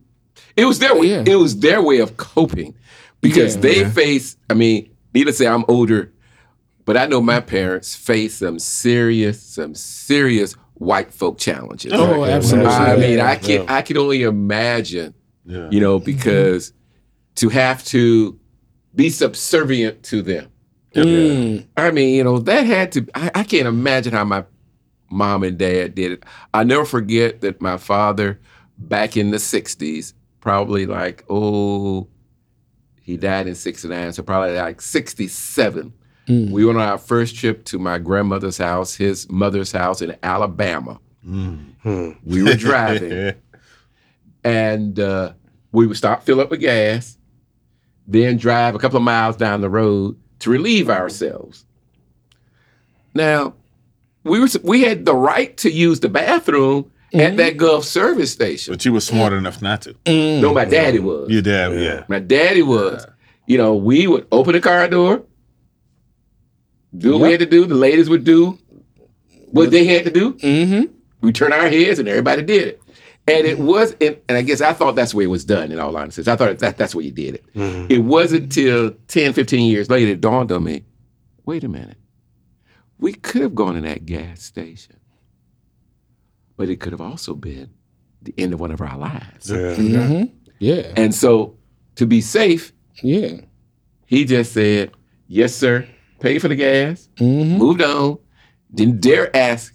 [0.56, 1.06] It was their way.
[1.10, 1.22] Yeah.
[1.24, 2.74] It was their way of coping
[3.20, 3.60] because Yeah.
[3.62, 3.90] they Yeah.
[3.90, 4.36] face.
[4.50, 6.10] I mean, needless to say, I'm older,
[6.88, 11.92] but I know my parents faced some serious, some serious white folk challenges.
[11.94, 12.70] oh, absolutely.
[12.72, 13.36] I mean, I Yeah.
[13.36, 15.12] can I can only imagine,
[15.44, 15.68] Yeah.
[15.70, 16.72] you know, because
[17.34, 18.38] to have to
[18.94, 20.48] be subservient to them.
[20.94, 21.66] Mm.
[21.76, 23.06] I mean, you know, that had to.
[23.14, 24.44] I, I can't imagine how my
[25.10, 26.24] mom and dad did it.
[26.54, 28.40] I never forget that my father,
[28.78, 32.08] back in the '60s, probably like oh,
[33.02, 35.92] he died in '69, so probably like '67.
[36.28, 36.50] Mm.
[36.50, 41.00] We went on our first trip to my grandmother's house, his mother's house in Alabama.
[41.24, 42.12] Hmm.
[42.24, 43.34] We were driving,
[44.44, 45.32] and uh,
[45.72, 47.18] we would stop, fill up with gas,
[48.06, 51.64] then drive a couple of miles down the road to relieve ourselves.
[53.14, 53.54] Now,
[54.24, 58.72] we were we had the right to use the bathroom at that Gulf service station.
[58.72, 59.94] But you were smart enough not to.
[60.04, 60.40] Mm.
[60.40, 61.30] No, my daddy was.
[61.30, 62.04] Your dad, yeah.
[62.08, 63.06] My daddy was.
[63.46, 65.22] You know, we would open the car door,
[66.98, 67.64] do what we had to do.
[67.66, 68.58] The ladies would do
[69.50, 70.34] what they had to do.
[70.34, 70.92] Mm-hmm.
[71.20, 72.82] We turn our heads, and everybody did it.
[73.26, 75.70] And it was, and, and I guess I thought that's the way it was done.
[75.70, 77.54] In all honesty, I thought that that's the way you did it.
[77.54, 77.90] Mhm.
[77.90, 80.84] It wasn't until 10, 15 years later it dawned on me.
[81.44, 81.96] Wait a minute,
[82.98, 84.96] we could have gone in that gas station,
[86.56, 87.70] but it could have also been
[88.22, 89.50] the end of one of our lives.
[89.50, 89.56] Yeah.
[89.76, 90.24] Mm-hmm.
[90.58, 90.92] Yeah.
[90.96, 91.56] And so,
[91.96, 92.72] to be safe,
[93.02, 93.42] Yeah.
[94.06, 94.92] he just said,
[95.26, 95.86] "Yes, sir."
[96.20, 97.58] Paid for the gas, Mm-hmm.
[97.58, 98.18] moved on.
[98.74, 99.72] Didn't dare ask,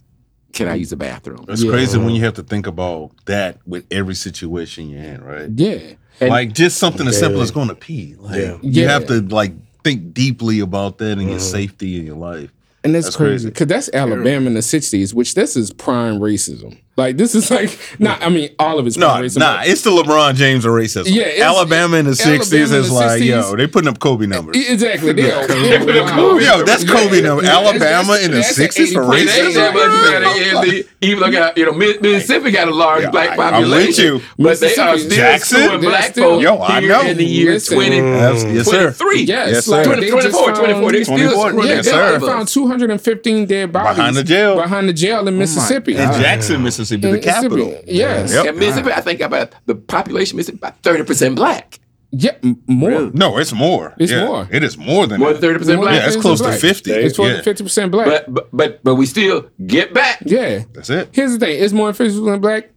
[0.54, 1.72] "Can I use the bathroom?" It's Yeah.
[1.72, 5.50] crazy when you have to think about that with every situation you're in, right?
[5.56, 5.80] Yeah.
[6.20, 8.16] And- like just something as simple as going to pee.
[8.20, 8.58] Like Yeah.
[8.62, 8.89] you Yeah.
[8.91, 11.52] have to like think deeply about that and your Mhm.
[11.52, 12.52] safety and your life.
[12.84, 13.48] And that's, That's crazy crazy.
[13.48, 16.78] because that's Alabama in the '60s, which this is prime racism.
[16.96, 18.22] Like this is like not.
[18.22, 19.39] I mean, all of it's No, prime racism.
[19.39, 21.06] nah, it's the LeBron James of racism.
[21.08, 23.26] Yeah, it's- Alabama in the sixties is the like, 60s.
[23.26, 24.56] yo, they putting up Kobe numbers.
[24.70, 25.12] Exactly.
[25.14, 26.44] They are- Kobe.
[26.46, 27.48] Yo, that's Kobe numbers.
[27.48, 31.20] Yeah, Alabama in the 60s for 80 It ain't that much better in the, even
[31.22, 34.44] though got, you know Mississippi got a large Yeah, black I- I'm population, with you.
[34.44, 37.02] but they are still Jackson, black still- folks Yo, I know.
[37.02, 37.76] in the year Listen.
[37.76, 38.91] 20, Yes, yes, sir.
[38.94, 39.24] 23.
[39.24, 39.78] Yes, Yes, sir.
[39.78, 42.22] they 24, just found- 24, they still 24, screwing Yeah, they hell out they of
[42.32, 44.56] found 215 dead bodies Behind the jail.
[44.58, 45.94] Behind the jail in oh Mississippi.
[45.96, 47.42] in Jackson, Mississippi, the In Mississippi.
[47.42, 47.82] capital.
[47.88, 48.34] Yes.
[48.34, 48.46] Yep.
[48.48, 51.80] And Mississippi, I think about the population Mississippi about 30% black.
[52.16, 53.10] Yeah, m- more.
[53.14, 53.96] No, it's more.
[53.98, 54.48] It's Yeah, more.
[54.52, 55.96] It is more than More than 30% black.
[55.96, 56.60] Yeah, it's It's close to black.
[56.60, 56.92] fifty.
[56.92, 57.42] It's yeah.
[57.42, 58.06] 50 percent black.
[58.06, 60.20] But, but but but we still get back.
[60.26, 60.64] yeah.
[60.74, 61.10] That's it.
[61.12, 62.70] Here's the thing: it's more than 50 percent black.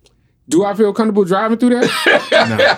[0.48, 1.84] Do I feel comfortable driving through that?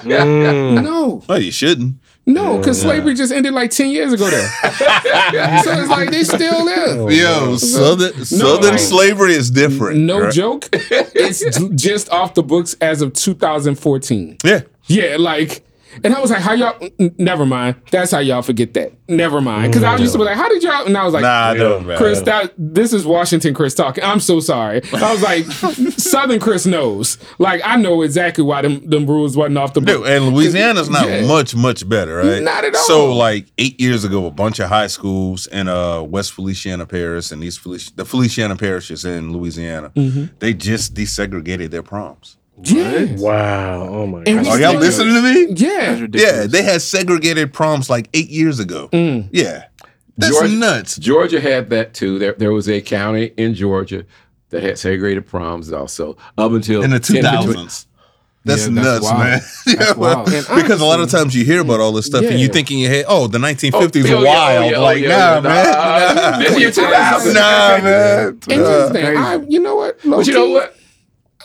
[0.05, 0.83] Mm.
[0.83, 1.97] no, Well, you shouldn't.
[2.29, 4.29] No, because slavery just ended like 10 years ago.
[4.31, 4.49] There,
[5.65, 6.99] so it's like they still live.
[7.01, 10.01] Oh, Yo, southern southern like- slavery is different.
[10.01, 10.33] No right?
[10.33, 10.69] joke.
[11.21, 11.43] It's
[11.75, 14.37] just off the books as of 2014.
[14.45, 14.61] Yeah.
[14.87, 15.65] Yeah, like,
[16.05, 16.77] and I was like, how y'all?
[17.01, 17.77] n- Never mind.
[17.91, 18.93] That's how y'all forget that.
[19.09, 19.73] Never mind.
[19.73, 20.87] Because I used to be like, how did y'all?
[20.87, 21.97] And I was like, Nah, no, man.
[21.97, 24.05] Chris, that this is Washington Chris talking.
[24.05, 24.83] I'm so sorry.
[24.93, 25.45] I was like,
[25.99, 27.19] Southern Chris knows.
[27.39, 30.07] Like, I know exactly why them, them rules wasn't off the Dude, book.
[30.09, 31.27] and Louisiana's not Yeah.
[31.27, 32.43] much, much better, right?
[32.43, 32.83] Not at all.
[32.85, 37.33] So, like eight years ago, a bunch of high schools in uh, West Feliciana Parish
[37.33, 40.25] and East Felici- the Feliciana parishes in Louisiana, Mm-hmm.
[40.39, 42.37] they just desegregated their proms.
[42.63, 43.07] Yeah.
[43.19, 43.83] Wow.
[43.89, 44.47] Oh my And god.
[44.49, 45.47] Are y'all listening to me?
[45.57, 46.07] Yeah.
[46.13, 48.89] Yeah, they had segregated proms like eight years ago.
[48.93, 49.29] Mm.
[49.33, 49.65] Yeah,
[50.17, 50.97] that's Georgia- nuts.
[50.97, 52.19] Georgia had that too.
[52.19, 54.05] There, there was a county in Georgia
[54.51, 57.85] that had segregated proms also up until In the 10 two between- thousands.
[58.45, 59.19] That's Yeah, that's nuts, wild.
[59.19, 59.41] man.
[59.41, 60.33] That's Yeah, wild.
[60.33, 62.71] And because a lot of times you hear about all this stuff and you think
[62.71, 64.71] in your head, oh, the 1950s Oh, were oh, wild.
[64.71, 66.15] yeah, oh, like, yeah, nah, man.
[66.33, 66.39] nah.
[66.39, 67.35] This year 2000.
[67.35, 67.41] nah,
[67.83, 68.29] man.
[68.29, 69.99] And here's the thing, I, you know what?
[70.03, 70.75] But you know what?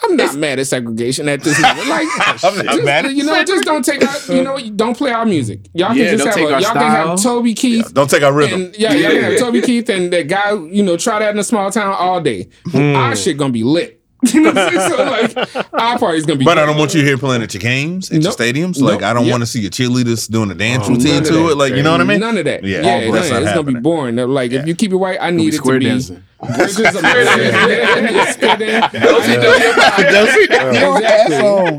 [0.04, 1.88] I'm not mad at segregation at this moment.
[1.88, 2.08] Like,
[2.44, 5.26] I'm not mad at you know, just don't take out, you know, don't play our
[5.26, 5.70] music.
[5.74, 7.36] Y'all can just don't have take a, our y'all can have style.
[7.38, 7.94] Toby Keith.
[7.94, 8.62] Don't take our rhythm.
[8.66, 11.44] And yeah, y'all can Toby Keith and that guy, you know, try that in a
[11.44, 12.50] small town all day.
[12.72, 12.96] Hmm.
[12.96, 14.00] Our shit gonna be lit.
[14.34, 14.90] You know what I'm saying?
[14.90, 15.04] So
[15.44, 18.10] like our party's gonna be But I don't want you here playing at your games,
[18.10, 18.24] at Nope.
[18.24, 18.80] your stadiums.
[18.80, 18.92] Nope.
[18.94, 19.32] Like I don't Yep.
[19.32, 21.50] want to see your cheerleaders doing a dance Oh, routine of to that.
[21.52, 21.56] it.
[21.58, 22.22] Like you know what I mean?
[22.22, 22.64] None of that.
[22.64, 23.40] Yeah, Yeah, all none that's of that.
[23.42, 23.82] not it's gonna be happening.
[23.84, 24.16] boring.
[24.16, 26.24] Like if you keep it white, I need it to square be dancing.
[26.56, 28.34] Bridges of Madison.
[28.34, 28.70] Spitting.
[28.70, 28.82] Your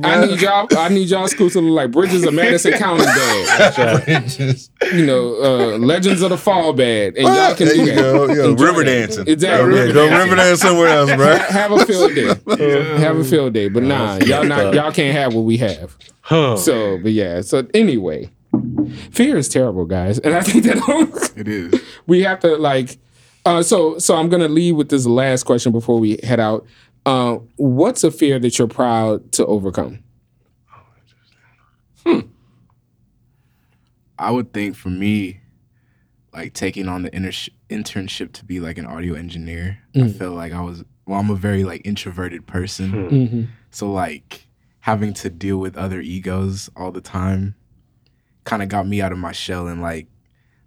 [0.05, 0.67] I need y'all.
[0.77, 4.29] I need y'all schools to look like Bridges of Madison County bad.
[4.29, 7.97] Just- You know, uh, Legends of the Fall bad, and y'all can there do that.
[7.97, 8.33] go.
[8.33, 8.85] Yo, river that.
[8.85, 9.29] dancing.
[9.29, 9.75] Exactly.
[9.75, 10.25] Yeah, river go dancing.
[10.31, 11.37] river dance somewhere else, bro.
[11.37, 12.27] Have a field day.
[13.01, 13.69] Have a field day.
[13.69, 14.75] But nah, y'all not.
[14.75, 15.97] Y'all can't have what we have.
[16.21, 16.57] Huh.
[16.57, 17.41] So, but yeah.
[17.41, 18.31] So anyway,
[19.11, 21.81] fear is terrible, guys, and I think that It is.
[22.07, 22.99] we have to like.
[23.45, 26.67] Uh, so, so I'm gonna leave with this last question before we head out.
[27.05, 30.01] Uh, what's a fear that you're proud to overcome?
[34.19, 35.41] I would think for me,
[36.33, 40.17] like taking on the inter- internship to be like an audio engineer, I Mm.
[40.19, 40.85] felt like I was.
[41.07, 43.43] Well, I'm a very like introverted person, Mm-hmm.
[43.71, 44.47] so like
[44.81, 47.55] having to deal with other egos all the time,
[48.45, 49.67] kind of got me out of my shell.
[49.67, 50.07] And like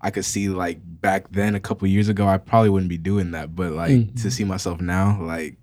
[0.08, 3.32] I could see like back then, a couple years ago, I probably wouldn't be doing
[3.32, 3.54] that.
[3.56, 4.22] But like Mhm.
[4.22, 5.58] to see myself now, like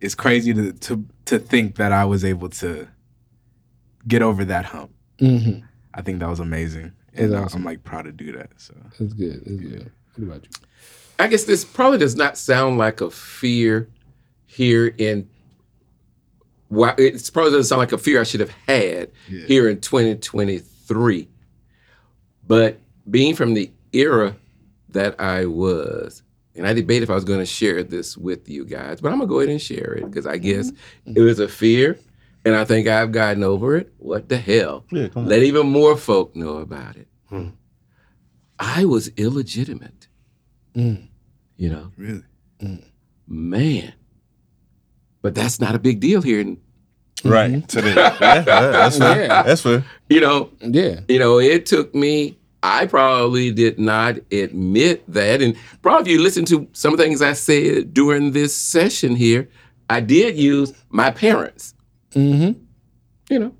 [0.00, 2.86] it's crazy to to to think that I was able to
[4.06, 4.90] get over that hump.
[5.20, 5.64] Mm-hmm.
[5.94, 6.92] I think that was amazing.
[7.14, 7.60] It's And awesome.
[7.60, 8.50] I'm like proud to do that.
[8.58, 9.42] So That's good.
[9.46, 9.90] That's good.
[10.16, 10.50] What about you?
[11.18, 13.88] I guess this probably does not sound like a fear
[14.44, 15.28] here in.
[16.68, 19.46] Why it probably doesn't sound like a fear I should have had Yeah.
[19.46, 21.28] here in 2023.
[22.46, 22.78] But
[23.10, 24.36] being from the era
[24.90, 26.22] that I was,
[26.54, 29.18] and I debated if I was going to share this with you guys, but I'm
[29.18, 30.72] gonna go ahead and share it because I guess
[31.06, 31.98] it was a fear,
[32.44, 33.92] and I think I've gotten over it.
[33.98, 34.84] What the hell?
[34.90, 35.08] Yeah.
[35.14, 37.08] Let even more folk know about it.
[37.28, 37.48] Hmm.
[38.58, 40.08] I was illegitimate.
[40.74, 41.08] Mm.
[41.56, 42.24] You know, really,
[43.26, 43.92] man.
[45.22, 46.40] But that's not a big deal here.
[46.40, 46.60] in-
[47.24, 47.68] Right.
[47.68, 47.94] Today.
[47.96, 49.22] Yeah, yeah, that's fair.
[49.24, 49.42] Yeah.
[49.42, 49.84] That's fair.
[50.08, 51.00] You know, Yeah.
[51.08, 52.37] you know, it took me.
[52.62, 57.32] I probably did not admit that, and probably if you listen to some things I
[57.34, 59.48] said during this session here,
[59.88, 61.74] I did use my parents.
[62.12, 62.60] Mm-hmm.
[63.30, 63.54] You know,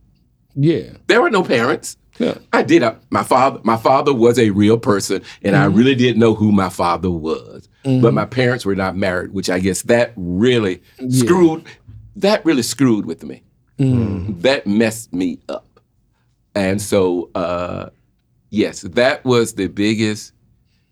[0.55, 0.91] Yeah.
[1.07, 1.97] there were no parents.
[2.19, 2.39] Yeah.
[2.53, 2.83] I did.
[2.83, 6.51] uh, My father, my father was a real person, and I really didn't know who
[6.51, 7.69] my father was.
[7.85, 11.65] But my parents were not married, which I guess that really screwed.
[12.17, 13.45] That really screwed with me.
[13.79, 15.81] That messed me up.
[16.57, 17.91] And so, uh,
[18.51, 20.33] yes, that was the biggest,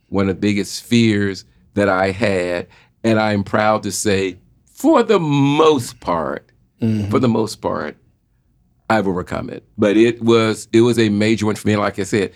[0.08, 2.66] one of the biggest fears that I had,
[3.04, 6.50] and I'm proud to say, for the most part,
[6.80, 7.10] mm-hmm.
[7.10, 7.96] for the most part,
[8.88, 9.64] I've overcome it.
[9.78, 11.76] But it was it was a major one for me.
[11.76, 12.32] Like I said,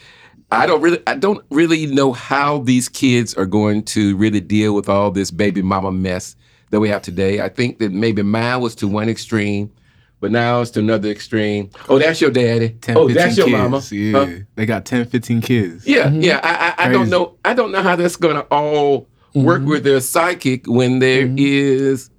[0.50, 4.74] I don't really I don't really know how these kids are going to really deal
[4.74, 6.34] with all this baby mama mess
[6.70, 7.40] that we have today.
[7.40, 9.72] I think that maybe mine was to one extreme,
[10.20, 11.70] but now it's to another extreme.
[11.88, 12.70] Oh, that's your daddy.
[12.80, 13.58] 10, oh, that's your kids.
[13.58, 13.82] mama.
[13.90, 14.42] Yeah, Huh?
[14.54, 15.86] they got 10, 15 kids.
[15.86, 16.40] Yeah, yeah.
[16.42, 17.36] I, I, I don't know.
[17.44, 22.10] I don't know how that's going to all work with their psychic when there is,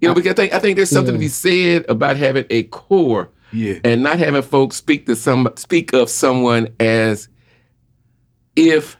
[0.00, 0.14] you know.
[0.14, 3.78] Because I think I think there's something to be said about having a core Yeah,
[3.84, 7.28] and not having folks speak to some speak of someone as
[8.56, 8.96] if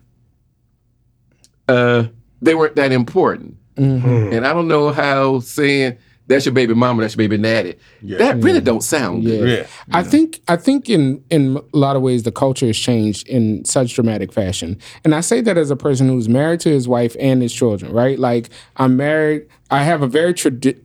[1.68, 2.04] uh,
[2.40, 3.56] they weren't that important.
[3.76, 4.32] Mm-hmm.
[4.32, 7.76] And I don't know how saying that's your baby mama, that's your baby daddy.
[8.00, 8.18] Yeah.
[8.18, 8.64] That really mm.
[8.64, 9.48] don't sound good.
[9.48, 9.56] Yeah.
[9.56, 9.66] Yeah.
[9.92, 13.64] I think I think in in a lot of ways the culture has changed in
[13.64, 17.14] such dramatic fashion, and I say that as a person who's married to his wife
[17.20, 17.92] and his children.
[17.92, 19.46] Right, like I'm married.
[19.70, 20.80] I have a very tradi-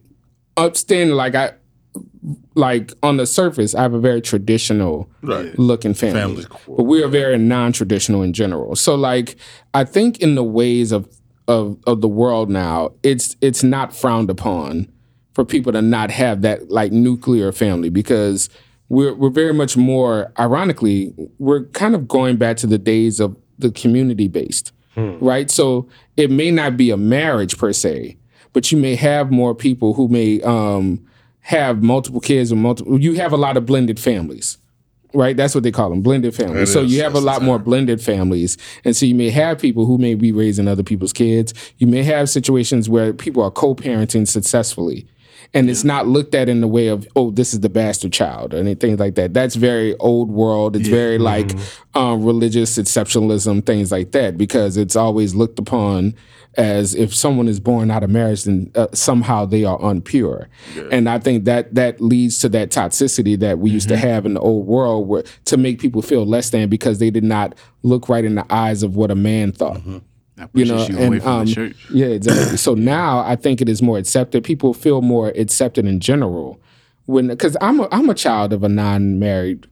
[0.57, 1.15] upstanding.
[1.15, 1.53] Like I,
[2.55, 5.57] like on the surface, I have a very traditional Right.
[5.57, 8.75] looking family, Family's but we are very non-traditional in general.
[8.75, 9.37] So like
[9.73, 11.07] I think in the ways of
[11.47, 14.87] of of the world now, it's it's not frowned upon
[15.39, 18.49] for people to not have that like nuclear family because
[18.89, 23.37] we're we're very much more ironically we're kind of going back to the days of
[23.57, 24.73] the community based
[25.21, 25.49] right?
[25.49, 25.87] So
[26.17, 28.17] it may not be a marriage per se
[28.51, 30.99] but you may have more people who may um,
[31.39, 34.57] have multiple kids or multiple you have a lot of blended families
[35.13, 35.37] right?
[35.37, 36.67] That's what they call them blended families.
[36.67, 38.57] That so is- you have a lot more blended families.
[38.85, 41.53] And so you may have people who may be raising other people's kids.
[41.79, 45.07] You may have situations where people are co-parenting successfully
[45.53, 48.53] and it's not looked at in the way of oh this is the bastard child
[48.53, 49.33] or anything like that.
[49.33, 50.75] That's very old world.
[50.75, 51.51] It's very like
[51.95, 56.15] um, religious exceptionalism things like that because it's always looked upon
[56.55, 60.47] as if someone is born out of marriage then uh, somehow they are unpure.
[60.91, 64.33] And i think that that leads to that toxicity that we used to have in
[64.33, 68.09] the old world where to make people feel less than because they did not look
[68.09, 69.81] right in the eyes of what a man thought.
[69.85, 70.01] That
[70.53, 71.85] you know, you, away and from um, the church.
[71.91, 72.57] yeah, exactly.
[72.57, 74.43] so now I think it is more accepted.
[74.43, 76.59] People feel more accepted in general
[77.05, 79.67] when because I'm a I'm a child of a non-married.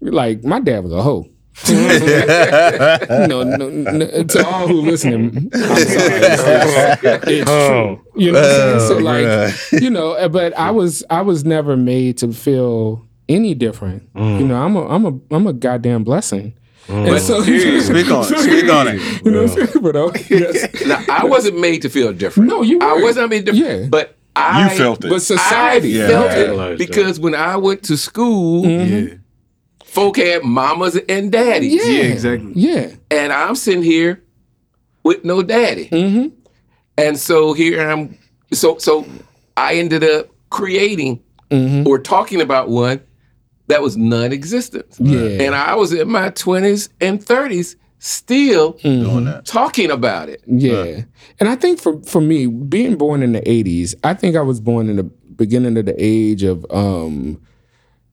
[0.00, 1.28] Like my dad was a hoe.
[1.68, 6.98] no, no, no, to all who listening, I'm sorry.
[7.40, 7.96] It's Oh.
[7.96, 8.00] true.
[8.22, 8.80] You know what I'm?
[8.80, 9.80] So Oh, like, bruh.
[9.82, 14.12] you know, uh, but I was I was never made to feel any different.
[14.14, 14.40] Mm.
[14.40, 16.54] You know, I'm a I'm a I'm a goddamn blessing.
[16.88, 18.38] And so, Speak on it.
[18.40, 19.00] Speak on it.
[19.24, 19.82] You know what I'm saying?
[19.82, 20.86] But okay, yes.
[20.86, 22.48] Now, I wasn't made to feel different.
[22.48, 23.02] No, you I weren't.
[23.04, 23.82] wasn't made different.
[23.82, 23.86] Yeah.
[23.88, 25.08] But I You felt it.
[25.08, 26.36] But society I felt Yeah.
[26.36, 26.86] it Realized that.
[26.88, 29.14] because when I went to school, Yeah.
[29.84, 31.74] folk had mamas and daddies.
[31.74, 31.92] Yeah.
[31.92, 32.52] Yeah, exactly.
[32.54, 32.90] Yeah.
[33.10, 34.22] And I'm sitting here
[35.04, 35.88] with no daddy.
[35.88, 36.28] Mm-hmm.
[36.98, 38.18] And so here I'm
[38.52, 39.06] so so
[39.56, 41.86] I ended up creating Mm-hmm.
[41.86, 43.02] or talking about one
[43.68, 44.86] that was non-existent.
[44.98, 45.44] Yeah.
[45.44, 49.04] And I was in my 20s and 30s still Mm-hmm.
[49.04, 49.44] Doing that.
[49.46, 50.42] talking about it.
[50.46, 51.02] Yeah.
[51.38, 54.60] And I think for for me, being born in the 80s, I think I was
[54.60, 57.40] born in the beginning of the age of um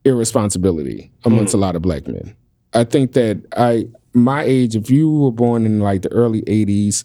[0.04, 2.34] irresponsibility amongst a lot of black men.
[2.74, 7.04] I think that I my age, if you were born in like the early 80s,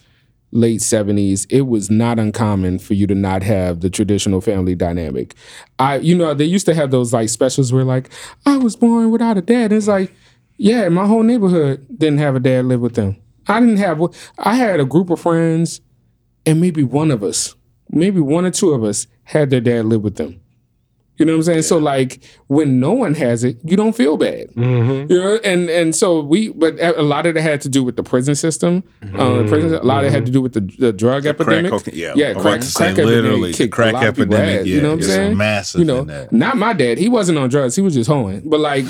[0.55, 5.35] late 70s, it was not uncommon for you to not have the traditional family dynamic.
[5.79, 8.09] I you know, they used to have those like specials where like,
[8.45, 9.71] I was born without a dad.
[9.71, 10.13] It's like,
[10.57, 13.17] yeah, my whole neighborhood didn't have a dad live with them.
[13.47, 14.01] I didn't have
[14.37, 15.81] I had a group of friends
[16.45, 17.55] and maybe one of us,
[17.89, 20.41] maybe one or two of us had their dad live with them.
[21.17, 21.61] You know what I'm saying?
[21.63, 24.49] So like when no one has it, you don't feel bad.
[24.51, 25.11] Mm-hmm.
[25.11, 27.95] You know, and and so we, but a lot of it had to do with
[27.95, 28.83] the prison system.
[29.17, 31.71] Uh, the prison, a lot of it had to do with the, the drug epidemic.
[31.71, 31.87] Crack.
[31.93, 34.09] Yeah, yeah, I'm crack, about to crack epidemic literally, the kicked a crack lot of
[34.19, 35.37] epidemic, ass, yeah, you know what I'm saying?
[35.37, 36.97] massive You know, not my dad.
[36.97, 37.75] He wasn't on drugs.
[37.75, 38.41] He was just hoeing.
[38.49, 38.85] But like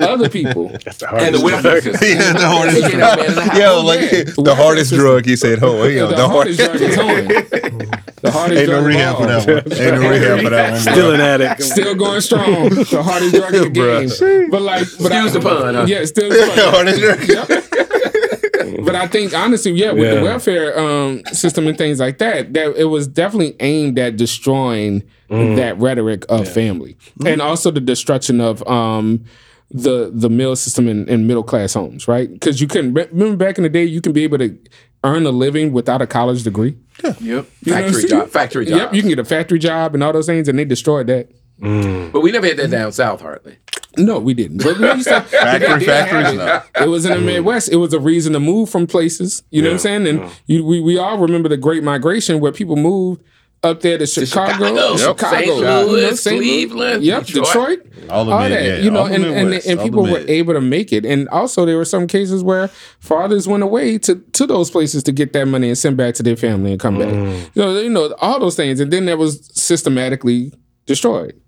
[0.00, 2.08] other people, That's the And the hardest welfare system.
[2.08, 3.58] yeah, the hardest Get that man in the house.
[3.58, 4.22] Yo, like Yeah.
[4.44, 5.24] the hardest drug.
[5.26, 7.90] He said, "Oh, yo, the, the, hardest hardest." drug is hoeing.
[8.22, 9.80] The hardest Ain't no drug of rehab for that one.
[9.80, 10.80] Ain't no rehab for that one.
[10.80, 11.14] Still bro.
[11.14, 11.39] an addict.
[11.60, 12.68] Still going strong.
[12.70, 14.50] The hardest drug in the game.
[14.50, 15.84] But like, but Excuse the pun, huh?
[15.88, 16.74] Yeah, still the The pun.
[16.74, 18.84] hardest drug.
[18.84, 22.76] But I think honestly, yeah, with the welfare um, system and things like that, that
[22.76, 28.66] it was definitely aimed at destroying that rhetoric of family, and also the destruction of
[28.68, 29.24] um,
[29.70, 32.30] the the mill system in, in middle class homes, right?
[32.32, 34.56] Because you couldn't remember back in the day, you can be able to
[35.04, 36.76] earn a living without a college degree.
[37.04, 37.20] Yep.
[37.20, 38.28] You know what I'm Factory job.
[38.30, 38.78] Factory job.
[38.78, 41.30] Yep, you can get a factory job and all those things, and they destroyed that.
[41.60, 42.12] Mm.
[42.12, 43.58] But we never had that down south hardly.
[43.96, 44.58] No, we didn't.
[44.58, 46.36] But we used to, Factory, they did have factories, it.
[46.36, 46.62] no.
[46.80, 47.26] It was in the mm.
[47.26, 47.70] Midwest.
[47.70, 49.42] It was a reason to move from places.
[49.50, 50.06] You know what I'm saying?
[50.06, 53.22] And you, we we all remember the Great Migration where people moved
[53.62, 55.46] up there to Chicago, Chicago, Chicago, St.
[55.46, 56.36] you know, Louis, St.
[56.36, 56.46] Louis.
[56.66, 57.44] Cleveland, yep, Detroit.
[57.44, 58.64] Detroit, All the all mid, that.
[58.64, 60.92] yeah, you know, all and and, Midwest, and all the people were able to make
[60.94, 61.04] it.
[61.04, 62.68] And also, there were some cases where
[63.00, 66.22] fathers went away to to those places to get that money and send back to
[66.22, 67.08] their family and come back.
[67.08, 67.54] Mm.
[67.54, 70.52] So you know, all those things, and then that was systematically
[70.86, 71.38] destroyed.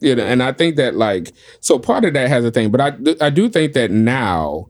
[0.00, 2.80] You know, and I think that like so part of that has a thing, but
[2.80, 4.66] I do- I do think that now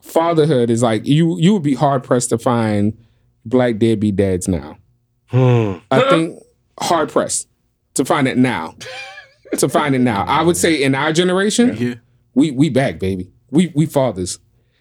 [0.00, 2.96] fatherhood is like you you would be hard pressed to find
[3.44, 4.78] black deadbeat dads now.
[5.28, 5.74] Hmm.
[5.90, 6.42] I think
[6.80, 7.48] hard pressed
[7.94, 8.74] to find it now.
[9.58, 11.94] to find it now, I would say in our generation, Yeah.
[12.34, 13.30] we we back baby.
[13.50, 14.38] We we fathers.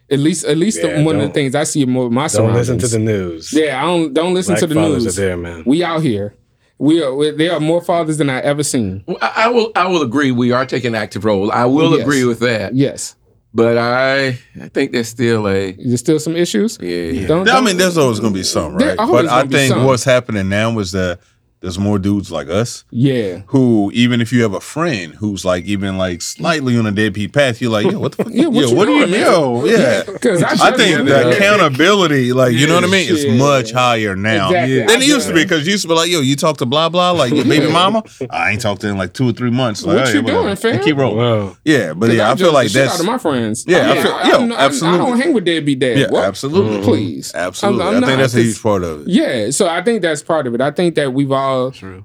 [0.10, 2.30] At least at least the, one of the things I see more of my Don't
[2.30, 2.70] surroundings.
[2.70, 3.52] listen to the news.
[3.54, 5.18] yeah, I don't don't listen Black to the fathers news.
[5.20, 5.64] are there, man.
[5.66, 6.34] We out here.
[6.80, 7.14] We are.
[7.14, 9.04] We, there are more fathers than I ever seen.
[9.08, 9.72] Well, I, I will.
[9.76, 10.32] I will agree.
[10.32, 11.52] We are taking active role.
[11.52, 12.02] I will Yes.
[12.02, 12.76] agree with that.
[12.76, 13.16] Yes,
[13.58, 14.28] But I,
[14.62, 16.78] I think there's still a there's still some issues.
[16.80, 17.26] yeah.
[17.26, 18.96] Don't, I don't- mean, there's always gonna be some, right?
[18.96, 21.20] But I think what's happening now is that
[21.68, 23.42] there's more dudes like us yeah.
[23.48, 27.34] who, even if you have a friend who's like even like slightly on a deadbeat
[27.34, 28.34] path, you're like, yo, what the fuck?
[28.34, 29.32] Yeah, what yo, you what do you doing, man?
[29.32, 30.04] yo, yeah.
[30.06, 34.16] Because I, I think the accountability, like you know what I mean, is much higher
[34.16, 34.80] now Exactly.
[34.80, 35.44] than it used to be.
[35.44, 37.70] Because you used to be like, yo, you talk to blah blah, like your baby
[37.72, 38.04] mama.
[38.30, 39.84] I ain't talked to in like two or three months.
[39.84, 40.44] Like, What hey, you whatever.
[40.44, 40.76] doing, fam?
[40.76, 41.18] And keep rolling.
[41.18, 41.58] Wow.
[41.66, 43.66] Yeah, but yeah, I, judge feel like that's out of my friends.
[43.68, 44.52] Yeah, I I, feel- I, yo, I'm
[44.94, 46.12] I, don't hang with deadbeat dads.
[46.12, 47.82] yeah, absolutely, Please, absolutely.
[47.84, 49.08] I'm- i I'm think not, that's a 'cause- huge part of it.
[49.10, 50.62] Yeah, so I think that's part of it.
[50.62, 51.57] I think that we've all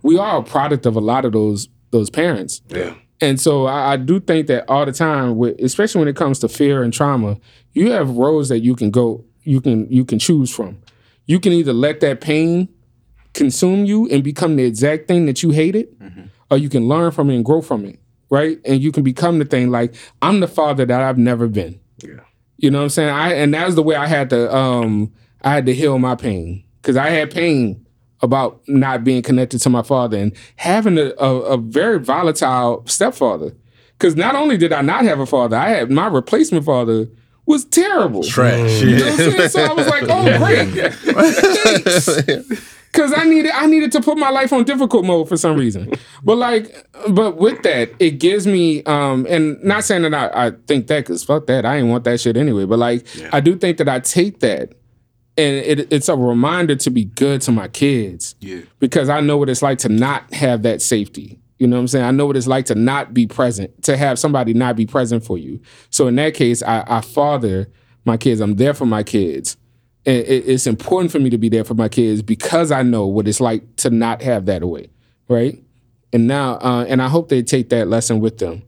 [0.02, 2.62] we are a product of a lot of those those parents.
[2.68, 2.94] Yeah.
[3.20, 6.40] And so I, I do think that all the time, with, especially when it comes
[6.40, 7.38] to fear and trauma,
[7.72, 10.82] you have roads that you can go, you can you can choose from.
[11.26, 12.68] You can either let that pain
[13.32, 15.86] consume you and become the exact thing that you hated,
[16.50, 17.98] or you can learn from it and grow from it,
[18.28, 18.58] right?
[18.64, 21.78] And you can become the thing like I'm the father that I've never been.
[22.02, 22.20] Yeah.
[22.58, 23.10] You know what I'm saying?
[23.10, 25.12] I and that was the way I had to um
[25.42, 27.81] I had to heal my pain because I had pain
[28.22, 33.54] about not being connected to my father and having a, a, a very volatile stepfather.
[33.98, 37.08] Because not only did I not have a father, I had my replacement father
[37.46, 38.22] was terrible.
[38.22, 38.80] Trash.
[38.80, 39.48] You know what I'm saying?
[39.48, 42.82] So I was like, oh great, thanks.
[42.92, 45.92] because I needed I needed to put my life on difficult mode for some reason.
[46.22, 50.50] But like, but with that, it gives me um, and not saying that I, I
[50.66, 52.64] think that because fuck that, I ain't want that shit anyway.
[52.64, 54.72] But like, I do think that I take that.
[55.38, 58.60] And it, it's a reminder to be good to my kids Yeah.
[58.80, 61.40] because I know what it's like to not have that safety.
[61.58, 62.04] You know what I'm saying?
[62.04, 65.24] I know what it's like to not be present, to have somebody not be present
[65.24, 65.60] for you.
[65.90, 67.70] So in that case, I, I father
[68.04, 68.40] my kids.
[68.40, 69.56] I'm there for my kids.
[70.04, 73.06] And it, it's important for me to be there for my kids because I know
[73.06, 74.90] what it's like to not have that away,
[75.28, 75.62] right?
[76.12, 78.64] And now, uh, and I hope they take that lesson with them.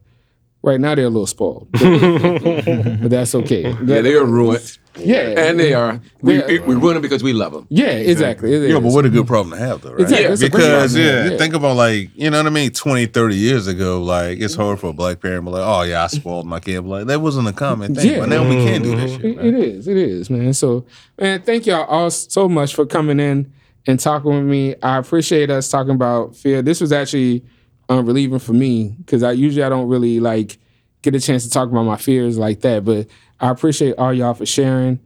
[0.63, 3.69] Right now, they're a little spoiled, but that's okay.
[3.83, 4.77] Yeah, they are ruined.
[4.97, 5.99] Yeah, And they are.
[6.21, 6.65] We, Yeah.
[6.65, 7.67] we ruin them because we love them.
[7.69, 8.53] yeah, exactly.
[8.53, 10.01] It Yeah, but what a good problem to have, though, right?
[10.01, 10.25] Exactly.
[10.33, 11.37] It's Because, yeah, yeah.
[11.37, 12.71] think about like, you know what I mean?
[12.71, 15.81] 20, 30 years ago, like, it's hard for a black parent to be like, oh,
[15.83, 16.81] yeah, I spoiled my kid.
[16.81, 18.11] But, like, that wasn't a common thing.
[18.11, 18.19] Yeah.
[18.19, 19.25] But now we can't do this shit.
[19.25, 19.45] It- man.
[19.45, 19.87] it is.
[19.87, 20.53] It is, man.
[20.53, 20.85] So,
[21.19, 23.51] man, thank y'all all so much for coming in
[23.87, 24.75] and talking with me.
[24.81, 26.61] I appreciate us talking about fear.
[26.61, 27.43] This was actually
[27.89, 30.57] um, relieving for me because I usually I don't really like
[31.03, 32.83] get a chance to talk about my fears like that.
[32.83, 33.05] But
[33.39, 34.99] I appreciate all y'all for sharing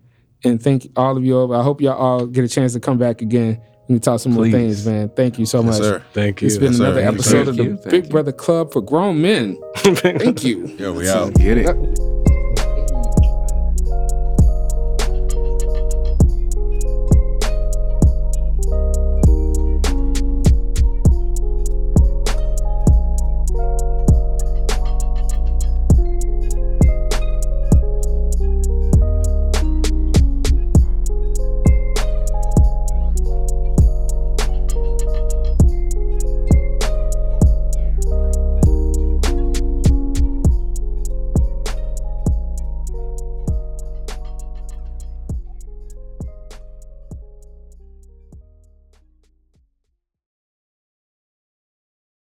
[0.43, 1.38] and thank all of you.
[1.38, 1.56] Over.
[1.56, 4.49] I hope y'all all get a chance to come back again and talk some more
[4.49, 5.10] things, man.
[5.10, 5.76] Thank you so much.
[5.76, 6.03] Yes, sir.
[6.14, 6.45] Thank you.
[6.47, 6.84] It's been Yes, sir.
[6.85, 7.49] another Thank episode you.
[7.49, 7.91] of the Thank you.
[8.01, 9.60] Big Brother Club for Grown Men.
[9.77, 10.68] Thank you.
[10.77, 11.34] Yeah, we out.
[11.34, 12.18] Get it.